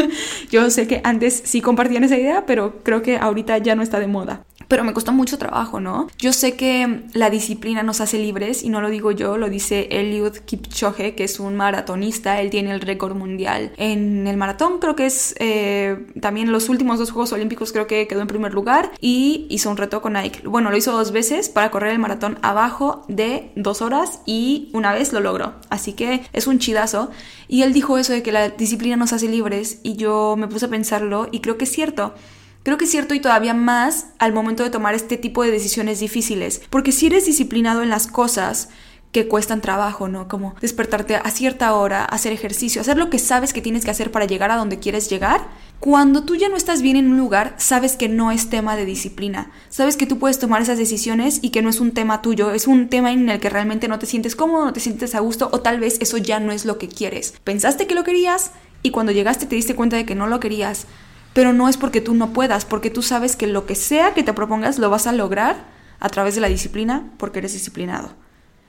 yo 0.50 0.70
sé 0.70 0.86
que 0.86 1.00
antes 1.04 1.42
sí 1.44 1.60
compartían 1.60 2.04
esa 2.04 2.18
idea, 2.18 2.44
pero 2.46 2.82
creo 2.82 3.02
que 3.02 3.16
ahorita 3.16 3.58
ya 3.58 3.74
no 3.74 3.82
está 3.82 3.98
de 3.98 4.06
moda 4.06 4.44
pero 4.70 4.84
me 4.84 4.94
costó 4.94 5.12
mucho 5.12 5.36
trabajo, 5.36 5.80
¿no? 5.80 6.06
Yo 6.16 6.32
sé 6.32 6.54
que 6.54 7.02
la 7.12 7.28
disciplina 7.28 7.82
nos 7.82 8.00
hace 8.00 8.18
libres 8.18 8.62
y 8.62 8.68
no 8.68 8.80
lo 8.80 8.88
digo 8.88 9.10
yo, 9.10 9.36
lo 9.36 9.50
dice 9.50 9.88
Eliud 9.90 10.32
Kipchoge, 10.44 11.16
que 11.16 11.24
es 11.24 11.40
un 11.40 11.56
maratonista, 11.56 12.40
él 12.40 12.50
tiene 12.50 12.70
el 12.70 12.80
récord 12.80 13.16
mundial 13.16 13.72
en 13.78 14.28
el 14.28 14.36
maratón, 14.36 14.78
creo 14.78 14.94
que 14.94 15.06
es 15.06 15.34
eh, 15.40 16.06
también 16.20 16.52
los 16.52 16.68
últimos 16.68 17.00
dos 17.00 17.10
Juegos 17.10 17.32
Olímpicos 17.32 17.72
creo 17.72 17.88
que 17.88 18.06
quedó 18.06 18.20
en 18.20 18.28
primer 18.28 18.54
lugar 18.54 18.92
y 19.00 19.48
hizo 19.50 19.70
un 19.70 19.76
reto 19.76 20.00
con 20.00 20.12
Nike. 20.12 20.46
Bueno, 20.46 20.70
lo 20.70 20.76
hizo 20.76 20.92
dos 20.92 21.10
veces 21.10 21.48
para 21.48 21.72
correr 21.72 21.90
el 21.90 21.98
maratón 21.98 22.38
abajo 22.40 23.04
de 23.08 23.50
dos 23.56 23.82
horas 23.82 24.20
y 24.24 24.70
una 24.72 24.92
vez 24.92 25.12
lo 25.12 25.18
logró, 25.18 25.54
así 25.68 25.94
que 25.94 26.22
es 26.32 26.46
un 26.46 26.60
chidazo. 26.60 27.10
Y 27.48 27.62
él 27.62 27.72
dijo 27.72 27.98
eso 27.98 28.12
de 28.12 28.22
que 28.22 28.30
la 28.30 28.50
disciplina 28.50 28.94
nos 28.94 29.12
hace 29.12 29.26
libres 29.26 29.80
y 29.82 29.96
yo 29.96 30.36
me 30.38 30.46
puse 30.46 30.66
a 30.66 30.70
pensarlo 30.70 31.26
y 31.32 31.40
creo 31.40 31.58
que 31.58 31.64
es 31.64 31.72
cierto. 31.72 32.14
Creo 32.62 32.76
que 32.76 32.84
es 32.84 32.90
cierto 32.90 33.14
y 33.14 33.20
todavía 33.20 33.54
más 33.54 34.06
al 34.18 34.32
momento 34.32 34.62
de 34.62 34.70
tomar 34.70 34.94
este 34.94 35.16
tipo 35.16 35.42
de 35.42 35.50
decisiones 35.50 36.00
difíciles, 36.00 36.60
porque 36.68 36.92
si 36.92 37.06
eres 37.06 37.24
disciplinado 37.24 37.82
en 37.82 37.88
las 37.88 38.06
cosas 38.06 38.68
que 39.12 39.26
cuestan 39.26 39.60
trabajo, 39.60 40.08
¿no? 40.08 40.28
Como 40.28 40.54
despertarte 40.60 41.16
a 41.16 41.30
cierta 41.30 41.74
hora, 41.74 42.04
hacer 42.04 42.32
ejercicio, 42.32 42.80
hacer 42.80 42.96
lo 42.96 43.10
que 43.10 43.18
sabes 43.18 43.52
que 43.52 43.62
tienes 43.62 43.84
que 43.84 43.90
hacer 43.90 44.12
para 44.12 44.26
llegar 44.26 44.50
a 44.50 44.56
donde 44.56 44.78
quieres 44.78 45.10
llegar. 45.10 45.48
Cuando 45.80 46.22
tú 46.22 46.36
ya 46.36 46.48
no 46.48 46.56
estás 46.56 46.82
bien 46.82 46.96
en 46.96 47.10
un 47.10 47.16
lugar, 47.16 47.54
sabes 47.56 47.96
que 47.96 48.08
no 48.08 48.30
es 48.30 48.50
tema 48.50 48.76
de 48.76 48.84
disciplina. 48.84 49.50
Sabes 49.68 49.96
que 49.96 50.06
tú 50.06 50.18
puedes 50.18 50.38
tomar 50.38 50.62
esas 50.62 50.78
decisiones 50.78 51.40
y 51.42 51.50
que 51.50 51.62
no 51.62 51.70
es 51.70 51.80
un 51.80 51.92
tema 51.92 52.22
tuyo, 52.22 52.52
es 52.52 52.68
un 52.68 52.88
tema 52.88 53.10
en 53.10 53.28
el 53.28 53.40
que 53.40 53.50
realmente 53.50 53.88
no 53.88 53.98
te 53.98 54.06
sientes 54.06 54.36
cómodo, 54.36 54.66
no 54.66 54.72
te 54.72 54.80
sientes 54.80 55.14
a 55.14 55.20
gusto 55.20 55.48
o 55.52 55.60
tal 55.60 55.80
vez 55.80 55.96
eso 56.00 56.18
ya 56.18 56.38
no 56.38 56.52
es 56.52 56.64
lo 56.64 56.78
que 56.78 56.88
quieres. 56.88 57.34
Pensaste 57.42 57.86
que 57.86 57.94
lo 57.94 58.04
querías 58.04 58.52
y 58.82 58.90
cuando 58.90 59.12
llegaste 59.12 59.46
te 59.46 59.56
diste 59.56 59.74
cuenta 59.74 59.96
de 59.96 60.04
que 60.04 60.14
no 60.14 60.28
lo 60.28 60.38
querías 60.38 60.86
pero 61.32 61.52
no 61.52 61.68
es 61.68 61.76
porque 61.76 62.00
tú 62.00 62.14
no 62.14 62.32
puedas, 62.32 62.64
porque 62.64 62.90
tú 62.90 63.02
sabes 63.02 63.36
que 63.36 63.46
lo 63.46 63.66
que 63.66 63.74
sea 63.74 64.14
que 64.14 64.22
te 64.22 64.32
propongas 64.32 64.78
lo 64.78 64.90
vas 64.90 65.06
a 65.06 65.12
lograr 65.12 65.64
a 66.00 66.08
través 66.08 66.34
de 66.34 66.40
la 66.40 66.48
disciplina 66.48 67.10
porque 67.18 67.38
eres 67.38 67.52
disciplinado. 67.52 68.12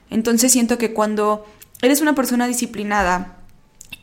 Entonces 0.09 0.51
siento 0.51 0.77
que 0.77 0.93
cuando 0.93 1.45
eres 1.81 2.01
una 2.01 2.15
persona 2.15 2.47
disciplinada 2.47 3.37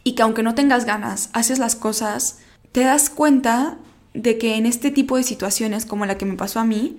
y 0.03 0.15
que 0.15 0.23
aunque 0.23 0.43
no 0.43 0.55
tengas 0.55 0.85
ganas, 0.85 1.31
haces 1.33 1.59
las 1.59 1.77
cosas, 1.77 2.39
te 2.73 2.81
das 2.81 3.11
cuenta 3.11 3.79
de 4.15 4.39
que 4.39 4.57
en 4.57 4.67
este 4.67 4.91
tipo 4.91 5.17
de 5.17 5.23
situaciones 5.23 5.87
como 5.87 6.07
la 6.07 6.19
que 6.19 6.25
me 6.25 6.37
pasó 6.37 6.61
a 6.61 6.65
mí, 6.65 6.99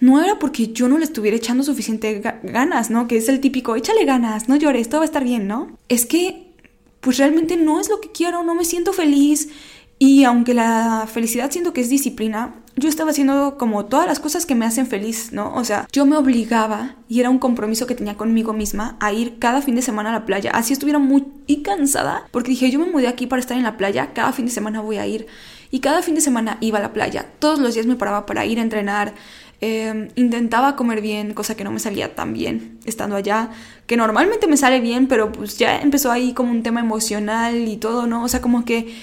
no 0.00 0.22
era 0.22 0.38
porque 0.38 0.68
yo 0.68 0.88
no 0.88 0.98
le 0.98 1.04
estuviera 1.04 1.36
echando 1.36 1.62
suficiente 1.62 2.20
ganas, 2.42 2.90
¿no? 2.90 3.06
Que 3.06 3.16
es 3.16 3.28
el 3.28 3.40
típico, 3.40 3.76
échale 3.76 4.04
ganas, 4.04 4.48
no 4.48 4.56
llores, 4.56 4.88
todo 4.88 5.00
va 5.00 5.04
a 5.04 5.06
estar 5.06 5.24
bien, 5.24 5.46
¿no? 5.46 5.78
Es 5.88 6.06
que, 6.06 6.52
pues 7.00 7.18
realmente 7.18 7.56
no 7.56 7.80
es 7.80 7.88
lo 7.88 8.00
que 8.00 8.12
quiero, 8.12 8.42
no 8.42 8.54
me 8.54 8.64
siento 8.64 8.92
feliz. 8.92 9.48
Y 9.98 10.24
aunque 10.24 10.54
la 10.54 11.06
felicidad 11.12 11.50
siento 11.50 11.72
que 11.72 11.80
es 11.80 11.88
disciplina, 11.88 12.54
yo 12.76 12.88
estaba 12.88 13.10
haciendo 13.10 13.56
como 13.56 13.84
todas 13.84 14.06
las 14.06 14.18
cosas 14.18 14.46
que 14.46 14.56
me 14.56 14.66
hacen 14.66 14.86
feliz, 14.86 15.32
¿no? 15.32 15.54
O 15.54 15.64
sea, 15.64 15.86
yo 15.92 16.06
me 16.06 16.16
obligaba, 16.16 16.96
y 17.08 17.20
era 17.20 17.30
un 17.30 17.38
compromiso 17.38 17.86
que 17.86 17.94
tenía 17.94 18.16
conmigo 18.16 18.52
misma, 18.52 18.96
a 19.00 19.12
ir 19.12 19.38
cada 19.38 19.62
fin 19.62 19.76
de 19.76 19.82
semana 19.82 20.10
a 20.10 20.12
la 20.12 20.26
playa. 20.26 20.50
Así 20.50 20.72
estuviera 20.72 20.98
muy 20.98 21.24
cansada, 21.62 22.26
porque 22.32 22.50
dije, 22.50 22.70
yo 22.70 22.80
me 22.80 22.86
mudé 22.86 23.06
aquí 23.06 23.26
para 23.26 23.40
estar 23.40 23.56
en 23.56 23.62
la 23.62 23.76
playa, 23.76 24.12
cada 24.12 24.32
fin 24.32 24.46
de 24.46 24.50
semana 24.50 24.80
voy 24.80 24.96
a 24.96 25.06
ir. 25.06 25.26
Y 25.70 25.80
cada 25.80 26.02
fin 26.02 26.14
de 26.14 26.20
semana 26.20 26.58
iba 26.60 26.78
a 26.78 26.82
la 26.82 26.92
playa. 26.92 27.26
Todos 27.38 27.58
los 27.58 27.74
días 27.74 27.86
me 27.86 27.96
paraba 27.96 28.26
para 28.26 28.44
ir 28.46 28.58
a 28.58 28.62
entrenar. 28.62 29.14
Em, 29.60 30.08
intentaba 30.14 30.76
comer 30.76 31.00
bien, 31.00 31.32
cosa 31.32 31.56
que 31.56 31.64
no 31.64 31.70
me 31.70 31.78
salía 31.78 32.14
tan 32.14 32.32
bien 32.32 32.78
estando 32.84 33.16
allá, 33.16 33.50
que 33.86 33.96
normalmente 33.96 34.46
me 34.46 34.56
sale 34.56 34.80
bien, 34.80 35.06
pero 35.06 35.32
pues 35.32 35.56
ya 35.58 35.80
empezó 35.80 36.10
ahí 36.10 36.34
como 36.34 36.50
un 36.50 36.62
tema 36.62 36.80
emocional 36.80 37.66
y 37.66 37.76
todo, 37.76 38.06
¿no? 38.06 38.24
O 38.24 38.28
sea, 38.28 38.40
como 38.40 38.64
que 38.64 38.94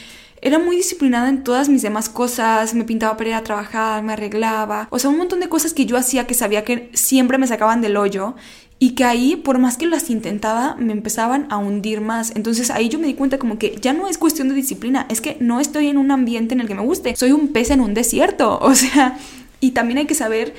era 0.42 0.58
muy 0.58 0.76
disciplinada 0.76 1.30
en 1.30 1.44
todas 1.44 1.70
mis 1.70 1.84
demás 1.84 2.10
cosas, 2.10 2.74
me 2.74 2.84
pintaba 2.84 3.16
para 3.16 3.30
ir 3.30 3.36
a 3.36 3.44
trabajar, 3.44 4.02
me 4.04 4.14
arreglaba, 4.14 4.88
o 4.90 4.98
sea, 4.98 5.12
un 5.12 5.18
montón 5.18 5.40
de 5.40 5.50
cosas 5.50 5.74
que 5.74 5.86
yo 5.86 5.98
hacía 5.98 6.26
que 6.26 6.34
sabía 6.34 6.64
que 6.64 6.90
siempre 6.94 7.38
me 7.38 7.48
sacaban 7.48 7.82
del 7.82 7.96
hoyo 7.96 8.36
y 8.80 8.96
que 8.96 9.04
ahí, 9.04 9.36
por 9.36 9.60
más 9.60 9.78
que 9.78 9.86
las 9.86 10.10
intentaba, 10.10 10.76
me 10.80 10.92
empezaban 10.92 11.46
a 11.52 11.58
hundir 11.58 12.02
más. 12.02 12.32
Entonces 12.36 12.72
ahí 12.72 12.90
yo 12.90 12.98
me 12.98 13.06
di 13.06 13.14
cuenta 13.14 13.38
como 13.38 13.60
que 13.60 13.78
ya 13.80 13.94
no 13.94 14.08
es 14.08 14.18
cuestión 14.18 14.50
de 14.50 14.56
disciplina, 14.56 15.06
es 15.10 15.22
que 15.22 15.38
no 15.40 15.60
estoy 15.60 15.88
en 15.88 16.00
un 16.00 16.10
ambiente 16.10 16.56
en 16.56 16.62
el 16.62 16.68
que 16.68 16.74
me 16.74 16.82
guste, 16.82 17.16
soy 17.16 17.32
un 17.32 17.50
pez 17.50 17.70
en 17.70 17.80
un 17.80 17.94
desierto, 17.94 18.58
o 18.62 18.74
sea, 18.74 19.20
y 19.60 19.72
también 19.72 20.00
hay 20.00 20.08
que 20.08 20.16
saber 20.16 20.56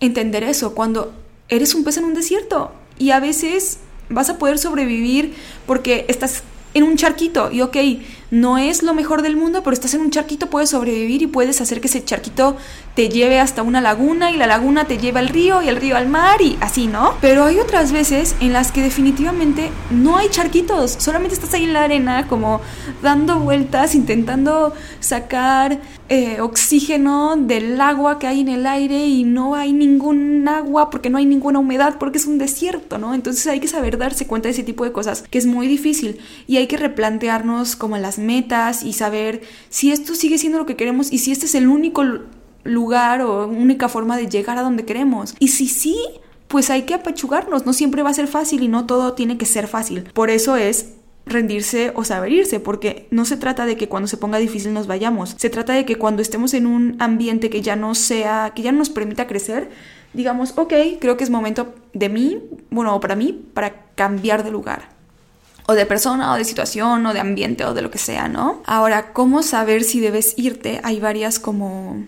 entender 0.00 0.44
eso, 0.44 0.74
cuando 0.74 1.14
eres 1.48 1.74
un 1.74 1.84
pez 1.84 1.96
en 1.96 2.04
un 2.04 2.12
desierto 2.12 2.72
y 2.98 3.10
a 3.10 3.20
veces 3.20 3.78
vas 4.10 4.28
a 4.28 4.36
poder 4.36 4.58
sobrevivir 4.58 5.32
porque 5.66 6.04
estás 6.08 6.42
en 6.74 6.82
un 6.82 6.96
charquito 6.96 7.50
y 7.50 7.62
ok, 7.62 7.76
no 8.30 8.58
es 8.58 8.82
lo 8.82 8.94
mejor 8.94 9.22
del 9.22 9.36
mundo, 9.36 9.62
pero 9.62 9.74
estás 9.74 9.94
en 9.94 10.00
un 10.00 10.10
charquito, 10.10 10.50
puedes 10.50 10.70
sobrevivir 10.70 11.22
y 11.22 11.26
puedes 11.28 11.60
hacer 11.60 11.80
que 11.80 11.86
ese 11.86 12.04
charquito 12.04 12.56
te 12.94 13.08
lleve 13.08 13.38
hasta 13.38 13.62
una 13.62 13.80
laguna 13.80 14.32
y 14.32 14.36
la 14.36 14.46
laguna 14.46 14.86
te 14.86 14.98
lleva 14.98 15.20
al 15.20 15.28
río 15.28 15.62
y 15.62 15.68
el 15.68 15.76
río 15.76 15.96
al 15.96 16.08
mar 16.08 16.42
y 16.42 16.56
así, 16.60 16.88
¿no? 16.88 17.14
Pero 17.20 17.44
hay 17.44 17.60
otras 17.60 17.92
veces 17.92 18.34
en 18.40 18.52
las 18.52 18.72
que 18.72 18.82
definitivamente 18.82 19.70
no 19.90 20.16
hay 20.16 20.28
charquitos, 20.30 20.96
solamente 20.98 21.34
estás 21.34 21.54
ahí 21.54 21.64
en 21.64 21.72
la 21.72 21.84
arena 21.84 22.26
como 22.26 22.60
dando 23.02 23.38
vueltas, 23.38 23.94
intentando 23.94 24.72
sacar 24.98 25.80
eh, 26.08 26.40
oxígeno 26.40 27.36
del 27.36 27.80
agua 27.80 28.18
que 28.18 28.26
hay 28.26 28.40
en 28.40 28.48
el 28.48 28.66
aire 28.66 29.06
y 29.06 29.24
no 29.24 29.54
hay 29.54 29.72
ningún 29.72 30.46
agua 30.48 30.90
porque 30.90 31.08
no 31.08 31.18
hay 31.18 31.26
ninguna 31.26 31.60
humedad 31.60 31.96
porque 31.98 32.18
es 32.18 32.26
un 32.26 32.38
desierto, 32.38 32.98
¿no? 32.98 33.14
Entonces 33.14 33.46
hay 33.46 33.60
que 33.60 33.68
saber 33.68 33.96
darse 33.96 34.26
cuenta 34.26 34.48
de 34.48 34.52
ese 34.52 34.64
tipo 34.64 34.84
de 34.84 34.92
cosas 34.92 35.22
que 35.30 35.38
es 35.38 35.46
muy 35.46 35.66
difícil 35.66 36.18
y 36.46 36.56
hay 36.56 36.63
que 36.66 36.76
replantearnos 36.76 37.76
como 37.76 37.96
las 37.98 38.18
metas 38.18 38.82
y 38.82 38.92
saber 38.92 39.42
si 39.68 39.92
esto 39.92 40.14
sigue 40.14 40.38
siendo 40.38 40.58
lo 40.58 40.66
que 40.66 40.76
queremos 40.76 41.12
y 41.12 41.18
si 41.18 41.32
este 41.32 41.46
es 41.46 41.54
el 41.54 41.68
único 41.68 42.02
lugar 42.64 43.20
o 43.20 43.46
única 43.46 43.88
forma 43.88 44.16
de 44.16 44.28
llegar 44.28 44.58
a 44.58 44.62
donde 44.62 44.84
queremos. 44.84 45.34
Y 45.38 45.48
si 45.48 45.68
sí, 45.68 45.96
pues 46.48 46.70
hay 46.70 46.82
que 46.82 46.94
apachugarnos, 46.94 47.66
no 47.66 47.72
siempre 47.72 48.02
va 48.02 48.10
a 48.10 48.14
ser 48.14 48.26
fácil 48.26 48.62
y 48.62 48.68
no 48.68 48.86
todo 48.86 49.14
tiene 49.14 49.38
que 49.38 49.46
ser 49.46 49.68
fácil. 49.68 50.04
Por 50.14 50.30
eso 50.30 50.56
es 50.56 50.94
rendirse 51.26 51.92
o 51.94 52.04
saber 52.04 52.32
irse, 52.32 52.60
porque 52.60 53.08
no 53.10 53.24
se 53.24 53.36
trata 53.36 53.66
de 53.66 53.76
que 53.76 53.88
cuando 53.88 54.08
se 54.08 54.16
ponga 54.16 54.38
difícil 54.38 54.72
nos 54.72 54.86
vayamos, 54.86 55.34
se 55.38 55.50
trata 55.50 55.72
de 55.72 55.84
que 55.84 55.96
cuando 55.96 56.22
estemos 56.22 56.54
en 56.54 56.66
un 56.66 56.96
ambiente 57.00 57.50
que 57.50 57.62
ya 57.62 57.76
no 57.76 57.94
sea, 57.94 58.52
que 58.54 58.62
ya 58.62 58.72
no 58.72 58.78
nos 58.78 58.90
permita 58.90 59.26
crecer, 59.26 59.70
digamos, 60.12 60.52
ok, 60.56 60.72
creo 61.00 61.16
que 61.16 61.24
es 61.24 61.30
momento 61.30 61.74
de 61.92 62.08
mí, 62.08 62.42
bueno, 62.70 62.98
para 63.00 63.16
mí, 63.16 63.46
para 63.54 63.86
cambiar 63.94 64.44
de 64.44 64.50
lugar. 64.50 64.93
O 65.66 65.74
de 65.74 65.86
persona, 65.86 66.32
o 66.32 66.36
de 66.36 66.44
situación, 66.44 67.06
o 67.06 67.12
de 67.12 67.20
ambiente, 67.20 67.64
o 67.64 67.74
de 67.74 67.82
lo 67.82 67.90
que 67.90 67.98
sea, 67.98 68.28
¿no? 68.28 68.62
Ahora, 68.66 69.12
¿cómo 69.12 69.42
saber 69.42 69.82
si 69.84 70.00
debes 70.00 70.34
irte? 70.36 70.80
Hay 70.84 71.00
varias 71.00 71.38
como 71.38 72.04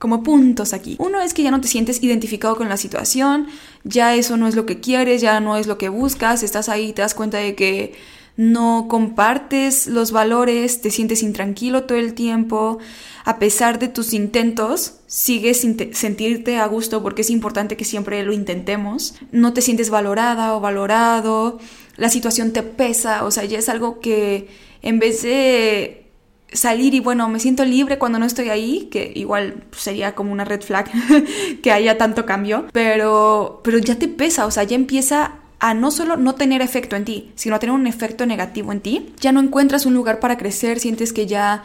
como 0.00 0.22
puntos 0.22 0.72
aquí. 0.72 0.96
Uno 0.98 1.20
es 1.20 1.34
que 1.34 1.42
ya 1.42 1.50
no 1.50 1.60
te 1.60 1.68
sientes 1.68 2.02
identificado 2.02 2.56
con 2.56 2.70
la 2.70 2.78
situación, 2.78 3.48
ya 3.84 4.14
eso 4.14 4.38
no 4.38 4.48
es 4.48 4.56
lo 4.56 4.64
que 4.64 4.80
quieres, 4.80 5.20
ya 5.20 5.40
no 5.40 5.58
es 5.58 5.66
lo 5.66 5.76
que 5.76 5.90
buscas, 5.90 6.42
estás 6.42 6.70
ahí 6.70 6.88
y 6.88 6.92
te 6.94 7.02
das 7.02 7.12
cuenta 7.14 7.36
de 7.36 7.54
que 7.54 7.92
no 8.34 8.86
compartes 8.88 9.86
los 9.86 10.12
valores, 10.12 10.80
te 10.80 10.90
sientes 10.90 11.22
intranquilo 11.22 11.84
todo 11.84 11.98
el 11.98 12.14
tiempo, 12.14 12.78
a 13.26 13.38
pesar 13.38 13.78
de 13.78 13.88
tus 13.88 14.14
intentos, 14.14 14.94
sigues 15.06 15.60
sin 15.60 15.94
sentirte 15.94 16.56
a 16.56 16.66
gusto 16.66 17.02
porque 17.02 17.20
es 17.20 17.28
importante 17.28 17.76
que 17.76 17.84
siempre 17.84 18.22
lo 18.22 18.32
intentemos, 18.32 19.16
no 19.30 19.52
te 19.52 19.60
sientes 19.60 19.90
valorada 19.90 20.54
o 20.54 20.60
valorado, 20.60 21.58
la 22.00 22.08
situación 22.08 22.52
te 22.52 22.62
pesa, 22.62 23.24
o 23.24 23.30
sea, 23.30 23.44
ya 23.44 23.58
es 23.58 23.68
algo 23.68 24.00
que 24.00 24.48
en 24.80 24.98
vez 24.98 25.22
de 25.22 26.06
salir 26.50 26.94
y 26.94 27.00
bueno, 27.00 27.28
me 27.28 27.38
siento 27.38 27.62
libre 27.66 27.98
cuando 27.98 28.18
no 28.18 28.24
estoy 28.24 28.48
ahí, 28.48 28.88
que 28.90 29.12
igual 29.14 29.64
sería 29.76 30.14
como 30.14 30.32
una 30.32 30.46
red 30.46 30.62
flag 30.62 30.90
que 31.62 31.70
haya 31.70 31.98
tanto 31.98 32.24
cambio, 32.24 32.66
pero, 32.72 33.60
pero 33.62 33.76
ya 33.76 33.96
te 33.96 34.08
pesa, 34.08 34.46
o 34.46 34.50
sea, 34.50 34.64
ya 34.64 34.76
empieza 34.76 35.34
a 35.58 35.74
no 35.74 35.90
solo 35.90 36.16
no 36.16 36.36
tener 36.36 36.62
efecto 36.62 36.96
en 36.96 37.04
ti, 37.04 37.32
sino 37.34 37.54
a 37.54 37.58
tener 37.58 37.74
un 37.74 37.86
efecto 37.86 38.24
negativo 38.24 38.72
en 38.72 38.80
ti. 38.80 39.12
Ya 39.20 39.30
no 39.30 39.40
encuentras 39.40 39.84
un 39.84 39.92
lugar 39.92 40.18
para 40.18 40.38
crecer, 40.38 40.80
sientes 40.80 41.12
que 41.12 41.26
ya, 41.26 41.64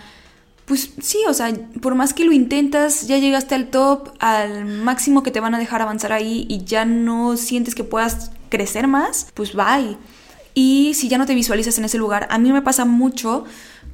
pues 0.66 0.92
sí, 1.02 1.20
o 1.30 1.34
sea, 1.34 1.54
por 1.82 1.96
más 1.96 2.14
que 2.14 2.26
lo 2.26 2.34
intentas, 2.34 3.08
ya 3.08 3.18
llegaste 3.20 3.56
al 3.56 3.70
top, 3.70 4.10
al 4.20 4.66
máximo 4.66 5.24
que 5.24 5.32
te 5.32 5.40
van 5.40 5.56
a 5.56 5.60
dejar 5.60 5.82
avanzar 5.82 6.12
ahí 6.12 6.46
y 6.50 6.66
ya 6.66 6.84
no 6.84 7.38
sientes 7.38 7.74
que 7.74 7.86
puedas 7.86 8.32
crecer 8.50 8.88
más, 8.88 9.30
pues 9.34 9.54
bye. 9.54 9.96
Y 10.58 10.94
si 10.94 11.10
ya 11.10 11.18
no 11.18 11.26
te 11.26 11.36
visualizas 11.36 11.78
en 11.78 11.86
ese 11.86 11.98
lugar, 11.98 12.28
a 12.32 12.38
mí 12.38 12.52
me 12.52 12.62
pasa 12.62 12.86
mucho 12.86 13.44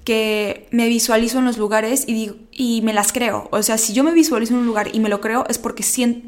que 0.04 0.68
me 0.72 0.88
visualizo 0.88 1.40
en 1.40 1.46
los 1.46 1.58
lugares 1.58 2.06
y, 2.08 2.14
digo, 2.14 2.36
y 2.52 2.84
me 2.84 2.94
las 2.94 3.12
creo. 3.12 3.50
O 3.52 3.64
sea, 3.64 3.80
si 3.80 3.94
yo 3.94 4.04
me 4.04 4.12
visualizo 4.12 4.54
en 4.54 4.60
un 4.62 4.68
lugar 4.68 4.90
y 4.94 5.00
me 5.00 5.10
lo 5.10 5.22
creo 5.22 5.44
es 5.50 5.58
porque 5.58 5.84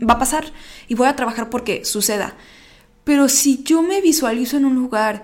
va 0.07 0.15
a 0.15 0.19
pasar 0.19 0.45
y 0.87 0.95
voy 0.95 1.07
a 1.07 1.15
trabajar 1.15 1.51
porque 1.51 1.85
suceda. 1.85 2.35
Pero 3.03 3.29
si 3.29 3.63
yo 3.63 3.83
me 3.83 4.01
visualizo 4.01 4.57
en 4.57 4.65
un 4.65 4.75
lugar 4.75 5.23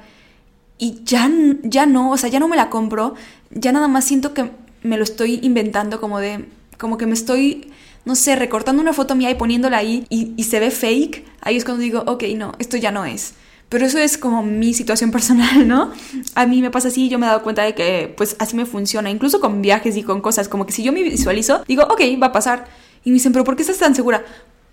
y 0.77 1.03
ya, 1.03 1.29
ya 1.63 1.87
no, 1.87 2.11
o 2.11 2.17
sea, 2.17 2.29
ya 2.29 2.39
no 2.39 2.47
me 2.47 2.55
la 2.55 2.69
compro, 2.69 3.15
ya 3.49 3.71
nada 3.71 3.87
más 3.87 4.05
siento 4.05 4.35
que 4.35 4.51
me 4.83 4.97
lo 4.97 5.03
estoy 5.03 5.39
inventando 5.41 5.99
como 5.99 6.19
de, 6.19 6.45
como 6.77 6.97
que 6.99 7.07
me 7.07 7.13
estoy, 7.13 7.71
no 8.05 8.15
sé, 8.15 8.35
recortando 8.35 8.81
una 8.81 8.93
foto 8.93 9.15
mía 9.15 9.31
y 9.31 9.35
poniéndola 9.35 9.77
ahí 9.77 10.05
y, 10.09 10.33
y 10.37 10.43
se 10.43 10.59
ve 10.59 10.69
fake, 10.69 11.25
ahí 11.41 11.57
es 11.57 11.65
cuando 11.65 11.81
digo, 11.81 12.03
ok, 12.05 12.23
no, 12.35 12.53
esto 12.59 12.77
ya 12.77 12.91
no 12.91 13.05
es. 13.05 13.33
Pero 13.69 13.86
eso 13.86 13.99
es 13.99 14.17
como 14.17 14.43
mi 14.43 14.73
situación 14.73 15.12
personal, 15.13 15.67
¿no? 15.67 15.91
A 16.36 16.45
mí 16.45 16.62
me 16.62 16.71
pasa 16.71 16.89
así 16.89 17.08
yo 17.08 17.19
me 17.19 17.25
he 17.25 17.29
dado 17.29 17.43
cuenta 17.43 17.63
de 17.63 17.75
que 17.75 18.13
pues 18.17 18.36
así 18.39 18.55
me 18.55 18.65
funciona, 18.65 19.10
incluso 19.10 19.39
con 19.39 19.62
viajes 19.62 19.95
y 19.95 20.03
con 20.03 20.21
cosas, 20.21 20.49
como 20.49 20.65
que 20.65 20.73
si 20.73 20.84
yo 20.84 20.91
me 20.91 21.03
visualizo, 21.03 21.63
digo, 21.67 21.84
ok, 21.84 22.01
va 22.21 22.27
a 22.27 22.32
pasar. 22.32 22.65
Y 23.03 23.12
me 23.12 23.15
dicen, 23.15 23.32
pero 23.32 23.45
¿por 23.45 23.55
qué 23.55 23.62
estás 23.62 23.77
tan 23.77 23.95
segura? 23.95 24.25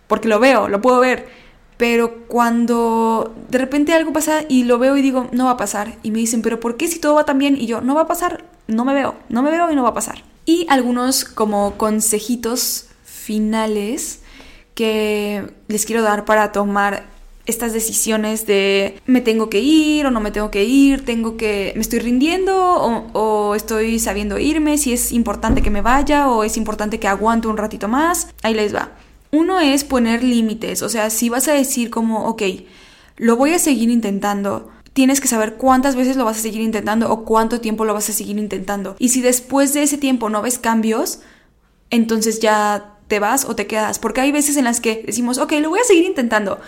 Porque 0.08 0.28
lo 0.28 0.40
veo, 0.40 0.68
lo 0.68 0.80
puedo 0.80 0.98
ver. 0.98 1.28
Pero 1.76 2.26
cuando 2.26 3.34
de 3.50 3.58
repente 3.58 3.92
algo 3.92 4.12
pasa 4.12 4.44
y 4.48 4.64
lo 4.64 4.78
veo 4.78 4.96
y 4.96 5.02
digo, 5.02 5.28
no 5.32 5.44
va 5.44 5.52
a 5.52 5.56
pasar. 5.56 5.98
Y 6.02 6.10
me 6.10 6.18
dicen, 6.18 6.40
pero 6.42 6.58
¿por 6.58 6.76
qué 6.76 6.88
si 6.88 6.98
todo 6.98 7.14
va 7.14 7.24
tan 7.24 7.38
bien? 7.38 7.56
Y 7.60 7.66
yo, 7.66 7.82
no 7.82 7.94
va 7.94 8.02
a 8.02 8.06
pasar, 8.06 8.44
no 8.66 8.84
me 8.84 8.94
veo, 8.94 9.14
no 9.28 9.42
me 9.42 9.50
veo 9.50 9.70
y 9.70 9.76
no 9.76 9.82
va 9.82 9.90
a 9.90 9.94
pasar. 9.94 10.24
Y 10.46 10.66
algunos 10.70 11.24
como 11.24 11.76
consejitos 11.76 12.86
finales 13.04 14.20
que 14.74 15.52
les 15.68 15.84
quiero 15.84 16.02
dar 16.02 16.24
para 16.24 16.52
tomar 16.52 17.15
estas 17.46 17.72
decisiones 17.72 18.46
de 18.46 19.00
me 19.06 19.20
tengo 19.20 19.48
que 19.48 19.60
ir 19.60 20.06
o 20.06 20.10
no 20.10 20.20
me 20.20 20.30
tengo 20.32 20.50
que 20.50 20.64
ir, 20.64 21.04
tengo 21.04 21.36
que 21.36 21.72
me 21.76 21.80
estoy 21.80 22.00
rindiendo 22.00 22.54
o, 23.12 23.54
estoy 23.54 23.98
sabiendo 23.98 24.38
irme, 24.38 24.78
si 24.78 24.92
es 24.92 25.12
importante 25.12 25.62
que 25.62 25.70
me 25.70 25.80
vaya 25.80 26.28
o 26.28 26.44
es 26.44 26.56
importante 26.56 26.98
que 26.98 27.08
aguante 27.08 27.48
un 27.48 27.56
ratito 27.56 27.88
más. 27.88 28.28
Ahí 28.42 28.54
les 28.54 28.74
va. 28.74 28.90
Uno 29.30 29.60
es 29.60 29.84
poner 29.84 30.22
límites, 30.22 30.82
o 30.82 30.88
sea, 30.88 31.10
si 31.10 31.28
vas 31.28 31.48
a 31.48 31.52
decir 31.52 31.90
como, 31.90 32.26
ok, 32.26 32.42
lo 33.16 33.36
voy 33.36 33.52
a 33.52 33.58
seguir 33.58 33.90
intentando, 33.90 34.70
tienes 34.92 35.20
que 35.20 35.28
saber 35.28 35.54
cuántas 35.54 35.94
veces 35.94 36.16
lo 36.16 36.24
vas 36.24 36.38
a 36.38 36.42
seguir 36.42 36.60
intentando 36.60 37.10
o 37.10 37.24
cuánto 37.24 37.60
tiempo 37.60 37.84
lo 37.84 37.94
vas 37.94 38.08
a 38.08 38.12
seguir 38.12 38.38
intentando. 38.38 38.96
Y 38.98 39.10
si 39.10 39.20
después 39.20 39.72
de 39.74 39.82
ese 39.82 39.98
tiempo 39.98 40.30
no 40.30 40.42
ves 40.42 40.58
cambios, 40.58 41.20
entonces 41.90 42.40
ya 42.40 42.96
te 43.08 43.18
vas 43.18 43.44
o 43.44 43.54
te 43.54 43.66
quedas. 43.66 43.98
Porque 43.98 44.20
hay 44.20 44.32
veces 44.32 44.56
en 44.56 44.64
las 44.64 44.80
que 44.80 45.02
decimos, 45.06 45.38
ok, 45.38 45.52
lo 45.60 45.70
voy 45.70 45.80
a 45.80 45.84
seguir 45.84 46.04
intentando. 46.04 46.60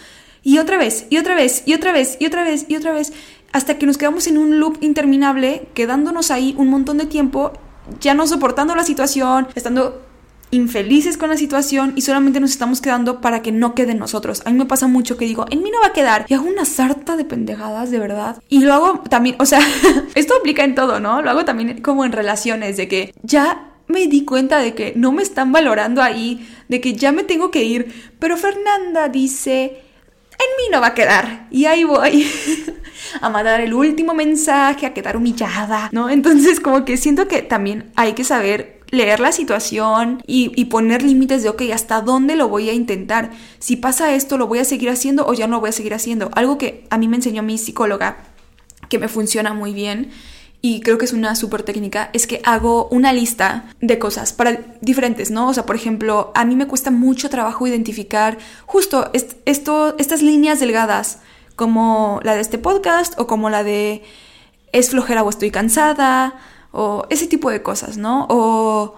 Y 0.42 0.58
otra 0.58 0.78
vez, 0.78 1.06
y 1.10 1.18
otra 1.18 1.34
vez, 1.34 1.62
y 1.66 1.74
otra 1.74 1.92
vez, 1.92 2.16
y 2.20 2.26
otra 2.26 2.44
vez, 2.44 2.66
y 2.68 2.76
otra 2.76 2.92
vez, 2.92 3.12
hasta 3.52 3.78
que 3.78 3.86
nos 3.86 3.98
quedamos 3.98 4.26
en 4.26 4.38
un 4.38 4.60
loop 4.60 4.78
interminable, 4.80 5.68
quedándonos 5.74 6.30
ahí 6.30 6.54
un 6.58 6.68
montón 6.68 6.98
de 6.98 7.06
tiempo 7.06 7.52
ya 8.00 8.14
no 8.14 8.26
soportando 8.26 8.74
la 8.74 8.84
situación, 8.84 9.48
estando 9.54 10.02
infelices 10.50 11.18
con 11.18 11.28
la 11.28 11.36
situación 11.36 11.92
y 11.94 12.02
solamente 12.02 12.40
nos 12.40 12.50
estamos 12.50 12.80
quedando 12.80 13.20
para 13.20 13.42
que 13.42 13.52
no 13.52 13.74
quede 13.74 13.92
en 13.92 13.98
nosotros. 13.98 14.42
A 14.44 14.50
mí 14.50 14.56
me 14.56 14.64
pasa 14.64 14.86
mucho 14.86 15.16
que 15.16 15.26
digo, 15.26 15.46
en 15.50 15.62
mí 15.62 15.70
no 15.70 15.80
va 15.80 15.88
a 15.88 15.92
quedar. 15.92 16.24
Y 16.28 16.34
hago 16.34 16.46
una 16.46 16.64
sarta 16.64 17.16
de 17.16 17.24
pendejadas, 17.24 17.90
de 17.90 17.98
verdad. 17.98 18.42
Y 18.48 18.60
lo 18.60 18.72
hago 18.72 19.00
también, 19.08 19.36
o 19.38 19.46
sea, 19.46 19.60
esto 20.14 20.34
aplica 20.36 20.64
en 20.64 20.74
todo, 20.74 21.00
¿no? 21.00 21.22
Lo 21.22 21.30
hago 21.30 21.44
también 21.44 21.82
como 21.82 22.04
en 22.04 22.12
relaciones, 22.12 22.76
de 22.76 22.88
que 22.88 23.14
ya 23.22 23.72
me 23.88 24.06
di 24.06 24.24
cuenta 24.24 24.58
de 24.58 24.74
que 24.74 24.92
no 24.96 25.12
me 25.12 25.22
están 25.22 25.52
valorando 25.52 26.02
ahí, 26.02 26.46
de 26.68 26.80
que 26.80 26.94
ya 26.94 27.12
me 27.12 27.24
tengo 27.24 27.50
que 27.50 27.64
ir. 27.64 28.12
Pero 28.18 28.36
Fernanda 28.36 29.08
dice, 29.08 29.82
en 30.38 30.56
mí 30.56 30.70
no 30.70 30.80
va 30.80 30.88
a 30.88 30.94
quedar. 30.94 31.46
Y 31.50 31.64
ahí 31.66 31.84
voy. 31.84 32.26
a 33.20 33.30
mandar 33.30 33.60
el 33.60 33.74
último 33.74 34.14
mensaje, 34.14 34.86
a 34.86 34.94
quedar 34.94 35.16
humillada, 35.16 35.88
¿no? 35.92 36.10
Entonces 36.10 36.60
como 36.60 36.84
que 36.84 36.96
siento 36.96 37.28
que 37.28 37.42
también 37.42 37.90
hay 37.96 38.12
que 38.12 38.24
saber 38.24 38.80
leer 38.90 39.20
la 39.20 39.32
situación 39.32 40.22
y, 40.26 40.64
poner 40.66 41.02
límites 41.02 41.42
de, 41.42 41.50
ok, 41.50 41.62
¿hasta 41.72 42.00
dónde 42.00 42.36
lo 42.36 42.48
voy 42.48 42.70
a 42.70 42.72
intentar? 42.72 43.30
Si 43.58 43.76
pasa 43.76 44.14
esto, 44.14 44.38
¿lo 44.38 44.46
voy 44.46 44.60
a 44.60 44.64
seguir 44.64 44.88
haciendo 44.90 45.26
o 45.26 45.34
ya 45.34 45.46
no 45.46 45.56
lo 45.56 45.60
voy 45.60 45.70
a 45.70 45.72
seguir 45.72 45.94
haciendo? 45.94 46.30
Algo 46.34 46.58
que 46.58 46.84
a 46.90 46.98
mí 46.98 47.08
me 47.08 47.16
enseñó 47.16 47.42
mi 47.42 47.58
psicóloga, 47.58 48.18
que 48.88 48.98
me 48.98 49.08
funciona 49.08 49.52
muy 49.52 49.74
bien, 49.74 50.10
y 50.60 50.80
creo 50.80 50.98
que 50.98 51.04
es 51.04 51.12
una 51.12 51.36
súper 51.36 51.62
técnica, 51.62 52.10
es 52.12 52.26
que 52.26 52.40
hago 52.44 52.88
una 52.90 53.12
lista 53.12 53.66
de 53.80 53.98
cosas 53.98 54.32
para 54.32 54.58
diferentes, 54.80 55.30
¿no? 55.30 55.48
O 55.48 55.54
sea, 55.54 55.66
por 55.66 55.76
ejemplo, 55.76 56.32
a 56.34 56.44
mí 56.44 56.56
me 56.56 56.66
cuesta 56.66 56.90
mucho 56.90 57.30
trabajo 57.30 57.66
identificar 57.66 58.38
justo 58.66 59.10
esto, 59.44 59.94
estas 59.98 60.22
líneas 60.22 60.58
delgadas, 60.58 61.20
como 61.54 62.20
la 62.24 62.34
de 62.34 62.40
este 62.40 62.58
podcast 62.58 63.18
o 63.18 63.26
como 63.26 63.50
la 63.50 63.62
de 63.62 64.02
es 64.72 64.90
flojera 64.90 65.22
o 65.22 65.30
estoy 65.30 65.50
cansada 65.50 66.38
o 66.72 67.06
ese 67.10 67.26
tipo 67.26 67.50
de 67.50 67.62
cosas, 67.62 67.96
¿no? 67.96 68.26
O 68.28 68.96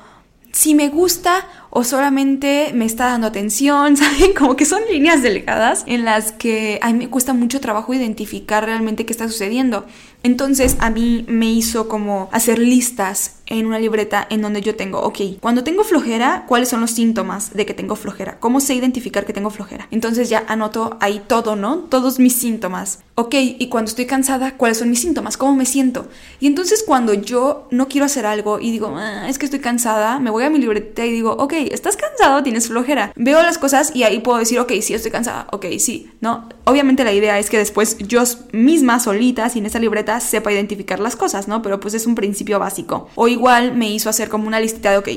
si 0.53 0.75
me 0.75 0.89
gusta 0.89 1.47
o 1.71 1.85
solamente 1.85 2.73
me 2.75 2.85
está 2.85 3.07
dando 3.07 3.27
atención, 3.27 3.97
¿saben? 3.99 4.33
Como 4.35 4.57
que 4.57 4.65
son 4.65 4.83
líneas 4.91 5.23
delgadas 5.23 5.85
en 5.87 6.05
las 6.05 6.33
que 6.33 6.79
a 6.83 6.93
mí 6.93 6.99
me 6.99 7.09
cuesta 7.09 7.33
mucho 7.33 7.61
trabajo 7.61 7.95
identificar 7.95 8.65
realmente 8.65 9.07
qué 9.07 9.13
está 9.13 9.29
sucediendo. 9.29 9.87
Entonces 10.23 10.77
a 10.81 10.91
mí 10.91 11.25
me 11.29 11.51
hizo 11.51 11.89
como 11.89 12.29
hacer 12.33 12.59
listas 12.59 13.40
en 13.51 13.67
una 13.67 13.79
libreta 13.79 14.27
en 14.31 14.41
donde 14.41 14.63
yo 14.63 14.77
tengo, 14.77 15.01
ok, 15.01 15.19
cuando 15.41 15.65
tengo 15.65 15.85
flojera, 15.85 16.45
¿cuáles 16.49 16.69
son 16.71 16.81
los 16.81 16.93
síntomas 16.93 17.53
de 17.53 17.67
que 17.67 17.75
tengo 17.75 17.97
flojera? 17.97 18.39
¿Cómo 18.41 18.61
sé 18.61 18.75
identificar 18.75 19.27
que 19.27 19.33
tengo 19.33 19.51
flojera? 19.51 19.89
Entonces 19.91 20.31
ya 20.31 20.45
anoto 20.49 20.97
ahí 21.01 21.21
todo, 21.27 21.57
¿no? 21.57 21.79
Todos 21.79 22.19
mis 22.19 22.35
síntomas. 22.35 23.01
Ok, 23.17 23.35
y 23.35 23.69
cuando 23.69 23.91
estoy 23.91 24.07
cansada, 24.07 24.57
¿cuáles 24.57 24.79
son 24.79 24.89
mis 24.89 25.01
síntomas? 25.01 25.37
¿Cómo 25.37 25.55
me 25.55 25.67
siento? 25.67 26.09
Y 26.39 26.47
entonces 26.47 26.83
cuando 26.87 27.13
yo 27.13 27.67
no 27.71 27.89
quiero 27.89 28.07
hacer 28.07 28.25
algo 28.25 28.61
y 28.61 28.71
digo, 28.71 28.95
ah, 28.97 29.29
es 29.29 29.39
que 29.39 29.45
estoy 29.45 29.61
cansada, 29.61 30.21
me 30.21 30.31
voy 30.31 30.45
a 30.45 30.51
mi 30.51 30.59
libreta 30.59 31.05
y 31.05 31.11
digo, 31.11 31.33
ok, 31.33 31.53
estás 31.71 31.97
cansado, 31.97 32.43
tienes 32.43 32.69
flojera. 32.69 33.13
Veo 33.17 33.43
las 33.43 33.59
cosas 33.59 33.95
y 33.95 34.05
ahí 34.05 34.21
puedo 34.21 34.39
decir, 34.39 34.59
ok, 34.61 34.73
sí, 34.81 34.95
estoy 34.95 35.11
cansada, 35.11 35.49
ok, 35.53 35.67
sí, 35.79 36.11
¿no? 36.21 36.49
Obviamente 36.65 37.05
la 37.05 37.13
idea 37.13 37.39
es 37.39 37.51
que 37.51 37.59
después 37.59 37.99
yo 37.99 38.23
misma, 38.53 39.01
solita, 39.01 39.49
sin 39.49 39.67
esa 39.67 39.81
libreta, 39.81 40.21
sepa 40.21 40.53
identificar 40.53 41.01
las 41.01 41.17
cosas, 41.17 41.49
¿no? 41.49 41.63
Pero 41.63 41.81
pues 41.81 41.95
es 41.95 42.07
un 42.07 42.15
principio 42.15 42.59
básico. 42.59 43.09
O 43.17 43.29
igual 43.41 43.75
me 43.75 43.91
hizo 43.91 44.11
hacer 44.11 44.29
como 44.29 44.47
una 44.47 44.61
listita 44.61 44.91
de, 44.91 44.99
ok, 44.99 45.09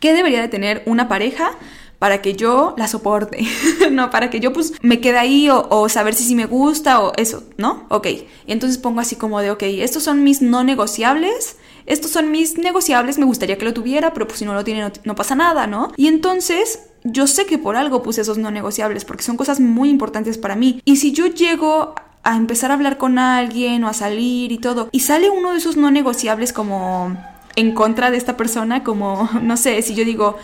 ¿qué 0.00 0.12
debería 0.12 0.40
de 0.40 0.48
tener 0.48 0.82
una 0.86 1.08
pareja? 1.08 1.52
para 2.00 2.22
que 2.22 2.34
yo 2.34 2.74
la 2.78 2.88
soporte, 2.88 3.46
no, 3.92 4.08
para 4.08 4.30
que 4.30 4.40
yo 4.40 4.54
pues 4.54 4.72
me 4.80 5.00
quede 5.00 5.18
ahí 5.18 5.50
o, 5.50 5.86
saber 5.90 6.14
si 6.14 6.24
sí 6.24 6.34
me 6.34 6.46
gusta 6.46 6.98
o 7.00 7.12
eso, 7.18 7.44
¿no? 7.58 7.84
Ok, 7.90 8.06
entonces 8.46 8.78
pongo 8.78 9.00
así 9.00 9.16
como 9.16 9.38
de, 9.42 9.50
ok, 9.50 9.64
estos 9.64 10.02
son 10.02 10.24
mis 10.24 10.40
no 10.40 10.64
negociables, 10.64 11.58
estos 11.84 12.10
son 12.10 12.30
mis 12.30 12.56
negociables, 12.56 13.18
me 13.18 13.26
gustaría 13.26 13.58
que 13.58 13.66
lo 13.66 13.74
tuviera, 13.74 14.14
pero 14.14 14.26
pues 14.26 14.38
si 14.38 14.46
no 14.46 14.54
lo 14.54 14.64
tiene 14.64 14.80
no, 14.80 14.90
no 15.04 15.14
pasa 15.14 15.34
nada, 15.34 15.66
¿no? 15.66 15.92
Y 15.98 16.08
entonces 16.08 16.86
yo 17.04 17.26
sé 17.26 17.44
que 17.44 17.58
por 17.58 17.76
algo 17.76 18.02
puse 18.02 18.22
esos 18.22 18.38
no 18.38 18.50
negociables, 18.50 19.04
porque 19.04 19.22
son 19.22 19.36
cosas 19.36 19.60
muy 19.60 19.90
importantes 19.90 20.38
para 20.38 20.56
mí. 20.56 20.80
Y 20.86 20.96
si 20.96 21.12
yo 21.12 21.26
llego 21.26 21.94
a 22.22 22.36
empezar 22.36 22.70
a 22.70 22.74
hablar 22.74 22.98
con 22.98 23.18
alguien 23.18 23.84
o 23.84 23.88
a 23.88 23.92
salir 23.92 24.52
y 24.52 24.58
todo. 24.58 24.88
Y 24.92 25.00
sale 25.00 25.30
uno 25.30 25.52
de 25.52 25.58
esos 25.58 25.76
no 25.76 25.90
negociables 25.90 26.52
como 26.52 27.16
en 27.56 27.72
contra 27.74 28.10
de 28.10 28.16
esta 28.16 28.36
persona, 28.36 28.84
como, 28.84 29.28
no 29.42 29.56
sé, 29.56 29.80
si 29.82 29.94
yo 29.94 30.04
digo, 30.04 30.36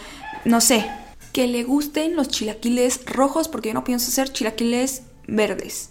no 0.45 0.61
sé, 0.61 0.87
que 1.33 1.47
le 1.47 1.65
gusten 1.65 2.17
los 2.17 2.29
chilaquiles 2.29 3.05
rojos 3.07 3.49
porque 3.49 3.69
yo 3.69 3.75
no 3.75 3.85
pienso 3.85 4.09
hacer 4.09 4.33
chilaquiles 4.33 5.03
verdes. 5.27 5.91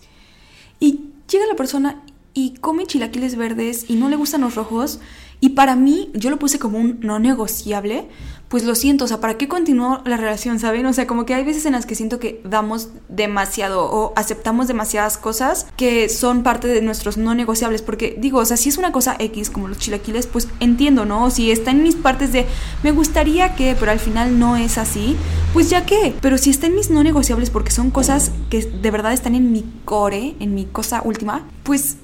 Y 0.80 1.12
llega 1.30 1.46
la 1.48 1.56
persona 1.56 2.02
y 2.34 2.56
come 2.56 2.86
chilaquiles 2.86 3.36
verdes 3.36 3.86
y 3.90 3.96
no 3.96 4.10
le 4.10 4.16
gustan 4.16 4.42
los 4.42 4.56
rojos. 4.56 5.00
Y 5.40 5.50
para 5.50 5.76
mí, 5.76 6.10
yo 6.14 6.30
lo 6.30 6.40
puse 6.40 6.60
como 6.60 6.80
un 6.80 7.00
no 7.02 7.20
negociable 7.20 8.08
pues 8.50 8.64
lo 8.64 8.76
siento, 8.76 9.06
o 9.06 9.08
sea, 9.08 9.20
¿para 9.20 9.38
qué 9.38 9.48
continuó 9.48 10.02
la 10.06 10.18
relación, 10.18 10.60
saben? 10.60 10.86
O 10.86 10.94
sea, 10.94 11.08
como 11.08 11.26
que 11.26 11.34
hay 11.34 11.44
veces 11.44 11.66
en 11.66 11.74
las 11.74 11.86
que 11.86 11.96
siento 11.96 12.20
que 12.20 12.42
damos 12.44 12.90
demasiado 13.10 13.86
o 13.86 14.14
aceptamos 14.16 14.68
demasiadas 14.68 15.18
cosas 15.18 15.68
que 15.76 16.10
son 16.10 16.44
parte 16.44 16.68
de 16.68 16.82
nuestros 16.82 17.18
no 17.18 17.34
negociables, 17.34 17.82
porque 17.82 18.16
digo, 18.20 18.40
o 18.40 18.46
sea, 18.46 18.58
si 18.58 18.70
es 18.70 18.78
una 18.78 18.92
cosa 18.92 19.16
X 19.18 19.50
como 19.50 19.68
los 19.68 19.80
chilaquiles, 19.80 20.28
pues 20.28 20.48
entiendo, 20.60 21.06
¿no? 21.06 21.32
Si 21.32 21.52
está 21.52 21.72
en 21.72 21.82
mis 21.82 21.96
partes 21.96 22.32
de 22.32 22.46
me 22.84 22.92
gustaría 22.92 23.56
que, 23.56 23.76
pero 23.80 23.92
al 23.92 24.00
final 24.00 24.38
no 24.38 24.58
es 24.58 24.78
así, 24.78 25.16
pues 25.54 25.70
ya 25.70 25.86
qué, 25.86 26.14
pero 26.22 26.38
si 26.38 26.52
está 26.52 26.68
en 26.68 26.76
mis 26.76 26.90
no 26.90 27.04
negociables 27.04 27.50
porque 27.50 27.72
son 27.72 27.90
cosas 27.90 28.32
que 28.50 28.62
de 28.62 28.92
verdad 28.92 29.14
están 29.14 29.36
en 29.36 29.52
mi 29.52 29.66
core, 29.86 30.36
en 30.40 30.54
mi 30.54 30.66
cosa 30.66 31.02
última, 31.04 31.48
pues 31.64 31.98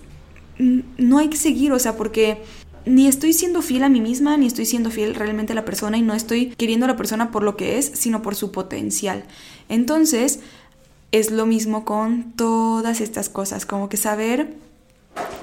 no 0.58 1.18
hay 1.18 1.30
que 1.30 1.38
seguir, 1.38 1.72
o 1.72 1.80
sea, 1.80 1.96
porque 1.96 2.44
ni 2.86 3.08
estoy 3.08 3.34
siendo 3.34 3.62
fiel 3.62 3.84
a 3.84 3.90
mí 3.90 4.02
misma, 4.02 4.38
ni 4.38 4.48
estoy 4.48 4.66
siendo 4.66 4.92
fiel 4.92 5.16
realmente 5.16 5.54
a 5.54 5.56
la 5.56 5.66
persona 5.66 5.98
y 5.98 6.02
no 6.02 6.14
estoy 6.14 6.48
queriendo 6.58 6.86
a 6.86 6.90
la 6.90 6.98
persona 6.98 7.32
por 7.32 7.44
lo 7.44 7.56
que 7.56 7.78
es, 7.78 7.86
sino 7.94 8.22
por 8.22 8.36
su 8.36 8.52
potencial. 8.52 9.24
Entonces, 9.70 10.40
es 11.12 11.32
lo 11.32 11.46
mismo 11.46 11.86
con 11.86 12.32
todas 12.34 13.02
estas 13.02 13.30
cosas, 13.30 13.66
como 13.66 13.90
que 13.90 13.98
saber 13.98 14.54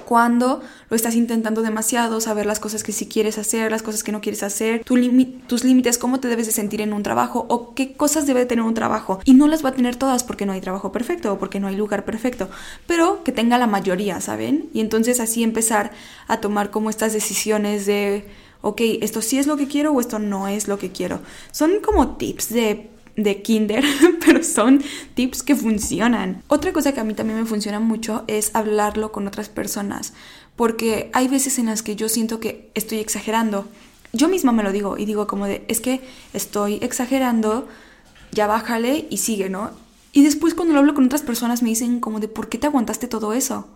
cuando 0.09 0.63
lo 0.89 0.97
estás 0.97 1.15
intentando 1.15 1.61
demasiado, 1.61 2.23
saber 2.23 2.47
las 2.47 2.61
cosas 2.61 2.83
que 2.83 2.93
sí 2.93 3.07
quieres 3.07 3.37
hacer, 3.37 3.71
las 3.71 3.83
cosas 3.83 4.03
que 4.03 4.11
no 4.11 4.23
quieres 4.23 4.43
hacer, 4.43 4.83
tus 4.83 4.99
límites, 5.65 5.99
cómo 5.99 6.19
te 6.19 6.29
debes 6.29 6.47
de 6.47 6.53
sentir 6.53 6.81
en 6.81 6.95
un 6.95 7.03
trabajo 7.03 7.45
o 7.51 7.75
qué 7.75 7.93
cosas 7.93 8.27
debe 8.27 8.47
tener 8.47 8.65
un 8.65 8.73
trabajo. 8.73 9.21
Y 9.25 9.35
no 9.35 9.49
las 9.49 9.63
va 9.63 9.69
a 9.69 9.75
tener 9.75 9.97
todas 9.97 10.25
porque 10.25 10.47
no 10.47 10.53
hay 10.53 10.63
trabajo 10.63 10.93
perfecto 10.93 11.35
o 11.35 11.39
porque 11.39 11.61
no 11.61 11.67
hay 11.67 11.77
lugar 11.77 12.07
perfecto, 12.07 12.49
pero 12.87 13.23
que 13.23 13.33
tenga 13.33 13.59
la 13.59 13.67
mayoría, 13.67 14.23
¿saben? 14.23 14.71
Y 14.73 14.81
entonces 14.81 15.21
así 15.21 15.43
empezar 15.43 15.93
a 16.27 16.41
tomar 16.41 16.71
como 16.71 16.89
estas 16.89 17.13
decisiones 17.13 17.85
de, 17.85 18.25
ok, 18.63 18.81
esto 19.03 19.21
sí 19.21 19.39
es 19.39 19.47
lo 19.47 19.59
que 19.59 19.69
quiero 19.69 19.93
o 19.93 20.01
esto 20.01 20.19
no 20.19 20.49
es 20.49 20.69
lo 20.69 20.79
que 20.79 20.91
quiero. 20.91 21.21
Son 21.53 21.81
como 21.85 22.17
tips 22.17 22.49
de 22.49 22.89
de 23.19 23.43
kinder, 23.43 23.85
pero 24.25 24.43
son 24.43 24.83
tips 25.15 25.43
que 25.43 25.57
funcionan. 25.57 26.43
Otra 26.47 26.73
cosa 26.73 26.93
que 26.93 27.01
a 27.01 27.05
mí 27.05 27.15
también 27.15 27.39
me 27.39 27.45
funciona 27.45 27.81
mucho 27.81 28.25
es 28.29 28.53
hablarlo 28.55 29.13
con 29.13 29.27
otras 29.27 29.49
personas, 29.49 30.15
porque 30.57 31.11
hay 31.13 31.29
veces 31.29 31.59
en 31.59 31.67
las 31.67 31.83
que 31.83 31.97
yo 31.97 32.09
siento 32.09 32.41
que 32.41 32.71
estoy 32.75 32.99
exagerando. 32.99 33.67
Yo 34.13 34.29
misma 34.29 34.53
me 34.53 34.63
lo 34.63 34.73
digo 34.73 34.97
y 34.97 35.05
digo 35.05 35.27
como 35.27 35.47
de, 35.47 35.65
es 35.69 35.81
que 35.81 36.01
estoy 36.33 36.79
exagerando, 36.81 37.69
ya 38.33 38.47
bájale 38.47 39.07
y 39.11 39.19
sigue, 39.19 39.51
¿no? 39.51 39.73
Y 40.13 40.23
después 40.23 40.55
cuando 40.55 40.73
lo 40.73 40.81
hablo 40.81 40.95
con 40.95 41.05
otras 41.05 41.23
personas 41.23 41.63
me 41.63 41.71
dicen 41.71 42.01
como 42.01 42.21
de, 42.21 42.29
¿por 42.29 42.49
qué 42.49 42.57
te 42.57 42.69
aguantaste 42.69 43.09
todo 43.09 43.33
eso? 43.33 43.69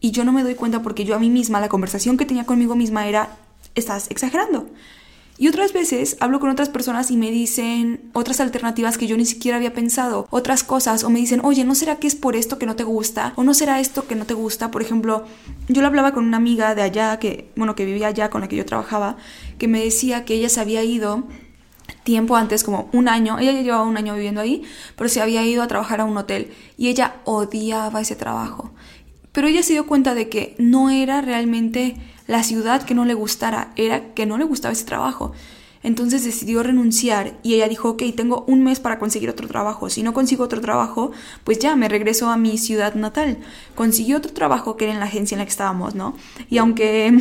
Y 0.00 0.10
yo 0.10 0.24
no 0.24 0.32
me 0.32 0.42
doy 0.42 0.56
cuenta 0.56 0.82
porque 0.82 1.04
yo 1.04 1.14
a 1.14 1.20
mí 1.20 1.30
misma, 1.30 1.60
la 1.60 1.68
conversación 1.68 2.16
que 2.16 2.26
tenía 2.26 2.44
conmigo 2.44 2.74
misma 2.74 3.06
era, 3.06 3.38
estás 3.76 4.10
exagerando. 4.10 4.68
Y 5.36 5.48
otras 5.48 5.72
veces 5.72 6.16
hablo 6.20 6.38
con 6.38 6.48
otras 6.50 6.68
personas 6.68 7.10
y 7.10 7.16
me 7.16 7.32
dicen 7.32 8.08
otras 8.12 8.38
alternativas 8.38 8.96
que 8.96 9.08
yo 9.08 9.16
ni 9.16 9.26
siquiera 9.26 9.56
había 9.56 9.74
pensado, 9.74 10.28
otras 10.30 10.62
cosas, 10.62 11.02
o 11.02 11.10
me 11.10 11.18
dicen, 11.18 11.40
oye, 11.42 11.64
¿no 11.64 11.74
será 11.74 11.96
que 11.96 12.06
es 12.06 12.14
por 12.14 12.36
esto 12.36 12.56
que 12.58 12.66
no 12.66 12.76
te 12.76 12.84
gusta? 12.84 13.32
¿O 13.34 13.42
no 13.42 13.52
será 13.52 13.80
esto 13.80 14.06
que 14.06 14.14
no 14.14 14.26
te 14.26 14.34
gusta? 14.34 14.70
Por 14.70 14.82
ejemplo, 14.82 15.24
yo 15.68 15.80
lo 15.82 15.88
hablaba 15.88 16.12
con 16.12 16.24
una 16.24 16.36
amiga 16.36 16.76
de 16.76 16.82
allá, 16.82 17.18
que, 17.18 17.50
bueno, 17.56 17.74
que 17.74 17.84
vivía 17.84 18.08
allá, 18.08 18.30
con 18.30 18.42
la 18.42 18.48
que 18.48 18.56
yo 18.56 18.64
trabajaba, 18.64 19.16
que 19.58 19.66
me 19.66 19.82
decía 19.82 20.24
que 20.24 20.34
ella 20.34 20.48
se 20.48 20.60
había 20.60 20.84
ido 20.84 21.24
tiempo 22.04 22.36
antes, 22.36 22.62
como 22.62 22.88
un 22.92 23.08
año, 23.08 23.38
ella 23.38 23.52
ya 23.52 23.62
llevaba 23.62 23.84
un 23.84 23.96
año 23.96 24.14
viviendo 24.14 24.40
ahí, 24.40 24.62
pero 24.96 25.08
se 25.08 25.20
había 25.20 25.44
ido 25.44 25.62
a 25.62 25.68
trabajar 25.68 26.00
a 26.00 26.04
un 26.04 26.16
hotel 26.16 26.52
y 26.76 26.88
ella 26.88 27.16
odiaba 27.24 28.00
ese 28.00 28.14
trabajo. 28.14 28.72
Pero 29.32 29.48
ella 29.48 29.64
se 29.64 29.72
dio 29.72 29.86
cuenta 29.86 30.14
de 30.14 30.28
que 30.28 30.54
no 30.58 30.90
era 30.90 31.20
realmente 31.20 31.96
la 32.26 32.42
ciudad 32.42 32.82
que 32.82 32.94
no 32.94 33.04
le 33.04 33.14
gustara, 33.14 33.72
era 33.76 34.14
que 34.14 34.26
no 34.26 34.38
le 34.38 34.44
gustaba 34.44 34.72
ese 34.72 34.84
trabajo. 34.84 35.32
Entonces 35.82 36.24
decidió 36.24 36.62
renunciar 36.62 37.38
y 37.42 37.54
ella 37.54 37.68
dijo, 37.68 37.90
ok, 37.90 38.04
tengo 38.16 38.44
un 38.46 38.64
mes 38.64 38.80
para 38.80 38.98
conseguir 38.98 39.28
otro 39.28 39.46
trabajo. 39.46 39.90
Si 39.90 40.02
no 40.02 40.14
consigo 40.14 40.42
otro 40.42 40.62
trabajo, 40.62 41.12
pues 41.44 41.58
ya 41.58 41.76
me 41.76 41.90
regreso 41.90 42.30
a 42.30 42.38
mi 42.38 42.56
ciudad 42.56 42.94
natal. 42.94 43.36
Consiguió 43.74 44.16
otro 44.16 44.32
trabajo 44.32 44.78
que 44.78 44.84
era 44.84 44.94
en 44.94 45.00
la 45.00 45.06
agencia 45.06 45.34
en 45.34 45.40
la 45.40 45.44
que 45.44 45.50
estábamos, 45.50 45.94
¿no? 45.94 46.16
Y 46.48 46.56
aunque 46.56 47.12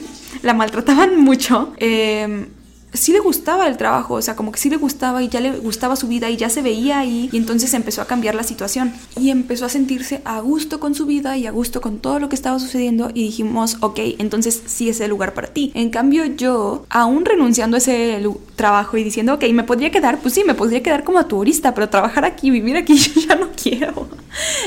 la 0.42 0.54
maltrataban 0.54 1.20
mucho, 1.20 1.72
eh, 1.78 2.46
sí 2.92 3.12
le 3.12 3.20
gustaba 3.20 3.66
el 3.66 3.76
trabajo, 3.76 4.14
o 4.14 4.22
sea, 4.22 4.36
como 4.36 4.52
que 4.52 4.60
sí 4.60 4.68
le 4.68 4.76
gustaba 4.76 5.22
y 5.22 5.28
ya 5.28 5.40
le 5.40 5.52
gustaba 5.58 5.96
su 5.96 6.08
vida 6.08 6.30
y 6.30 6.36
ya 6.36 6.50
se 6.50 6.62
veía 6.62 6.98
ahí 6.98 7.28
y 7.32 7.36
entonces 7.36 7.72
empezó 7.74 8.02
a 8.02 8.06
cambiar 8.06 8.34
la 8.34 8.42
situación 8.42 8.92
y 9.18 9.30
empezó 9.30 9.64
a 9.64 9.68
sentirse 9.68 10.20
a 10.24 10.40
gusto 10.40 10.80
con 10.80 10.94
su 10.94 11.06
vida 11.06 11.36
y 11.36 11.46
a 11.46 11.50
gusto 11.50 11.80
con 11.80 11.98
todo 11.98 12.18
lo 12.18 12.28
que 12.28 12.36
estaba 12.36 12.58
sucediendo 12.58 13.10
y 13.14 13.24
dijimos, 13.24 13.78
ok, 13.80 13.98
entonces 14.18 14.62
sí 14.66 14.88
es 14.88 15.00
el 15.00 15.10
lugar 15.10 15.34
para 15.34 15.48
ti. 15.48 15.72
En 15.74 15.90
cambio 15.90 16.24
yo, 16.24 16.84
aún 16.90 17.24
renunciando 17.24 17.76
a 17.76 17.78
ese 17.78 18.22
trabajo 18.56 18.96
y 18.96 19.04
diciendo, 19.04 19.34
ok, 19.34 19.44
me 19.52 19.64
podría 19.64 19.90
quedar, 19.90 20.20
pues 20.20 20.34
sí, 20.34 20.44
me 20.44 20.54
podría 20.54 20.82
quedar 20.82 21.04
como 21.04 21.24
turista, 21.26 21.74
pero 21.74 21.88
trabajar 21.88 22.24
aquí, 22.24 22.50
vivir 22.50 22.76
aquí, 22.76 22.96
yo 22.98 23.20
ya 23.20 23.36
no 23.36 23.48
quiero. 23.60 24.08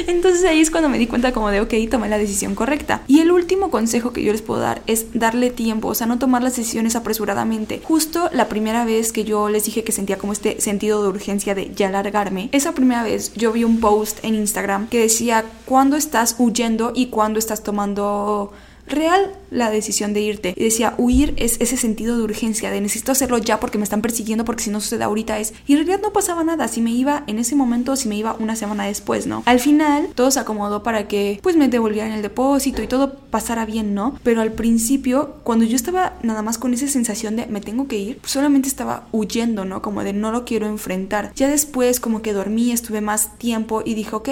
Entonces 0.07 0.43
ahí 0.45 0.61
es 0.61 0.71
cuando 0.71 0.89
me 0.89 0.97
di 0.97 1.07
cuenta 1.07 1.31
como 1.31 1.49
de, 1.49 1.61
ok, 1.61 1.73
tomé 1.89 2.09
la 2.09 2.17
decisión 2.17 2.55
correcta. 2.55 3.01
Y 3.07 3.19
el 3.19 3.31
último 3.31 3.71
consejo 3.71 4.13
que 4.13 4.23
yo 4.23 4.31
les 4.31 4.41
puedo 4.41 4.61
dar 4.61 4.81
es 4.87 5.07
darle 5.13 5.49
tiempo, 5.49 5.89
o 5.89 5.95
sea, 5.95 6.07
no 6.07 6.19
tomar 6.19 6.43
las 6.43 6.55
decisiones 6.55 6.95
apresuradamente. 6.95 7.81
Justo 7.83 8.14
la 8.31 8.47
primera 8.49 8.85
vez 8.85 9.11
que 9.11 9.23
yo 9.23 9.49
les 9.49 9.65
dije 9.65 9.83
que 9.83 9.91
sentía 9.91 10.17
como 10.17 10.33
este 10.33 10.61
sentido 10.61 11.01
de 11.03 11.09
urgencia 11.09 11.55
de 11.55 11.71
ya 11.73 11.89
largarme, 11.89 12.49
esa 12.51 12.73
primera 12.73 13.03
vez 13.03 13.33
yo 13.33 13.51
vi 13.51 13.63
un 13.63 13.79
post 13.79 14.19
en 14.23 14.35
Instagram 14.35 14.87
que 14.87 14.99
decía 14.99 15.45
cuándo 15.65 15.95
estás 15.95 16.35
huyendo 16.37 16.91
y 16.95 17.07
cuándo 17.07 17.39
estás 17.39 17.63
tomando 17.63 18.51
real 18.87 19.31
la 19.51 19.71
decisión 19.71 20.13
de 20.13 20.21
irte. 20.21 20.53
Y 20.55 20.63
decía, 20.63 20.95
huir 20.97 21.33
es 21.37 21.57
ese 21.59 21.77
sentido 21.77 22.17
de 22.17 22.23
urgencia, 22.23 22.71
de 22.71 22.81
necesito 22.81 23.11
hacerlo 23.11 23.37
ya 23.37 23.59
porque 23.59 23.77
me 23.77 23.83
están 23.83 24.01
persiguiendo, 24.01 24.45
porque 24.45 24.63
si 24.63 24.69
no 24.69 24.81
sucede 24.81 25.03
ahorita 25.03 25.39
es... 25.39 25.53
Y 25.67 25.73
en 25.73 25.79
realidad 25.79 26.01
no 26.01 26.13
pasaba 26.13 26.43
nada, 26.43 26.67
si 26.67 26.81
me 26.81 26.91
iba 26.91 27.23
en 27.27 27.39
ese 27.39 27.55
momento, 27.55 27.95
si 27.95 28.09
me 28.09 28.17
iba 28.17 28.35
una 28.39 28.55
semana 28.55 28.85
después, 28.85 29.27
¿no? 29.27 29.43
Al 29.45 29.59
final 29.59 30.09
todo 30.15 30.31
se 30.31 30.39
acomodó 30.39 30.83
para 30.83 31.07
que 31.07 31.39
pues 31.41 31.55
me 31.55 31.67
devolvieran 31.69 32.11
el 32.11 32.21
depósito 32.21 32.81
y 32.81 32.87
todo 32.87 33.13
pasara 33.29 33.65
bien, 33.65 33.93
¿no? 33.93 34.19
Pero 34.23 34.41
al 34.41 34.51
principio, 34.51 35.35
cuando 35.43 35.65
yo 35.65 35.75
estaba 35.75 36.13
nada 36.23 36.41
más 36.41 36.57
con 36.57 36.73
esa 36.73 36.87
sensación 36.87 37.35
de 37.35 37.47
me 37.47 37.61
tengo 37.61 37.87
que 37.87 37.97
ir, 37.97 38.19
solamente 38.25 38.67
estaba 38.67 39.07
huyendo, 39.11 39.65
¿no? 39.65 39.81
Como 39.81 40.03
de 40.03 40.13
no 40.13 40.31
lo 40.31 40.45
quiero 40.45 40.67
enfrentar. 40.67 41.31
Ya 41.35 41.47
después 41.47 41.99
como 41.99 42.21
que 42.21 42.33
dormí, 42.33 42.71
estuve 42.71 43.01
más 43.01 43.37
tiempo 43.37 43.81
y 43.85 43.93
dije, 43.93 44.15
ok, 44.15 44.29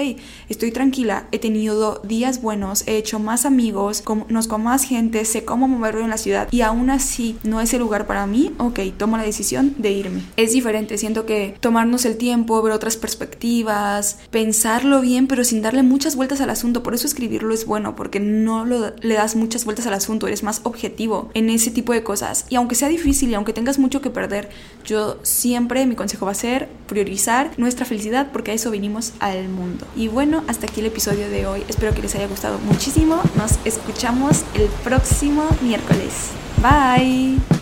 estoy 0.48 0.70
tranquila, 0.70 1.26
he 1.32 1.38
tenido 1.38 2.00
días 2.04 2.42
buenos, 2.42 2.84
he 2.86 2.96
hecho 2.96 3.18
más 3.18 3.44
amigos, 3.44 4.02
conozco 4.44 4.58
más 4.58 4.84
gente, 4.84 5.24
sé 5.24 5.44
cómo 5.44 5.68
moverlo 5.68 6.02
en 6.02 6.10
la 6.10 6.18
ciudad 6.18 6.48
y 6.50 6.60
aún 6.60 6.90
así 6.90 7.36
no 7.44 7.60
es 7.60 7.72
el 7.72 7.80
lugar 7.80 8.06
para 8.06 8.26
mí, 8.26 8.52
ok, 8.58 8.80
tomo 8.96 9.16
la 9.16 9.22
decisión 9.22 9.74
de 9.78 9.92
irme. 9.92 10.22
Es 10.36 10.52
diferente, 10.52 10.98
siento 10.98 11.24
que 11.24 11.56
tomarnos 11.60 12.04
el 12.04 12.16
tiempo, 12.16 12.60
ver 12.60 12.72
otras 12.72 12.96
perspectivas, 12.96 14.18
pensarlo 14.30 15.00
bien, 15.00 15.28
pero 15.28 15.44
sin 15.44 15.62
darle 15.62 15.82
muchas 15.82 16.16
vueltas 16.16 16.40
al 16.40 16.50
asunto. 16.50 16.82
Por 16.82 16.94
eso 16.94 17.06
escribirlo 17.06 17.54
es 17.54 17.64
bueno, 17.64 17.96
porque 17.96 18.20
no 18.20 18.66
le 18.66 19.14
das 19.14 19.34
muchas 19.34 19.64
vueltas 19.64 19.86
al 19.86 19.94
asunto, 19.94 20.26
eres 20.26 20.42
más 20.42 20.60
objetivo 20.64 21.30
en 21.34 21.48
ese 21.48 21.70
tipo 21.70 21.92
de 21.92 22.02
cosas. 22.02 22.46
Y 22.50 22.56
aunque 22.56 22.74
sea 22.74 22.88
difícil 22.88 23.30
y 23.30 23.34
aunque 23.34 23.52
tengas 23.52 23.78
mucho 23.78 24.02
que 24.02 24.10
perder, 24.10 24.50
yo 24.84 25.18
siempre 25.22 25.86
mi 25.86 25.94
consejo 25.94 26.26
va 26.26 26.32
a 26.32 26.34
ser 26.34 26.68
priorizar 26.86 27.52
nuestra 27.56 27.86
felicidad 27.86 28.28
porque 28.32 28.50
a 28.50 28.54
eso 28.54 28.70
vinimos 28.70 29.12
al 29.20 29.48
mundo. 29.48 29.86
Y 29.96 30.08
bueno, 30.08 30.44
hasta 30.48 30.66
aquí 30.66 30.80
el 30.80 30.86
episodio 30.86 31.30
de 31.30 31.46
hoy. 31.46 31.62
Espero 31.68 31.94
que 31.94 32.02
les 32.02 32.14
haya 32.14 32.26
gustado 32.26 32.58
muchísimo. 32.58 33.20
Nos 33.36 33.58
escuchamos 33.64 34.33
el 34.54 34.68
próximo 34.82 35.48
miércoles. 35.62 36.30
Bye. 36.62 37.53